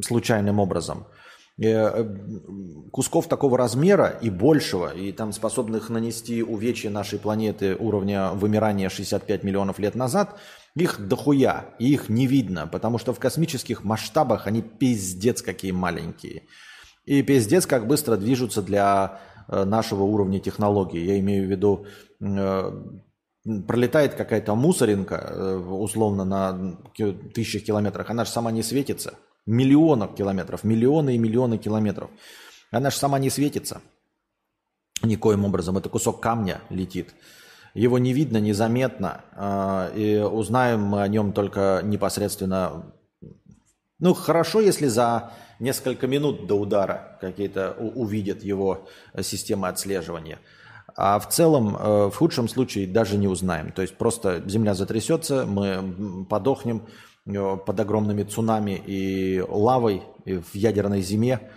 случайным 0.02 0.60
образом. 0.60 1.06
Э, 1.58 2.04
кусков 2.92 3.28
такого 3.28 3.56
размера 3.56 4.18
и 4.20 4.28
большего, 4.28 4.94
и 4.94 5.10
там 5.12 5.32
способных 5.32 5.88
нанести 5.88 6.42
увечья 6.42 6.90
нашей 6.90 7.18
планеты 7.18 7.76
уровня 7.76 8.32
вымирания 8.32 8.90
65 8.90 9.42
миллионов 9.42 9.78
лет 9.78 9.94
назад, 9.94 10.38
их 10.74 11.08
дохуя, 11.08 11.74
и 11.78 11.90
их 11.94 12.10
не 12.10 12.26
видно, 12.26 12.66
потому 12.66 12.98
что 12.98 13.14
в 13.14 13.18
космических 13.18 13.84
масштабах 13.84 14.46
они 14.46 14.60
пиздец 14.60 15.40
какие 15.40 15.70
маленькие. 15.70 16.42
И 17.06 17.22
пиздец 17.22 17.64
как 17.64 17.86
быстро 17.86 18.16
движутся 18.16 18.60
для 18.60 19.20
э, 19.48 19.64
нашего 19.64 20.02
уровня 20.02 20.40
технологий. 20.40 21.02
Я 21.02 21.18
имею 21.20 21.46
в 21.46 21.50
виду, 21.50 21.86
э, 22.20 22.82
пролетает 23.66 24.14
какая-то 24.14 24.54
мусоринка, 24.54 25.62
условно, 25.68 26.24
на 26.24 26.78
тысячах 27.34 27.64
километрах, 27.64 28.10
она 28.10 28.24
же 28.24 28.30
сама 28.30 28.50
не 28.50 28.62
светится– 28.62 29.14
миллионов 29.46 30.14
километров, 30.14 30.64
миллионы 30.64 31.14
и 31.14 31.18
миллионы 31.18 31.58
километров. 31.58 32.10
Она 32.70 32.90
же 32.90 32.96
сама 32.96 33.18
не 33.18 33.30
светится 33.30 33.80
никоим 35.02 35.44
образом. 35.44 35.78
Это 35.78 35.88
кусок 35.88 36.20
камня 36.20 36.60
летит. 36.68 37.14
Его 37.74 37.98
не 37.98 38.12
видно, 38.12 38.38
незаметно. 38.38 39.24
А, 39.32 39.90
и 39.94 40.16
узнаем 40.18 40.82
мы 40.82 41.02
о 41.02 41.08
нем 41.08 41.32
только 41.32 41.80
непосредственно. 41.84 42.92
Ну, 43.98 44.14
хорошо, 44.14 44.60
если 44.60 44.86
за 44.86 45.32
несколько 45.60 46.06
минут 46.06 46.46
до 46.46 46.54
удара 46.58 47.18
какие-то 47.20 47.72
увидят 47.72 48.42
его 48.42 48.88
системы 49.20 49.68
отслеживания. 49.68 50.38
А 50.96 51.18
в 51.18 51.28
целом, 51.28 51.76
э, 51.76 52.06
в 52.10 52.16
худшем 52.16 52.48
случае, 52.48 52.86
даже 52.86 53.16
не 53.16 53.28
узнаем. 53.28 53.72
То 53.72 53.82
есть 53.82 53.96
просто 53.96 54.42
Земля 54.46 54.74
затрясется, 54.74 55.44
мы 55.44 56.24
подохнем, 56.28 56.82
Э, 57.26 57.56
под 57.56 57.80
огромными 57.80 58.22
цунами 58.22 58.80
и 58.86 59.40
лавой 59.40 60.02
и 60.24 60.36
в 60.36 60.54
ядерной 60.54 61.02
зиме. 61.02 61.50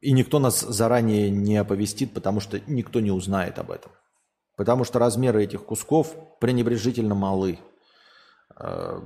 И 0.00 0.12
никто 0.12 0.38
нас 0.38 0.60
заранее 0.60 1.30
не 1.30 1.56
оповестит, 1.56 2.14
потому 2.14 2.40
что 2.40 2.60
никто 2.66 3.00
не 3.00 3.10
узнает 3.10 3.58
об 3.58 3.70
этом. 3.70 3.92
Потому 4.56 4.84
что 4.84 4.98
размеры 4.98 5.44
этих 5.44 5.64
кусков 5.64 6.14
пренебрежительно 6.40 7.14
малы 7.14 7.58
э, 8.56 9.00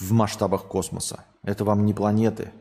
в 0.00 0.12
масштабах 0.12 0.64
космоса. 0.64 1.24
Это 1.42 1.64
вам 1.64 1.84
не 1.84 1.92
планеты. 1.92 2.52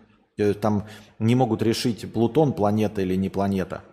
Там 0.62 0.88
не 1.20 1.36
могут 1.36 1.62
решить, 1.62 2.12
Плутон 2.14 2.54
планета 2.54 3.02
или 3.02 3.16
не 3.16 3.30
планета 3.30 3.84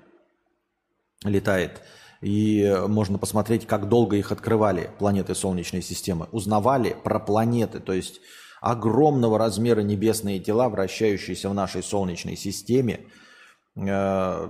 летает. 1.25 1.83
И 2.23 2.83
можно 2.89 3.19
посмотреть, 3.19 3.67
как 3.67 3.89
долго 3.89 4.17
их 4.17 4.33
открывали, 4.33 4.91
планеты 4.99 5.35
Солнечной 5.35 5.83
системы. 5.83 6.29
Узнавали 6.33 6.97
про 7.05 7.21
планеты, 7.21 7.79
то 7.81 7.93
есть 7.93 8.21
огромного 8.61 9.39
размера 9.39 9.81
небесные 9.81 10.41
тела, 10.41 10.69
вращающиеся 10.69 11.49
в 11.49 11.55
нашей 11.55 11.83
Солнечной 11.83 12.37
системе. 12.37 13.01
Э, 13.77 14.49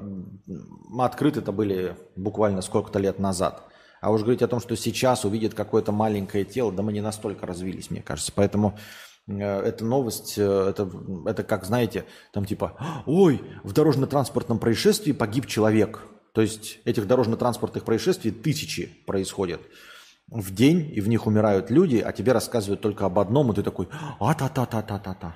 открыты-то 0.99 1.53
были 1.53 1.97
буквально 2.14 2.62
сколько-то 2.62 2.99
лет 2.99 3.19
назад. 3.19 3.64
А 4.01 4.12
уж 4.12 4.23
говорить 4.23 4.43
о 4.43 4.49
том, 4.49 4.61
что 4.61 4.77
сейчас 4.77 5.25
увидит 5.25 5.55
какое-то 5.55 5.91
маленькое 5.91 6.45
тело, 6.45 6.71
да 6.71 6.83
мы 6.83 6.93
не 6.93 7.01
настолько 7.01 7.47
развились, 7.47 7.91
мне 7.91 8.03
кажется. 8.03 8.33
Поэтому 8.35 8.79
э, 9.27 9.43
эта 9.43 9.85
новость, 9.85 10.39
э, 10.39 10.69
это, 10.71 10.89
это 11.27 11.43
как, 11.43 11.64
знаете, 11.64 12.05
там 12.33 12.45
типа, 12.45 13.03
ой, 13.07 13.43
в 13.64 13.73
дорожно-транспортном 13.73 14.59
происшествии 14.59 15.12
погиб 15.12 15.47
человек– 15.47 16.03
то 16.37 16.43
есть 16.43 16.80
этих 16.84 17.07
дорожно-транспортных 17.07 17.82
происшествий 17.82 18.30
тысячи 18.30 18.89
происходят 19.07 19.62
в 20.26 20.55
день, 20.55 20.93
и 20.95 21.01
в 21.01 21.09
них 21.09 21.26
умирают 21.26 21.70
люди, 21.70 21.97
а 21.97 22.12
тебе 22.12 22.32
рассказывают 22.32 22.82
только 22.82 23.07
об 23.07 23.18
одном, 23.18 23.51
и 23.51 23.55
ты 23.55 23.62
такой, 23.62 23.89
а-та-та-та-та-та-та. 24.20 25.34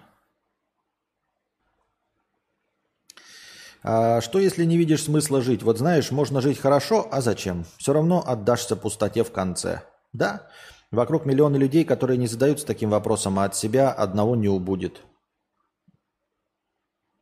А 3.83 4.21
что 4.21 4.39
если 4.39 4.67
не 4.67 4.77
видишь 4.77 5.05
смысла 5.05 5.41
жить? 5.41 5.63
Вот 5.63 5.79
знаешь, 5.79 6.11
можно 6.11 6.43
жить 6.43 6.59
хорошо, 6.59 7.09
а 7.11 7.23
зачем? 7.23 7.65
Все 7.79 7.95
равно 7.95 8.23
отдашься 8.23 8.77
пустоте 8.77 9.25
в 9.25 9.33
конце. 9.33 9.81
Да, 10.13 10.51
вокруг 10.91 11.25
миллионы 11.25 11.57
людей, 11.57 11.87
которые 11.87 12.19
не 12.19 12.27
задаются 12.27 12.67
таким 12.67 12.91
вопросом, 12.91 13.39
а 13.39 13.45
от 13.47 13.57
себя 13.57 13.91
одного 13.91 14.37
не 14.37 14.51
убудет. 14.51 15.01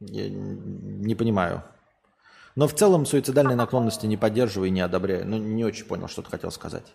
Я 0.00 0.28
не 0.28 1.14
понимаю. 1.14 1.62
Но 2.58 2.66
в 2.66 2.74
целом 2.74 3.06
суицидальные 3.06 3.54
наклонности 3.54 4.06
не 4.06 4.16
поддерживаю 4.16 4.66
и 4.66 4.72
не 4.72 4.80
одобряю. 4.80 5.24
Ну, 5.24 5.36
не 5.36 5.64
очень 5.64 5.84
понял, 5.84 6.08
что 6.08 6.22
ты 6.22 6.30
хотел 6.30 6.50
сказать. 6.50 6.92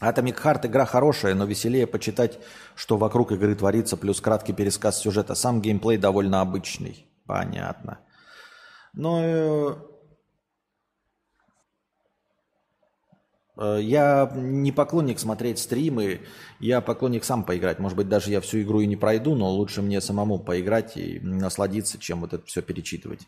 Atomic 0.00 0.42
Heart 0.42 0.66
игра 0.66 0.86
хорошая, 0.86 1.36
но 1.36 1.44
веселее 1.44 1.86
почитать, 1.86 2.40
что 2.74 2.96
вокруг 2.96 3.30
игры 3.30 3.54
творится, 3.54 3.96
плюс 3.96 4.20
краткий 4.20 4.52
пересказ 4.52 4.98
сюжета. 4.98 5.36
Сам 5.36 5.62
геймплей 5.62 5.96
довольно 5.96 6.40
обычный. 6.40 7.06
Понятно. 7.26 8.00
Но 8.92 9.20
э, 9.22 9.74
Э, 9.74 9.76
я 13.56 14.32
не 14.34 14.72
поклонник 14.72 15.18
смотреть 15.18 15.58
стримы, 15.58 16.22
я 16.60 16.80
поклонник 16.80 17.24
сам 17.24 17.44
поиграть. 17.44 17.78
Может 17.78 17.96
быть, 17.96 18.08
даже 18.08 18.30
я 18.30 18.40
всю 18.40 18.62
игру 18.62 18.80
и 18.80 18.86
не 18.86 18.96
пройду, 18.96 19.34
но 19.34 19.50
лучше 19.50 19.82
мне 19.82 20.00
самому 20.00 20.38
поиграть 20.38 20.96
и 20.96 21.20
насладиться, 21.20 21.98
чем 21.98 22.20
вот 22.20 22.32
это 22.32 22.44
все 22.46 22.62
перечитывать. 22.62 23.26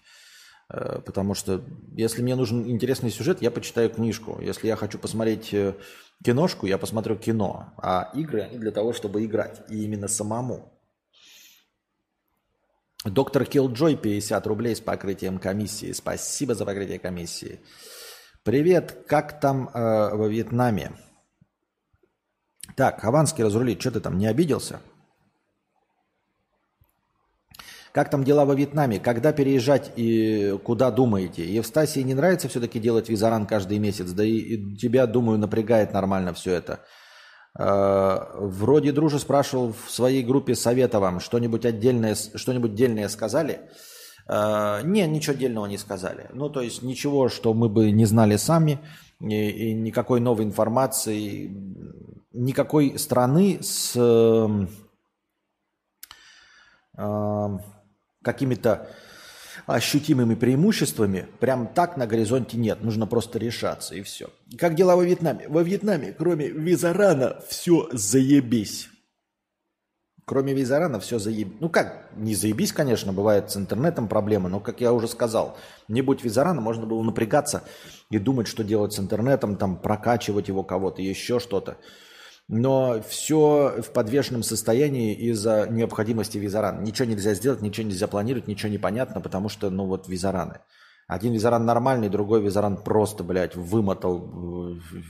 Э, 0.69 1.01
потому 1.05 1.35
что 1.35 1.65
если 1.93 2.23
мне 2.23 2.35
нужен 2.35 2.69
интересный 2.69 3.11
сюжет, 3.11 3.43
я 3.43 3.51
почитаю 3.51 3.91
книжку. 3.91 4.39
Если 4.41 4.67
я 4.67 4.77
хочу 4.77 4.99
посмотреть 4.99 5.53
э, 5.55 5.75
киношку, 6.25 6.67
я 6.67 6.79
посмотрю 6.79 7.17
кино. 7.17 7.73
А 7.79 8.11
игры, 8.15 8.43
они 8.43 8.59
для 8.59 8.73
того, 8.73 8.93
чтобы 8.93 9.25
играть. 9.25 9.63
И 9.71 9.85
именно 9.85 10.09
самому. 10.09 10.73
Доктор 13.05 13.45
Киллджой, 13.45 13.95
50 13.95 14.47
рублей 14.47 14.75
с 14.75 14.81
покрытием 14.81 15.39
комиссии. 15.39 15.93
Спасибо 15.93 16.55
за 16.55 16.65
покрытие 16.65 16.99
комиссии. 16.99 17.61
Привет, 18.47 19.07
как 19.09 19.41
там 19.41 19.69
э, 19.75 20.15
во 20.15 20.29
Вьетнаме? 20.29 20.93
Так, 22.77 23.01
Хованский 23.01 23.43
разрулит, 23.43 23.81
что 23.81 23.91
ты 23.91 23.99
там, 23.99 24.19
не 24.19 24.29
обиделся? 24.29 24.79
Как 27.91 28.09
там 28.09 28.23
дела 28.23 28.45
во 28.45 28.55
Вьетнаме? 28.55 29.01
Когда 29.01 29.33
переезжать 29.33 29.91
и 29.97 30.57
куда 30.63 30.93
думаете? 30.93 31.45
Евстасии 31.45 31.99
не 32.03 32.15
нравится 32.15 32.47
все-таки 32.47 32.79
делать 32.79 33.09
визаран 33.09 33.47
каждый 33.47 33.81
месяц, 33.81 34.13
да 34.13 34.23
и, 34.23 34.37
и 34.37 34.77
тебя, 34.77 35.09
думаю, 35.09 35.41
напрягает 35.41 35.93
нормально 35.93 36.33
все 36.33 36.53
это. 36.53 36.85
Э, 37.59 38.29
вроде 38.37 38.93
Дружа 38.93 39.19
спрашивал 39.19 39.73
в 39.73 39.91
своей 39.91 40.23
группе 40.23 40.55
совета 40.55 41.01
вам, 41.01 41.19
что-нибудь 41.19 41.67
отдельное, 41.67 42.15
что-нибудь 42.15 42.77
дельное 42.77 43.09
сказали? 43.09 43.55
Э, 43.55 43.96
не, 44.29 45.07
ничего 45.07 45.35
отдельного 45.35 45.67
не 45.67 45.79
сказали. 45.79 46.29
Ну, 46.33 46.49
то 46.49 46.61
есть 46.61 46.83
ничего, 46.83 47.29
что 47.29 47.55
мы 47.55 47.69
бы 47.69 47.91
не 47.93 48.07
знали 48.07 48.37
сами, 48.37 48.81
и, 49.21 49.51
и 49.51 49.75
никакой 49.75 50.21
новой 50.21 50.45
информации, 50.45 51.51
никакой 52.33 52.99
страны 52.99 53.59
с 53.63 53.93
э, 53.97 54.67
э, 56.99 57.59
какими-то 58.23 58.91
ощутимыми 59.67 60.35
преимуществами 60.35 61.27
прям 61.41 61.67
так 61.67 61.97
на 61.97 62.07
горизонте 62.07 62.57
нет. 62.57 62.83
Нужно 62.83 63.07
просто 63.07 63.39
решаться 63.39 63.95
и 63.95 64.03
все. 64.03 64.29
Как 64.59 64.75
дела 64.75 64.97
во 64.97 65.05
Вьетнаме? 65.05 65.49
Во 65.49 65.63
Вьетнаме, 65.63 66.13
кроме 66.13 66.49
визарана, 66.49 67.41
все 67.49 67.89
заебись. 67.93 68.89
Кроме 70.29 70.55
визарана 70.55 70.99
все 70.99 71.21
заебись. 71.21 71.57
Ну 71.61 71.69
как, 71.69 72.11
не 72.17 72.35
заебись, 72.35 72.73
конечно, 72.73 73.13
бывает 73.13 73.53
с 73.53 73.57
интернетом 73.57 74.09
проблемы, 74.09 74.49
но, 74.49 74.59
как 74.59 74.81
я 74.81 74.93
уже 74.93 75.07
сказал, 75.07 75.57
не 75.87 76.03
будь 76.03 76.25
визарана, 76.25 76.61
можно 76.61 76.85
было 76.85 77.01
напрягаться 77.05 77.63
и 78.11 78.19
думать, 78.19 78.49
что 78.49 78.65
делать 78.65 78.93
с 78.93 78.99
интернетом, 78.99 79.55
там 79.55 79.77
прокачивать 79.77 80.49
его 80.49 80.65
кого-то, 80.65 81.01
еще 81.01 81.39
что-то. 81.39 81.77
Но 82.49 83.01
все 83.09 83.81
в 83.81 83.93
подвешенном 83.93 84.43
состоянии 84.43 85.15
из-за 85.15 85.69
необходимости 85.71 86.39
визарана. 86.39 86.81
Ничего 86.81 87.07
нельзя 87.09 87.35
сделать, 87.35 87.63
ничего 87.63 87.87
нельзя 87.87 88.09
планировать, 88.09 88.49
ничего 88.49 88.73
не 88.73 88.79
понятно, 88.79 89.21
потому 89.21 89.49
что, 89.49 89.71
ну 89.71 89.87
вот, 89.87 90.09
визараны. 90.09 90.59
Один 91.07 91.35
визаран 91.35 91.65
нормальный, 91.65 92.09
другой 92.09 92.43
визаран 92.43 92.79
просто, 92.79 93.23
блядь, 93.23 93.55
вымотал, 93.55 94.19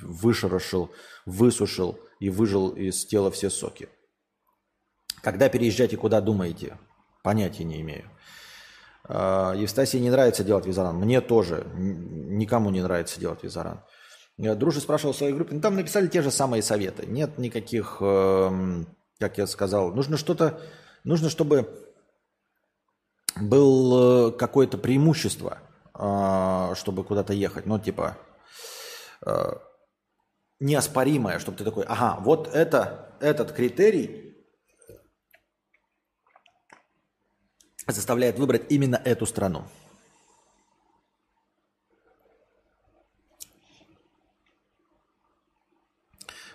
вышерошил, 0.02 0.90
высушил 1.24 1.98
и 2.20 2.28
выжил 2.28 2.68
из 2.68 3.06
тела 3.06 3.30
все 3.30 3.48
соки. 3.48 3.88
Когда 5.26 5.48
переезжать 5.48 5.92
и 5.92 5.96
куда 5.96 6.20
думаете? 6.20 6.78
Понятия 7.24 7.64
не 7.64 7.80
имею. 7.80 8.08
А, 9.02 9.54
Евстасии 9.54 9.98
не 9.98 10.08
нравится 10.08 10.44
делать 10.44 10.66
визаран. 10.66 10.94
Мне 10.94 11.20
тоже. 11.20 11.66
Никому 11.74 12.70
не 12.70 12.80
нравится 12.80 13.18
делать 13.18 13.42
визаран. 13.42 13.80
Дружи 14.38 14.80
спрашивал 14.80 15.14
в 15.14 15.16
своей 15.16 15.32
группе. 15.32 15.56
Ну, 15.56 15.60
там 15.60 15.74
написали 15.74 16.06
те 16.06 16.22
же 16.22 16.30
самые 16.30 16.62
советы. 16.62 17.06
Нет 17.06 17.38
никаких, 17.38 17.96
эм, 18.00 18.86
как 19.18 19.36
я 19.36 19.48
сказал, 19.48 19.92
нужно 19.92 20.16
что-то, 20.16 20.60
нужно, 21.02 21.28
чтобы 21.28 21.76
был 23.34 24.28
э, 24.28 24.30
какое-то 24.30 24.78
преимущество, 24.78 25.58
а, 25.92 26.72
чтобы 26.76 27.02
куда-то 27.02 27.32
ехать. 27.32 27.66
Ну, 27.66 27.80
типа, 27.80 28.16
э, 29.26 29.54
неоспоримое, 30.60 31.40
чтобы 31.40 31.58
ты 31.58 31.64
такой, 31.64 31.82
ага, 31.82 32.20
вот 32.20 32.46
это, 32.54 33.16
этот 33.18 33.50
критерий 33.50 34.25
заставляет 37.92 38.38
выбрать 38.38 38.70
именно 38.70 38.96
эту 38.96 39.26
страну. 39.26 39.64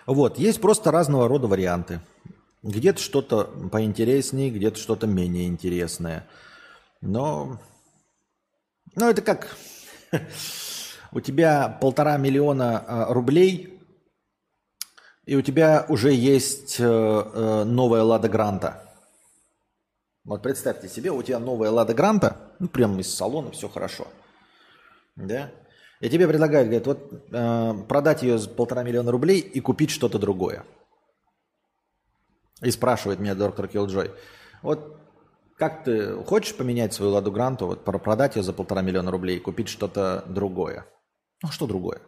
Вот, 0.06 0.38
есть 0.38 0.60
просто 0.60 0.90
разного 0.90 1.28
рода 1.28 1.46
варианты. 1.46 2.00
Где-то 2.62 3.00
что-то 3.00 3.44
поинтереснее, 3.44 4.50
где-то 4.50 4.78
что-то 4.78 5.06
менее 5.06 5.46
интересное. 5.46 6.28
Но, 7.00 7.60
ну 8.94 9.08
это 9.08 9.22
как 9.22 9.56
у 11.12 11.20
тебя 11.20 11.68
полтора 11.68 12.16
миллиона 12.16 12.78
а, 12.78 13.12
рублей, 13.14 13.80
и 15.24 15.36
у 15.36 15.42
тебя 15.42 15.86
уже 15.88 16.12
есть 16.12 16.80
э, 16.80 16.84
э, 16.84 17.64
новая 17.64 18.02
Лада 18.02 18.28
Гранта. 18.28 18.81
Вот 20.24 20.42
представьте 20.42 20.88
себе, 20.88 21.10
у 21.10 21.22
тебя 21.22 21.38
новая 21.38 21.70
Лада 21.70 21.94
Гранта, 21.94 22.36
ну, 22.60 22.68
прямо 22.68 23.00
из 23.00 23.12
салона, 23.12 23.50
все 23.50 23.68
хорошо. 23.68 24.06
Да? 25.16 25.50
И 26.00 26.08
тебе 26.08 26.28
предлагают, 26.28 26.68
говорят, 26.68 26.86
вот 26.86 27.30
э, 27.32 27.74
продать 27.88 28.22
ее 28.22 28.38
за 28.38 28.48
полтора 28.48 28.82
миллиона 28.82 29.10
рублей 29.10 29.40
и 29.40 29.60
купить 29.60 29.90
что-то 29.90 30.18
другое. 30.18 30.64
И 32.60 32.70
спрашивает 32.70 33.18
меня 33.18 33.34
доктор 33.34 33.66
Киллджой, 33.66 34.12
вот 34.62 34.96
как 35.56 35.84
ты 35.84 36.16
хочешь 36.24 36.54
поменять 36.54 36.92
свою 36.92 37.12
Ладу 37.12 37.32
Гранту, 37.32 37.66
вот 37.66 37.84
продать 37.84 38.36
ее 38.36 38.42
за 38.42 38.52
полтора 38.52 38.82
миллиона 38.82 39.10
рублей 39.10 39.36
и 39.36 39.40
купить 39.40 39.68
что-то 39.68 40.24
другое? 40.26 40.86
Ну, 41.42 41.50
что 41.50 41.66
другое? 41.66 42.00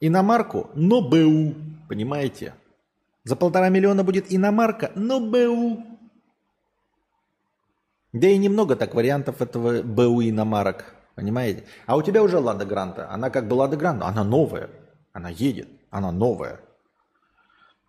Иномарку, 0.00 0.70
но 0.74 1.02
БУ, 1.02 1.54
понимаете? 1.88 2.54
За 3.24 3.36
полтора 3.36 3.68
миллиона 3.68 4.02
будет 4.02 4.32
иномарка, 4.32 4.92
но 4.94 5.20
БУ. 5.20 5.89
Да 8.12 8.26
и 8.26 8.38
немного 8.38 8.74
так 8.76 8.94
вариантов 8.94 9.40
этого 9.40 9.82
БУ 9.82 10.22
иномарок, 10.22 10.84
понимаете? 11.14 11.64
А 11.86 11.96
у 11.96 12.02
тебя 12.02 12.22
уже 12.22 12.38
Лада 12.38 12.64
Гранта, 12.64 13.08
она 13.10 13.30
как 13.30 13.46
бы 13.46 13.54
Лада 13.54 13.76
Гранта, 13.76 14.06
она 14.06 14.24
новая, 14.24 14.70
она 15.12 15.28
едет, 15.28 15.68
она 15.90 16.10
новая. 16.10 16.60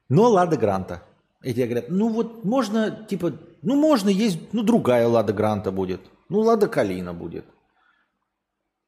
Но 0.10 0.30
Лада 0.30 0.58
Гранта. 0.58 1.04
И 1.42 1.54
тебе 1.54 1.66
говорят, 1.66 1.90
ну 1.90 2.10
вот 2.10 2.44
можно, 2.44 3.06
типа, 3.10 3.34
ну 3.64 3.76
можно 3.76 4.10
есть, 4.10 4.54
ну 4.54 4.62
другая 4.62 5.08
Лада 5.08 5.34
Гранта 5.34 5.72
будет, 5.72 6.02
ну 6.30 6.42
Лада 6.42 6.68
Калина 6.68 7.14
будет. 7.14 7.46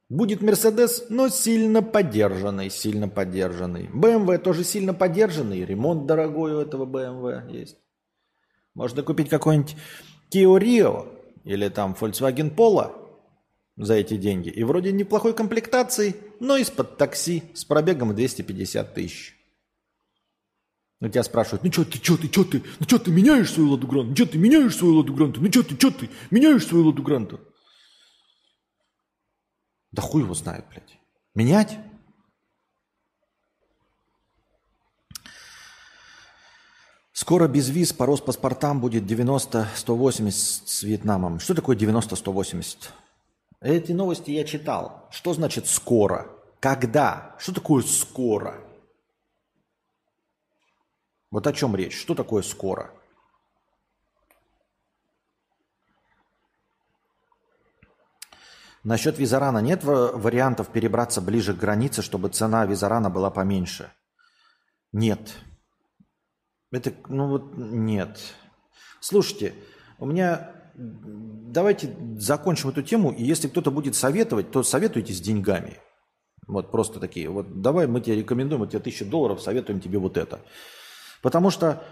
Будет 0.09 0.43
Мерседес, 0.43 1.05
но 1.09 1.29
сильно 1.29 1.81
поддержанный, 1.81 2.69
сильно 2.69 3.07
поддержанный. 3.07 3.89
БМВ 3.91 4.43
тоже 4.43 4.63
сильно 4.63 4.93
поддержанный, 4.93 5.65
ремонт 5.65 6.05
дорогой 6.05 6.53
у 6.53 6.59
этого 6.59 6.85
БМВ 6.85 7.51
есть. 7.51 7.77
Можно 8.75 9.01
купить 9.01 9.29
какой-нибудь 9.29 9.75
Kia 10.31 10.59
Rio 10.59 11.12
или 11.43 11.69
там 11.69 11.95
Volkswagen 11.99 12.53
Polo 12.53 13.03
за 13.75 13.95
эти 13.95 14.17
деньги. 14.17 14.49
И 14.49 14.63
вроде 14.63 14.91
неплохой 14.91 15.33
комплектации, 15.33 16.15
но 16.39 16.57
из-под 16.57 16.97
такси 16.97 17.43
с 17.53 17.65
пробегом 17.65 18.15
250 18.15 18.93
тысяч. 18.93 19.35
Ну 20.99 21.09
тебя 21.09 21.23
спрашивают, 21.23 21.63
ну 21.63 21.71
что 21.71 21.83
ты, 21.83 21.97
что 21.97 22.15
ты, 22.15 22.27
что 22.27 22.43
ты, 22.45 22.63
ну 22.79 22.85
что 22.87 22.97
ты 22.97 23.11
меняешь 23.11 23.51
свою 23.51 23.71
ладу 23.71 23.87
гранту, 23.87 24.09
ну 24.09 24.15
что 24.15 24.25
ты 24.25 24.37
меняешь 24.37 24.75
свою 24.75 24.95
ладу 24.95 25.13
гранту, 25.13 25.41
ну 25.41 25.51
что 25.51 25.63
ты, 25.63 25.75
что 25.75 25.91
ты, 25.91 26.09
меняешь 26.31 26.65
свою 26.65 26.85
ладу 26.85 27.03
гранту. 27.03 27.41
Да 29.91 30.01
хуй 30.01 30.23
его 30.23 30.33
знает, 30.33 30.65
блядь. 30.69 30.97
Менять? 31.35 31.77
Скоро 37.23 37.47
без 37.47 37.69
виз 37.69 37.93
по 37.93 38.05
Роспаспортам 38.05 38.81
будет 38.81 39.03
90-180 39.09 40.31
с 40.31 40.83
Вьетнамом. 40.83 41.39
Что 41.39 41.55
такое 41.55 41.77
90-180? 41.77 42.89
Эти 43.61 43.93
новости 43.93 44.31
я 44.31 44.43
читал. 44.43 45.07
Что 45.09 45.33
значит 45.33 45.67
скоро? 45.67 46.27
Когда? 46.59 47.33
Что 47.39 47.53
такое 47.53 47.81
скоро? 47.83 48.61
Вот 51.31 51.47
о 51.47 51.53
чем 51.53 51.77
речь? 51.77 51.97
Что 51.97 52.13
такое 52.13 52.43
скоро? 52.43 52.91
Насчет 58.83 59.17
визарана 59.17 59.59
нет 59.59 59.85
вариантов 59.85 60.67
перебраться 60.73 61.21
ближе 61.21 61.53
к 61.53 61.57
границе, 61.57 62.01
чтобы 62.01 62.27
цена 62.27 62.65
визарана 62.65 63.09
была 63.09 63.29
поменьше? 63.29 63.93
Нет. 64.91 65.37
Это, 66.73 66.91
ну 67.07 67.29
вот, 67.29 67.55
нет. 67.55 68.19
Слушайте, 68.99 69.53
у 69.99 70.05
меня... 70.05 70.51
Давайте 70.75 71.95
закончим 72.17 72.69
эту 72.69 72.81
тему, 72.81 73.11
и 73.11 73.23
если 73.23 73.47
кто-то 73.47 73.69
будет 73.69 73.95
советовать, 73.95 74.49
то 74.49 74.63
советуйте 74.63 75.13
с 75.13 75.21
деньгами. 75.21 75.77
Вот 76.47 76.71
просто 76.71 76.99
такие. 76.99 77.29
Вот 77.29 77.61
давай 77.61 77.85
мы 77.85 78.01
тебе 78.01 78.15
рекомендуем, 78.15 78.61
вот 78.61 78.71
тебе 78.71 78.79
тысяча 78.79 79.05
долларов, 79.05 79.39
советуем 79.39 79.79
тебе 79.79 79.99
вот 79.99 80.17
это. 80.17 80.39
Потому 81.21 81.51
что 81.51 81.83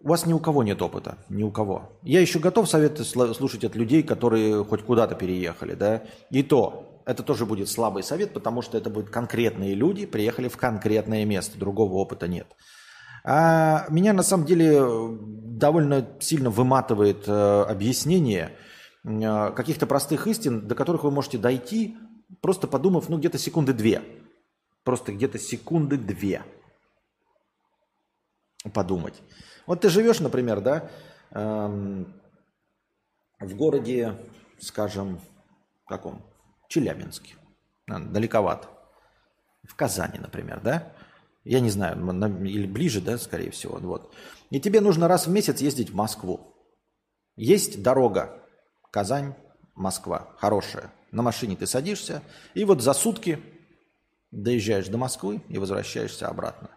у 0.00 0.08
вас 0.08 0.26
ни 0.26 0.32
у 0.32 0.38
кого 0.38 0.62
нет 0.62 0.80
опыта, 0.80 1.18
ни 1.28 1.42
у 1.42 1.50
кого. 1.50 1.98
Я 2.02 2.20
еще 2.20 2.38
готов 2.38 2.70
советы 2.70 3.02
слушать 3.02 3.64
от 3.64 3.74
людей, 3.74 4.04
которые 4.04 4.64
хоть 4.64 4.82
куда-то 4.82 5.16
переехали, 5.16 5.74
да. 5.74 6.04
И 6.30 6.44
то, 6.44 7.02
это 7.04 7.24
тоже 7.24 7.46
будет 7.46 7.68
слабый 7.68 8.04
совет, 8.04 8.32
потому 8.32 8.62
что 8.62 8.78
это 8.78 8.90
будут 8.90 9.10
конкретные 9.10 9.74
люди, 9.74 10.06
приехали 10.06 10.46
в 10.46 10.56
конкретное 10.56 11.24
место, 11.24 11.58
другого 11.58 11.94
опыта 11.94 12.28
нет. 12.28 12.46
А 13.24 13.86
меня 13.88 14.12
на 14.12 14.22
самом 14.22 14.44
деле 14.44 14.82
довольно 15.58 16.06
сильно 16.20 16.50
выматывает 16.50 17.26
э, 17.26 17.62
объяснение 17.62 18.56
э, 19.04 19.50
каких-то 19.52 19.86
простых 19.86 20.26
истин, 20.26 20.68
до 20.68 20.74
которых 20.74 21.04
вы 21.04 21.10
можете 21.10 21.38
дойти, 21.38 21.96
просто 22.42 22.66
подумав, 22.66 23.08
ну, 23.08 23.18
где-то 23.18 23.38
секунды 23.38 23.72
две. 23.72 24.02
Просто 24.82 25.12
где-то 25.12 25.38
секунды 25.38 25.96
две 25.96 26.42
подумать. 28.72 29.22
Вот 29.66 29.80
ты 29.80 29.88
живешь, 29.88 30.20
например, 30.20 30.60
да, 30.60 30.90
эм, 31.30 32.12
в 33.40 33.54
городе, 33.56 34.14
скажем, 34.58 35.20
каком? 35.86 36.22
Челябинске. 36.68 37.36
Далековато. 37.86 38.68
В 39.62 39.74
Казани, 39.76 40.18
например, 40.18 40.60
да? 40.60 40.92
Я 41.44 41.60
не 41.60 41.70
знаю, 41.70 41.96
или 42.44 42.66
ближе, 42.66 43.00
да, 43.00 43.18
скорее 43.18 43.50
всего. 43.50 43.78
Вот. 43.78 44.12
И 44.50 44.60
тебе 44.60 44.80
нужно 44.80 45.08
раз 45.08 45.26
в 45.26 45.30
месяц 45.30 45.60
ездить 45.60 45.90
в 45.90 45.94
Москву. 45.94 46.54
Есть 47.36 47.82
дорога, 47.82 48.42
Казань, 48.90 49.34
Москва. 49.74 50.34
Хорошая. 50.38 50.92
На 51.12 51.22
машине 51.22 51.56
ты 51.56 51.66
садишься, 51.66 52.22
и 52.54 52.64
вот 52.64 52.82
за 52.82 52.92
сутки 52.92 53.38
доезжаешь 54.30 54.88
до 54.88 54.98
Москвы 54.98 55.42
и 55.48 55.58
возвращаешься 55.58 56.28
обратно. 56.28 56.70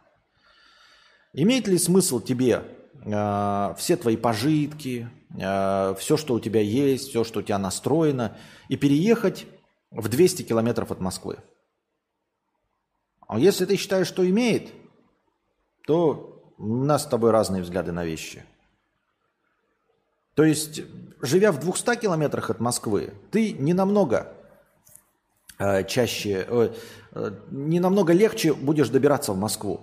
Имеет 1.34 1.68
ли 1.68 1.78
смысл 1.78 2.20
тебе 2.20 2.64
э, 3.06 3.76
все 3.78 3.96
твои 3.96 4.18
пожитки, 4.18 5.10
э, 5.40 5.96
все, 5.98 6.18
что 6.18 6.34
у 6.34 6.40
тебя 6.40 6.62
есть, 6.62 7.10
все, 7.10 7.24
что 7.24 7.40
у 7.40 7.44
тебя 7.44 7.58
настроено, 7.58 8.38
и 8.70 8.76
переехать 8.76 9.46
в 9.92 10.08
200 10.08 10.44
километров 10.44 10.92
от 10.92 11.00
Москвы? 11.00 11.38
А 13.28 13.40
если 13.40 13.66
ты 13.66 13.76
считаешь, 13.76 14.08
что 14.08 14.28
имеет, 14.28 14.72
то 15.86 16.54
у 16.58 16.84
нас 16.84 17.04
с 17.04 17.08
тобой 17.08 17.32
разные 17.32 17.62
взгляды 17.62 17.92
на 17.92 18.06
вещи. 18.06 18.44
То 20.34 20.44
есть, 20.44 20.82
живя 21.22 21.52
в 21.52 21.60
200 21.60 21.96
километрах 21.96 22.50
от 22.50 22.60
Москвы, 22.60 23.14
ты 23.32 23.54
не 23.54 23.74
намного 23.74 24.34
э, 25.60 25.84
чаще, 25.86 26.46
э, 26.48 26.74
э, 27.14 27.32
не 27.52 27.80
намного 27.80 28.14
легче 28.14 28.54
будешь 28.54 28.90
добираться 28.90 29.34
в 29.34 29.38
Москву. 29.38 29.82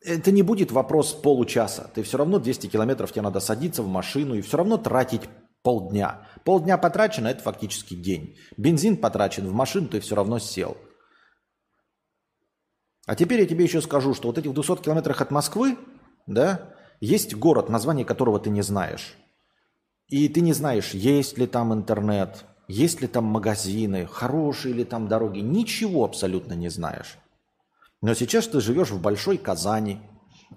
Это 0.00 0.30
не 0.30 0.42
будет 0.42 0.70
вопрос 0.70 1.12
получаса. 1.12 1.90
Ты 1.92 2.02
все 2.02 2.18
равно 2.18 2.38
200 2.38 2.68
километров 2.68 3.10
тебе 3.10 3.22
надо 3.22 3.40
садиться 3.40 3.82
в 3.82 3.88
машину 3.88 4.34
и 4.34 4.42
все 4.42 4.56
равно 4.56 4.78
тратить 4.78 5.22
полдня. 5.62 6.28
Полдня 6.44 6.78
потрачено, 6.78 7.26
это 7.26 7.42
фактически 7.42 7.94
день. 7.94 8.36
Бензин 8.56 8.96
потрачен 8.96 9.46
в 9.46 9.52
машину, 9.52 9.88
ты 9.88 9.98
все 10.00 10.14
равно 10.14 10.38
сел. 10.38 10.76
А 13.08 13.14
теперь 13.14 13.40
я 13.40 13.46
тебе 13.46 13.64
еще 13.64 13.80
скажу, 13.80 14.12
что 14.12 14.28
вот 14.28 14.36
этих 14.36 14.52
200 14.52 14.82
километрах 14.82 15.22
от 15.22 15.30
Москвы, 15.30 15.78
да, 16.26 16.74
есть 17.00 17.34
город, 17.34 17.70
название 17.70 18.04
которого 18.04 18.38
ты 18.38 18.50
не 18.50 18.60
знаешь. 18.60 19.16
И 20.08 20.28
ты 20.28 20.42
не 20.42 20.52
знаешь, 20.52 20.92
есть 20.92 21.38
ли 21.38 21.46
там 21.46 21.72
интернет, 21.72 22.44
есть 22.68 23.00
ли 23.00 23.08
там 23.08 23.24
магазины, 23.24 24.04
хорошие 24.04 24.74
ли 24.74 24.84
там 24.84 25.08
дороги. 25.08 25.38
Ничего 25.38 26.04
абсолютно 26.04 26.52
не 26.52 26.68
знаешь. 26.68 27.16
Но 28.02 28.12
сейчас 28.12 28.46
ты 28.46 28.60
живешь 28.60 28.90
в 28.90 29.00
Большой 29.00 29.38
Казани, 29.38 30.02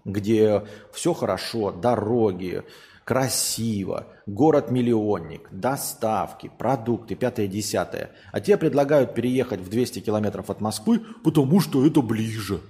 где 0.04 0.66
все 0.92 1.14
хорошо, 1.14 1.72
дороги, 1.72 2.66
красиво, 3.06 4.08
город-миллионник, 4.26 5.50
доставки, 5.52 6.52
продукты, 6.58 7.16
пятое-десятое. 7.16 8.12
А 8.32 8.40
тебе 8.40 8.58
предлагают 8.58 9.14
переехать 9.14 9.62
в 9.62 9.70
200 9.70 10.00
километров 10.02 10.50
от 10.50 10.62
Москвы, 10.62 11.02
потому 11.24 11.60
что 11.60 11.86
это 11.86 12.02
ближе. 12.02 12.62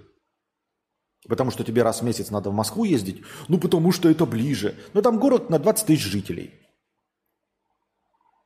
Потому 1.27 1.51
что 1.51 1.63
тебе 1.63 1.83
раз 1.83 2.01
в 2.01 2.05
месяц 2.05 2.31
надо 2.31 2.49
в 2.49 2.53
Москву 2.53 2.83
ездить, 2.83 3.21
ну 3.47 3.59
потому 3.59 3.91
что 3.91 4.09
это 4.09 4.25
ближе. 4.25 4.75
Но 4.93 5.01
там 5.01 5.19
город 5.19 5.49
на 5.49 5.59
20 5.59 5.85
тысяч 5.85 6.03
жителей. 6.03 6.51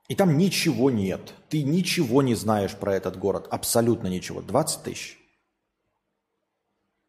И 0.08 0.16
там 0.16 0.38
ничего 0.38 0.92
нет. 0.92 1.34
Ты 1.50 1.64
ничего 1.64 2.22
не 2.22 2.36
знаешь 2.36 2.76
про 2.76 2.94
этот 2.94 3.18
город. 3.18 3.48
Абсолютно 3.50 4.08
ничего. 4.08 4.42
20 4.42 4.84
тысяч. 4.84 5.18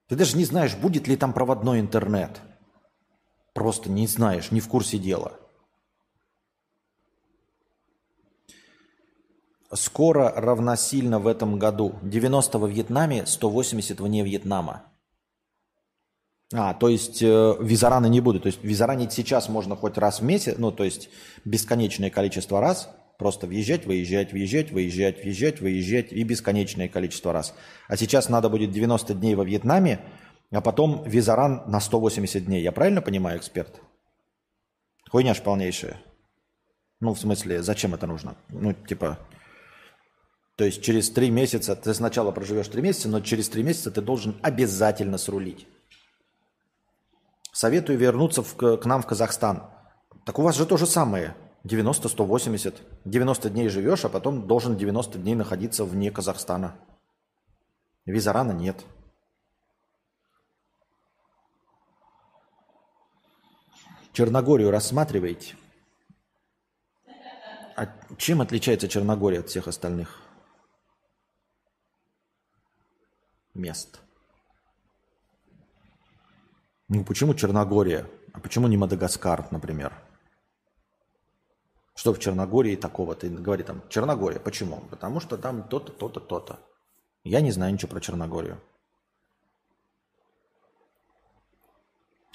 Ты 0.09 0.17
даже 0.17 0.37
не 0.37 0.45
знаешь, 0.45 0.75
будет 0.77 1.09
ли 1.09 1.17
там 1.17 1.33
проводной 1.33 1.81
интернет. 1.81 2.41
Просто 3.57 3.91
не 3.91 4.07
знаешь, 4.07 4.51
не 4.51 4.61
в 4.61 4.69
курсе 4.69 4.99
дела. 4.99 5.33
Скоро 9.73 10.31
равносильно 10.31 11.19
в 11.19 11.27
этом 11.27 11.59
году. 11.59 11.95
90 12.03 12.59
во 12.59 12.69
Вьетнаме, 12.69 13.25
180 13.25 13.99
вне 13.99 14.25
Вьетнама. 14.25 14.85
А, 16.53 16.75
то 16.75 16.91
есть 16.91 17.23
э, 17.23 17.57
визараны 17.59 18.11
не 18.11 18.21
будут. 18.21 18.43
То 18.43 18.49
есть 18.49 18.63
визаранить 18.63 19.15
сейчас 19.15 19.49
можно 19.49 19.75
хоть 19.75 19.97
раз 19.97 20.21
в 20.21 20.25
месяц, 20.25 20.57
ну, 20.59 20.71
то 20.71 20.85
есть 20.85 21.09
бесконечное 21.47 22.11
количество 22.11 22.61
раз, 22.61 22.91
просто 23.19 23.47
въезжать, 23.47 23.87
выезжать, 23.87 24.33
въезжать, 24.33 24.71
выезжать, 24.71 25.23
въезжать, 25.23 25.61
выезжать 25.63 26.13
и 26.13 26.23
бесконечное 26.25 26.89
количество 26.89 27.33
раз. 27.33 27.55
А 27.89 27.97
сейчас 27.97 28.29
надо 28.29 28.51
будет 28.51 28.71
90 28.71 29.15
дней 29.15 29.35
во 29.35 29.45
Вьетнаме, 29.45 30.01
а 30.51 30.61
потом 30.61 31.03
визаран 31.05 31.63
на 31.67 31.81
180 31.81 32.45
дней. 32.45 32.63
Я 32.63 32.73
правильно 32.73 33.03
понимаю, 33.03 33.39
эксперт? 33.39 33.81
Хуйня 35.11 35.35
ж 35.35 35.43
полнейшая. 35.43 36.01
Ну, 37.01 37.15
в 37.15 37.19
смысле, 37.19 37.63
зачем 37.63 37.95
это 37.95 38.07
нужно? 38.07 38.37
Ну, 38.49 38.73
типа, 38.73 39.19
то 40.57 40.65
есть 40.65 40.83
через 40.83 41.11
три 41.11 41.31
месяца, 41.31 41.77
ты 41.77 41.93
сначала 41.93 42.33
проживешь 42.33 42.69
три 42.69 42.81
месяца, 42.81 43.09
но 43.09 43.21
через 43.21 43.49
три 43.49 43.63
месяца 43.63 43.91
ты 43.91 44.01
должен 44.01 44.37
обязательно 44.43 45.19
срулить. 45.19 45.69
Советую 47.53 47.99
вернуться 47.99 48.43
в, 48.43 48.55
к 48.55 48.85
нам 48.85 49.03
в 49.03 49.07
Казахстан. 49.07 49.65
Так 50.25 50.39
у 50.39 50.43
вас 50.43 50.57
же 50.57 50.67
то 50.67 50.77
же 50.77 50.87
самое. 50.87 51.37
90-180. 51.65 52.75
90 53.05 53.51
дней 53.51 53.69
живешь, 53.69 54.05
а 54.05 54.09
потом 54.09 54.47
должен 54.47 54.77
90 54.77 55.19
дней 55.19 55.35
находиться 55.35 55.85
вне 55.85 56.11
Казахстана. 56.11 56.77
Визарана 58.07 58.53
нет. 58.53 58.85
Черногорию 64.17 64.71
рассматриваете? 64.71 65.57
А 67.77 67.87
чем 68.17 68.41
отличается 68.41 68.89
Черногория 68.89 69.41
от 69.41 69.51
всех 69.51 69.69
остальных 69.69 70.23
мест? 73.53 74.01
Ну 76.89 77.05
почему 77.05 77.35
Черногория? 77.35 78.07
А 78.33 78.41
почему 78.41 78.69
не 78.69 78.79
Мадагаскар, 78.79 79.49
например? 79.51 79.93
Что 81.95 82.15
в 82.15 82.19
Черногории 82.19 82.77
такого? 82.77 83.15
Ты 83.17 83.29
говори 83.29 83.65
там, 83.65 83.87
Черногория. 83.91 84.41
Почему? 84.41 84.81
Потому 84.89 85.21
что 85.21 85.37
там 85.37 85.63
то-то, 85.69 85.93
то-то, 85.93 86.21
то-то. 86.21 86.59
Я 87.23 87.43
не 87.43 87.53
знаю 87.53 87.75
ничего 87.75 87.91
про 87.91 88.01
Черногорию. 88.01 88.63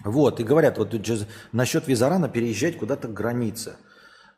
Вот, 0.03 0.39
и 0.39 0.43
говорят, 0.43 0.77
вот 0.77 0.93
насчет 1.51 1.87
Визарана 1.87 2.27
переезжать 2.27 2.77
куда-то 2.77 3.07
к 3.07 3.13
границе. 3.13 3.77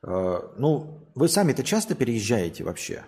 Э, 0.01 0.39
ну, 0.57 1.07
вы 1.15 1.29
сами-то 1.29 1.63
часто 1.63 1.95
переезжаете 1.95 2.63
вообще? 2.63 3.05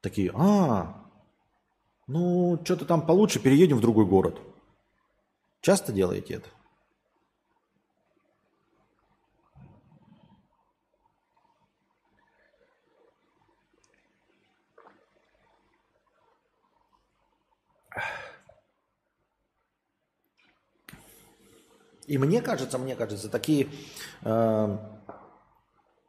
Такие, 0.00 0.32
а, 0.34 1.02
ну, 2.06 2.58
что-то 2.64 2.84
там 2.84 3.06
получше, 3.06 3.40
переедем 3.40 3.76
в 3.78 3.82
другой 3.82 4.06
город. 4.06 4.40
Часто 5.60 5.92
делаете 5.92 6.34
это? 6.34 6.48
И 22.12 22.18
мне 22.18 22.42
кажется, 22.42 22.76
мне 22.76 22.94
кажется, 22.94 23.30
такие 23.30 23.68
э, 24.20 24.78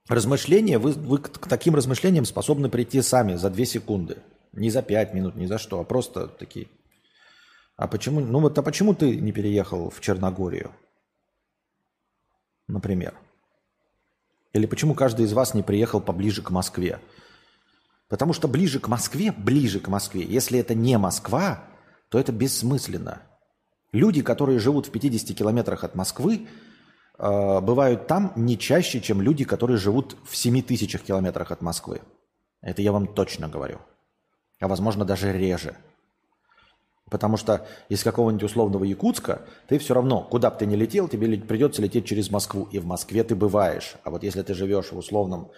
размышления, 0.09 0.77
вы, 0.77 0.91
вы 0.91 1.17
к 1.17 1.47
таким 1.47 1.75
размышлениям 1.75 2.25
способны 2.25 2.67
прийти 2.67 3.01
сами 3.01 3.35
за 3.35 3.49
две 3.49 3.65
секунды. 3.65 4.17
Не 4.51 4.69
за 4.69 4.81
пять 4.81 5.13
минут, 5.13 5.35
не 5.35 5.47
за 5.47 5.57
что, 5.57 5.79
а 5.79 5.85
просто 5.85 6.27
такие. 6.27 6.67
А 7.77 7.87
почему, 7.87 8.19
ну 8.19 8.41
вот, 8.41 8.57
а 8.57 8.61
почему 8.61 8.93
ты 8.93 9.15
не 9.15 9.31
переехал 9.31 9.89
в 9.89 10.01
Черногорию? 10.01 10.73
Например. 12.67 13.13
Или 14.51 14.65
почему 14.65 14.95
каждый 14.95 15.25
из 15.25 15.31
вас 15.31 15.53
не 15.53 15.63
приехал 15.63 16.01
поближе 16.01 16.41
к 16.41 16.49
Москве? 16.49 16.99
Потому 18.09 18.33
что 18.33 18.49
ближе 18.49 18.81
к 18.81 18.89
Москве, 18.89 19.31
ближе 19.31 19.79
к 19.79 19.87
Москве, 19.87 20.25
если 20.25 20.59
это 20.59 20.75
не 20.75 20.97
Москва, 20.97 21.63
то 22.09 22.19
это 22.19 22.33
бессмысленно. 22.33 23.21
Люди, 23.93 24.23
которые 24.23 24.57
живут 24.57 24.87
в 24.87 24.91
50 24.91 25.37
километрах 25.37 25.83
от 25.83 25.93
Москвы, 25.93 26.47
э, 27.19 27.61
бывают 27.61 28.07
там 28.07 28.33
не 28.35 28.57
чаще, 28.57 28.99
чем 28.99 29.21
люди, 29.21 29.45
которые 29.45 29.77
живут 29.77 30.17
в 30.25 30.35
7 30.35 30.63
тысячах 30.63 31.03
километрах 31.03 31.51
от 31.51 31.61
Москвы. 31.61 32.01
Это 32.61 32.81
я 32.81 32.91
вам 32.91 33.05
точно 33.05 33.47
говорю. 33.47 33.79
А 34.59 34.67
возможно 34.67 35.05
даже 35.05 35.31
реже. 35.31 35.75
Потому 37.11 37.37
что 37.37 37.67
из 37.89 38.03
какого-нибудь 38.03 38.43
условного 38.43 38.83
Якутска 38.83 39.43
ты 39.67 39.77
все 39.77 39.93
равно, 39.93 40.21
куда 40.23 40.49
бы 40.49 40.57
ты 40.57 40.65
ни 40.65 40.75
летел, 40.75 41.07
тебе 41.07 41.37
придется 41.37 41.83
лететь 41.83 42.05
через 42.05 42.31
Москву. 42.31 42.67
И 42.71 42.79
в 42.79 42.85
Москве 42.87 43.23
ты 43.23 43.35
бываешь. 43.35 43.95
А 44.03 44.09
вот 44.09 44.23
если 44.23 44.41
ты 44.41 44.55
живешь 44.55 44.91
в 44.91 44.97
условном 44.97 45.51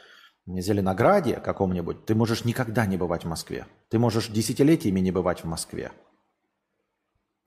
Зеленограде 0.46 1.36
каком-нибудь, 1.36 2.06
ты 2.06 2.16
можешь 2.16 2.44
никогда 2.44 2.86
не 2.86 2.98
бывать 2.98 3.24
в 3.24 3.28
Москве. 3.30 3.66
Ты 3.90 3.98
можешь 3.98 4.28
десятилетиями 4.28 5.00
не 5.00 5.12
бывать 5.12 5.46
в 5.46 5.48
Москве. 5.48 5.92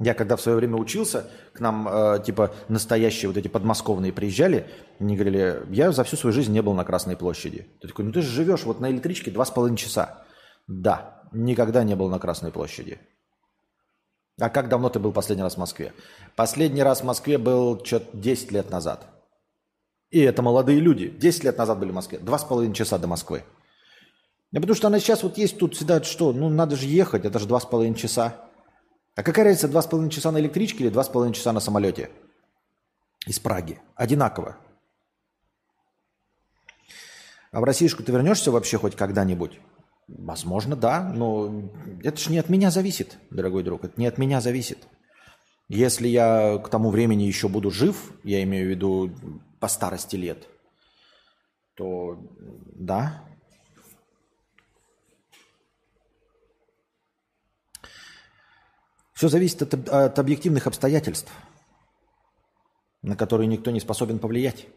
Я 0.00 0.14
когда 0.14 0.36
в 0.36 0.40
свое 0.40 0.56
время 0.56 0.76
учился, 0.76 1.28
к 1.52 1.60
нам 1.60 1.88
э, 1.88 2.22
типа 2.24 2.54
настоящие 2.68 3.28
вот 3.28 3.36
эти 3.36 3.48
подмосковные 3.48 4.12
приезжали, 4.12 4.70
они 5.00 5.16
говорили, 5.16 5.64
я 5.70 5.90
за 5.90 6.04
всю 6.04 6.16
свою 6.16 6.32
жизнь 6.32 6.52
не 6.52 6.62
был 6.62 6.74
на 6.74 6.84
Красной 6.84 7.16
площади. 7.16 7.66
Ты 7.80 7.88
такой, 7.88 8.04
ну 8.04 8.12
ты 8.12 8.22
же 8.22 8.30
живешь 8.30 8.62
вот 8.62 8.80
на 8.80 8.90
электричке 8.90 9.32
два 9.32 9.44
с 9.44 9.50
половиной 9.50 9.76
часа. 9.76 10.24
Да, 10.68 11.22
никогда 11.32 11.82
не 11.82 11.96
был 11.96 12.08
на 12.08 12.20
Красной 12.20 12.52
площади. 12.52 13.00
А 14.40 14.50
как 14.50 14.68
давно 14.68 14.88
ты 14.88 15.00
был 15.00 15.12
последний 15.12 15.42
раз 15.42 15.54
в 15.54 15.58
Москве? 15.58 15.92
Последний 16.36 16.84
раз 16.84 17.00
в 17.00 17.04
Москве 17.04 17.38
был 17.38 17.84
что-то 17.84 18.16
10 18.16 18.52
лет 18.52 18.70
назад. 18.70 19.04
И 20.10 20.20
это 20.20 20.42
молодые 20.42 20.78
люди. 20.78 21.08
10 21.08 21.42
лет 21.42 21.58
назад 21.58 21.80
были 21.80 21.90
в 21.90 21.94
Москве. 21.94 22.20
Два 22.20 22.38
с 22.38 22.44
половиной 22.44 22.74
часа 22.74 22.98
до 22.98 23.08
Москвы. 23.08 23.42
Да 24.52 24.60
потому 24.60 24.76
что 24.76 24.86
она 24.86 25.00
сейчас 25.00 25.24
вот 25.24 25.36
есть 25.38 25.58
тут 25.58 25.74
всегда, 25.74 26.02
что, 26.04 26.32
ну 26.32 26.48
надо 26.48 26.76
же 26.76 26.86
ехать, 26.86 27.24
это 27.24 27.38
же 27.40 27.46
два 27.46 27.58
с 27.58 27.66
половиной 27.66 27.96
часа. 27.96 28.47
А 29.18 29.24
какая 29.24 29.46
разница, 29.46 29.66
два 29.66 29.82
с 29.82 29.86
половиной 29.88 30.12
часа 30.12 30.30
на 30.30 30.38
электричке 30.38 30.84
или 30.84 30.90
два 30.90 31.02
с 31.02 31.08
половиной 31.08 31.34
часа 31.34 31.52
на 31.52 31.58
самолете? 31.58 32.08
Из 33.26 33.40
Праги. 33.40 33.80
Одинаково. 33.96 34.56
А 37.50 37.60
в 37.60 37.64
Российскую 37.64 38.06
ты 38.06 38.12
вернешься 38.12 38.52
вообще 38.52 38.78
хоть 38.78 38.94
когда-нибудь? 38.94 39.58
Возможно, 40.06 40.76
да, 40.76 41.02
но 41.02 41.68
это 42.04 42.16
же 42.16 42.30
не 42.30 42.38
от 42.38 42.48
меня 42.48 42.70
зависит, 42.70 43.18
дорогой 43.30 43.64
друг, 43.64 43.82
это 43.82 44.00
не 44.00 44.06
от 44.06 44.18
меня 44.18 44.40
зависит. 44.40 44.86
Если 45.68 46.06
я 46.06 46.58
к 46.58 46.68
тому 46.68 46.90
времени 46.90 47.24
еще 47.24 47.48
буду 47.48 47.72
жив, 47.72 48.12
я 48.22 48.40
имею 48.44 48.68
в 48.68 48.70
виду 48.70 49.10
по 49.58 49.66
старости 49.66 50.14
лет, 50.14 50.46
то 51.74 52.24
да. 52.72 53.27
Все 59.18 59.26
зависит 59.28 59.62
от, 59.62 59.88
от 59.88 60.16
объективных 60.20 60.68
обстоятельств, 60.68 61.32
на 63.02 63.16
которые 63.16 63.48
никто 63.48 63.72
не 63.72 63.80
способен 63.80 64.20
повлиять. 64.20 64.68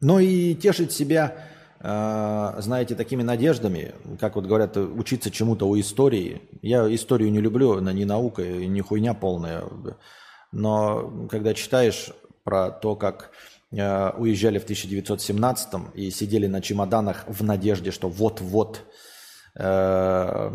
Но 0.00 0.20
и 0.20 0.54
тешить 0.54 0.92
себя 0.92 1.48
а, 1.80 2.54
знаете, 2.60 2.94
такими 2.94 3.24
надеждами, 3.24 3.92
как 4.20 4.36
вот 4.36 4.46
говорят, 4.46 4.76
учиться 4.76 5.32
чему-то 5.32 5.66
у 5.66 5.76
истории. 5.80 6.42
Я 6.62 6.94
историю 6.94 7.32
не 7.32 7.40
люблю, 7.40 7.72
она 7.72 7.92
не 7.92 8.04
наука, 8.04 8.44
не 8.44 8.82
хуйня 8.82 9.14
полная. 9.14 9.64
Но 10.52 11.26
когда 11.28 11.54
читаешь 11.54 12.12
про 12.44 12.70
то, 12.70 12.94
как 12.94 13.32
а, 13.76 14.14
уезжали 14.18 14.58
в 14.58 14.66
1917-м 14.66 15.90
и 15.94 16.10
сидели 16.10 16.46
на 16.46 16.60
чемоданах 16.60 17.24
в 17.26 17.42
надежде, 17.42 17.90
что 17.90 18.08
вот-вот 18.08 18.82
а, 19.56 20.52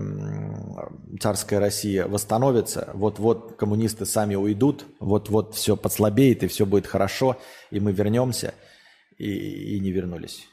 царская 1.19 1.59
Россия 1.59 2.07
восстановится, 2.07 2.89
вот-вот 2.93 3.55
коммунисты 3.57 4.05
сами 4.05 4.35
уйдут, 4.35 4.85
вот-вот 4.99 5.55
все 5.55 5.77
подслабеет 5.77 6.43
и 6.43 6.47
все 6.47 6.65
будет 6.65 6.87
хорошо, 6.87 7.37
и 7.71 7.79
мы 7.79 7.91
вернемся, 7.91 8.53
и, 9.17 9.75
и 9.75 9.79
не 9.79 9.91
вернулись. 9.91 10.47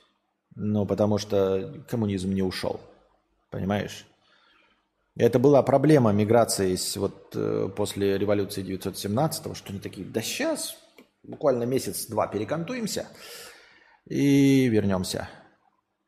Ну, 0.54 0.86
потому 0.86 1.18
что 1.18 1.84
коммунизм 1.88 2.32
не 2.32 2.42
ушел. 2.42 2.80
Понимаешь? 3.50 4.06
Это 5.16 5.38
была 5.38 5.62
проблема 5.62 6.12
миграции 6.12 6.76
вот 6.98 7.32
э, 7.34 7.68
после 7.76 8.16
революции 8.16 8.62
917 8.62 9.56
что 9.56 9.70
они 9.70 9.78
такие, 9.78 10.06
да 10.06 10.22
сейчас, 10.22 10.76
буквально 11.22 11.64
месяц-два 11.64 12.26
перекантуемся 12.26 13.06
и 14.08 14.68
вернемся. 14.68 15.28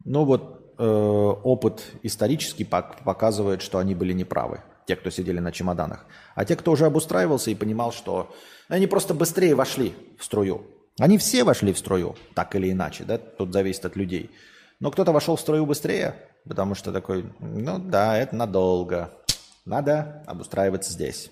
Ну 0.05 0.25
вот 0.25 0.75
э, 0.79 0.85
опыт 0.85 1.83
исторический 2.03 2.65
показывает, 2.65 3.63
что 3.63 3.79
они 3.79 3.95
были 3.95 4.13
неправы, 4.13 4.63
те, 4.87 4.97
кто 4.97 5.11
сидели 5.11 5.39
на 5.39 5.53
чемоданах. 5.53 6.07
А 6.35 6.45
те, 6.45 6.57
кто 6.57 6.73
уже 6.73 6.87
обустраивался 6.87 7.51
и 7.51 7.55
понимал, 7.55 7.93
что 7.93 8.35
они 8.69 8.87
просто 8.87 9.15
быстрее 9.15 9.55
вошли 9.55 9.95
в 10.19 10.25
струю. 10.25 10.67
Они 10.99 11.19
все 11.19 11.43
вошли 11.43 11.73
в 11.73 11.79
строю, 11.79 12.17
так 12.35 12.55
или 12.55 12.71
иначе, 12.71 13.05
да, 13.05 13.19
тут 13.19 13.53
зависит 13.53 13.85
от 13.85 13.97
людей. 13.97 14.31
Но 14.79 14.91
кто-то 14.91 15.13
вошел 15.13 15.37
в 15.37 15.41
строю 15.41 15.67
быстрее, 15.67 16.15
потому 16.47 16.75
что 16.75 16.93
такой, 16.93 17.33
ну 17.41 17.79
да, 17.79 18.19
это 18.19 18.37
надолго. 18.37 19.13
Надо 19.65 20.23
обустраиваться 20.27 20.93
здесь. 20.93 21.31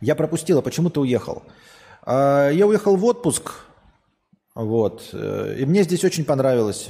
Я 0.00 0.14
пропустила, 0.14 0.62
почему 0.62 0.90
ты 0.90 1.00
уехал? 1.00 1.42
А, 2.02 2.48
я 2.50 2.66
уехал 2.66 2.96
в 2.96 3.04
отпуск, 3.04 3.52
вот, 4.54 5.10
э, 5.12 5.56
и 5.58 5.64
мне 5.64 5.84
здесь 5.84 6.04
очень 6.04 6.24
понравилось. 6.24 6.88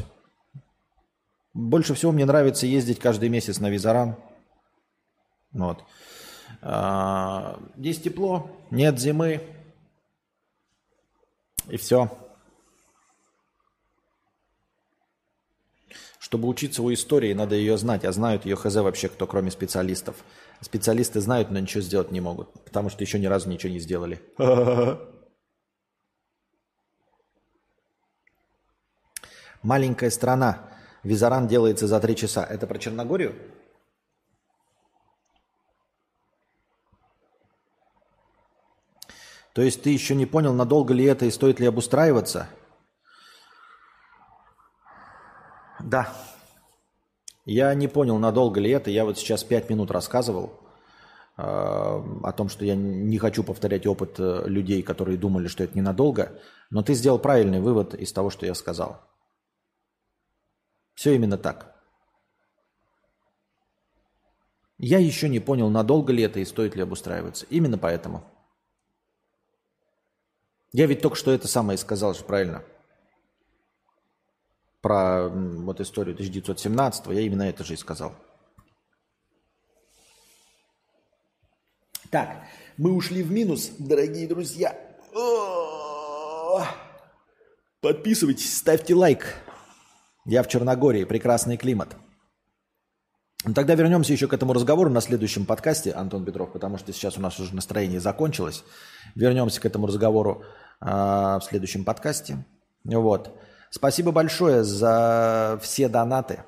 Больше 1.52 1.94
всего 1.94 2.12
мне 2.12 2.24
нравится 2.24 2.66
ездить 2.66 2.98
каждый 2.98 3.28
месяц 3.28 3.58
на 3.60 3.68
Визаран. 3.68 4.16
Вот. 5.52 5.84
А, 6.62 7.60
здесь 7.76 8.00
тепло, 8.00 8.50
нет 8.70 8.98
зимы. 8.98 9.42
И 11.68 11.76
все. 11.76 12.10
Чтобы 16.18 16.48
учиться 16.48 16.82
у 16.82 16.92
истории, 16.92 17.32
надо 17.32 17.56
ее 17.56 17.76
знать. 17.76 18.04
А 18.04 18.12
знают 18.12 18.44
ее 18.44 18.56
хз 18.56 18.74
вообще 18.76 19.08
кто, 19.08 19.26
кроме 19.26 19.50
специалистов. 19.50 20.16
Специалисты 20.60 21.20
знают, 21.20 21.50
но 21.50 21.58
ничего 21.58 21.80
сделать 21.80 22.10
не 22.10 22.20
могут. 22.20 22.52
Потому 22.64 22.90
что 22.90 23.02
еще 23.02 23.18
ни 23.18 23.26
разу 23.26 23.48
ничего 23.48 23.72
не 23.72 23.78
сделали. 23.78 24.20
Маленькая 29.62 30.10
страна. 30.10 30.68
Визаран 31.02 31.48
делается 31.48 31.86
за 31.86 31.98
три 32.00 32.14
часа. 32.14 32.44
Это 32.44 32.66
про 32.66 32.78
Черногорию? 32.78 33.34
То 39.52 39.62
есть 39.62 39.82
ты 39.82 39.90
еще 39.90 40.14
не 40.14 40.26
понял, 40.26 40.52
надолго 40.52 40.94
ли 40.94 41.04
это 41.04 41.26
и 41.26 41.30
стоит 41.30 41.58
ли 41.58 41.66
обустраиваться? 41.66 42.48
Да. 45.80 46.12
Я 47.44 47.74
не 47.74 47.88
понял, 47.88 48.18
надолго 48.18 48.60
ли 48.60 48.70
это. 48.70 48.90
Я 48.90 49.04
вот 49.04 49.18
сейчас 49.18 49.44
пять 49.44 49.70
минут 49.70 49.90
рассказывал 49.90 50.60
э, 51.36 51.42
о 51.42 52.32
том, 52.36 52.48
что 52.48 52.64
я 52.64 52.76
не 52.76 53.18
хочу 53.18 53.42
повторять 53.42 53.86
опыт 53.86 54.16
э, 54.18 54.42
людей, 54.46 54.82
которые 54.82 55.18
думали, 55.18 55.48
что 55.48 55.64
это 55.64 55.76
ненадолго. 55.76 56.38
Но 56.70 56.82
ты 56.82 56.94
сделал 56.94 57.18
правильный 57.18 57.60
вывод 57.60 57.94
из 57.94 58.12
того, 58.12 58.30
что 58.30 58.46
я 58.46 58.54
сказал. 58.54 59.00
Все 60.94 61.14
именно 61.14 61.38
так. 61.38 61.74
Я 64.76 64.98
еще 64.98 65.28
не 65.28 65.40
понял, 65.40 65.68
надолго 65.68 66.12
ли 66.12 66.22
это 66.22 66.40
и 66.40 66.44
стоит 66.44 66.74
ли 66.74 66.82
обустраиваться. 66.82 67.46
Именно 67.50 67.78
поэтому. 67.78 68.24
Я 70.72 70.86
ведь 70.86 71.00
только 71.00 71.16
что 71.16 71.32
это 71.32 71.48
самое 71.48 71.76
сказал 71.76 72.14
же, 72.14 72.22
правильно? 72.22 72.62
Про 74.80 75.28
вот 75.28 75.80
историю 75.80 76.14
1917 76.14 77.06
я 77.08 77.20
именно 77.20 77.42
это 77.42 77.64
же 77.64 77.74
и 77.74 77.76
сказал. 77.76 78.14
Так, 82.10 82.44
мы 82.76 82.92
ушли 82.92 83.22
в 83.22 83.30
минус, 83.30 83.70
дорогие 83.78 84.26
друзья. 84.26 84.74
Подписывайтесь, 87.80 88.56
ставьте 88.56 88.94
лайк. 88.94 89.36
Я 90.26 90.42
в 90.42 90.48
Черногории, 90.48 91.04
прекрасный 91.04 91.56
климат. 91.56 91.96
Ну, 93.44 93.54
тогда 93.54 93.74
вернемся 93.74 94.12
еще 94.12 94.28
к 94.28 94.34
этому 94.34 94.52
разговору 94.52 94.90
на 94.90 95.00
следующем 95.00 95.46
подкасте, 95.46 95.92
Антон 95.92 96.26
Петров, 96.26 96.52
потому 96.52 96.76
что 96.76 96.92
сейчас 96.92 97.16
у 97.16 97.22
нас 97.22 97.38
уже 97.40 97.54
настроение 97.54 98.00
закончилось. 98.00 98.64
Вернемся 99.14 99.60
к 99.62 99.64
этому 99.64 99.86
разговору 99.86 100.44
а, 100.80 101.38
в 101.38 101.44
следующем 101.44 101.84
подкасте. 101.84 102.44
Вот. 102.84 103.34
Спасибо 103.70 104.10
большое 104.10 104.64
за 104.64 105.58
все 105.62 105.88
донаты. 105.88 106.42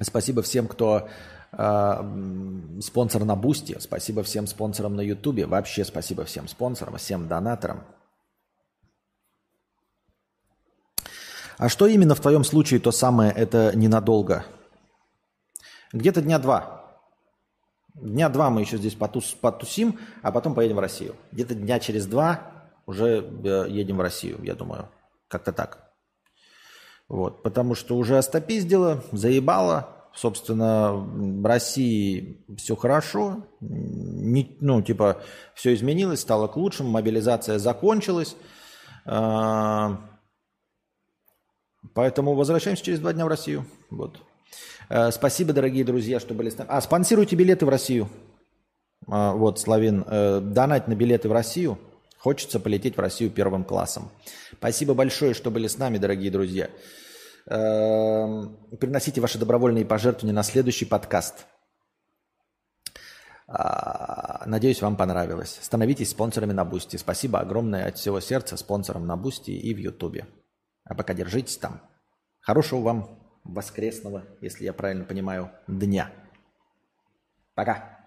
Спасибо 0.00 0.42
всем, 0.42 0.68
кто 0.68 1.08
э, 1.50 2.78
спонсор 2.80 3.24
на 3.24 3.34
Бусти. 3.34 3.76
Спасибо 3.80 4.22
всем 4.22 4.46
спонсорам 4.46 4.94
на 4.94 5.00
Ютубе. 5.00 5.46
Вообще 5.46 5.84
спасибо 5.84 6.24
всем 6.24 6.46
спонсорам, 6.46 6.96
всем 6.96 7.26
донаторам. 7.26 7.84
А 11.58 11.68
что 11.68 11.86
именно 11.86 12.14
в 12.14 12.20
твоем 12.20 12.44
случае 12.44 12.78
то 12.78 12.92
самое 12.92 13.32
это 13.32 13.72
ненадолго? 13.74 14.44
Где-то 15.92 16.22
дня 16.22 16.38
два. 16.38 17.00
Дня 17.94 18.28
два 18.28 18.48
мы 18.48 18.60
еще 18.60 18.78
здесь 18.78 18.94
потус, 18.94 19.32
потусим, 19.32 19.98
а 20.22 20.30
потом 20.30 20.54
поедем 20.54 20.76
в 20.76 20.80
Россию. 20.80 21.16
Где-то 21.32 21.54
дня 21.54 21.78
через 21.80 22.06
два 22.06 22.51
уже 22.92 23.24
э, 23.44 23.66
едем 23.68 23.96
в 23.96 24.00
Россию, 24.00 24.38
я 24.42 24.54
думаю. 24.54 24.88
Как-то 25.28 25.52
так. 25.52 25.92
Вот, 27.08 27.42
потому 27.42 27.74
что 27.74 27.96
уже 27.96 28.16
остопиздило, 28.18 29.02
заебало. 29.12 29.88
Собственно, 30.14 30.92
в 30.92 31.46
России 31.46 32.44
все 32.56 32.76
хорошо. 32.76 33.46
Не, 33.60 34.56
ну, 34.60 34.82
типа, 34.82 35.22
все 35.54 35.74
изменилось, 35.74 36.20
стало 36.20 36.48
к 36.48 36.56
лучшему, 36.56 36.90
мобилизация 36.90 37.58
закончилась. 37.58 38.36
А, 39.06 39.98
Поэтому 41.94 42.34
возвращаемся 42.34 42.84
через 42.84 43.00
два 43.00 43.12
дня 43.12 43.24
в 43.24 43.28
Россию. 43.28 43.66
Вот. 43.90 44.18
Э, 44.88 45.10
спасибо, 45.10 45.52
дорогие 45.52 45.84
друзья, 45.84 46.20
что 46.20 46.34
были 46.34 46.50
с 46.50 46.56
нами. 46.56 46.70
А, 46.70 46.80
спонсируйте 46.80 47.36
билеты 47.36 47.66
в 47.66 47.68
Россию. 47.68 48.08
А, 49.08 49.32
вот, 49.32 49.58
Славин, 49.58 50.04
э, 50.06 50.40
донать 50.40 50.88
на 50.88 50.94
билеты 50.94 51.28
в 51.28 51.32
Россию. 51.32 51.78
Хочется 52.22 52.60
полететь 52.60 52.96
в 52.96 53.00
Россию 53.00 53.32
первым 53.32 53.64
классом. 53.64 54.12
Спасибо 54.52 54.94
большое, 54.94 55.34
что 55.34 55.50
были 55.50 55.66
с 55.66 55.76
нами, 55.76 55.98
дорогие 55.98 56.30
друзья. 56.30 56.70
Эм, 57.46 58.56
приносите 58.78 59.20
ваши 59.20 59.40
добровольные 59.40 59.84
пожертвования 59.84 60.32
на 60.32 60.44
следующий 60.44 60.84
подкаст. 60.84 61.46
А, 63.48 64.44
надеюсь, 64.46 64.80
вам 64.80 64.96
понравилось. 64.96 65.58
Становитесь 65.62 66.10
спонсорами 66.10 66.52
на 66.52 66.64
Бусти. 66.64 66.96
Спасибо 66.96 67.40
огромное 67.40 67.88
от 67.88 67.98
всего 67.98 68.20
сердца 68.20 68.56
спонсорам 68.56 69.04
на 69.04 69.16
Бусти 69.16 69.50
и 69.50 69.74
в 69.74 69.78
Ютубе. 69.78 70.28
А 70.84 70.94
пока 70.94 71.14
держитесь 71.14 71.58
там. 71.58 71.80
Хорошего 72.38 72.82
вам 72.82 73.18
воскресного, 73.42 74.22
если 74.40 74.62
я 74.62 74.72
правильно 74.72 75.04
понимаю, 75.04 75.50
дня. 75.66 76.12
Пока. 77.56 78.01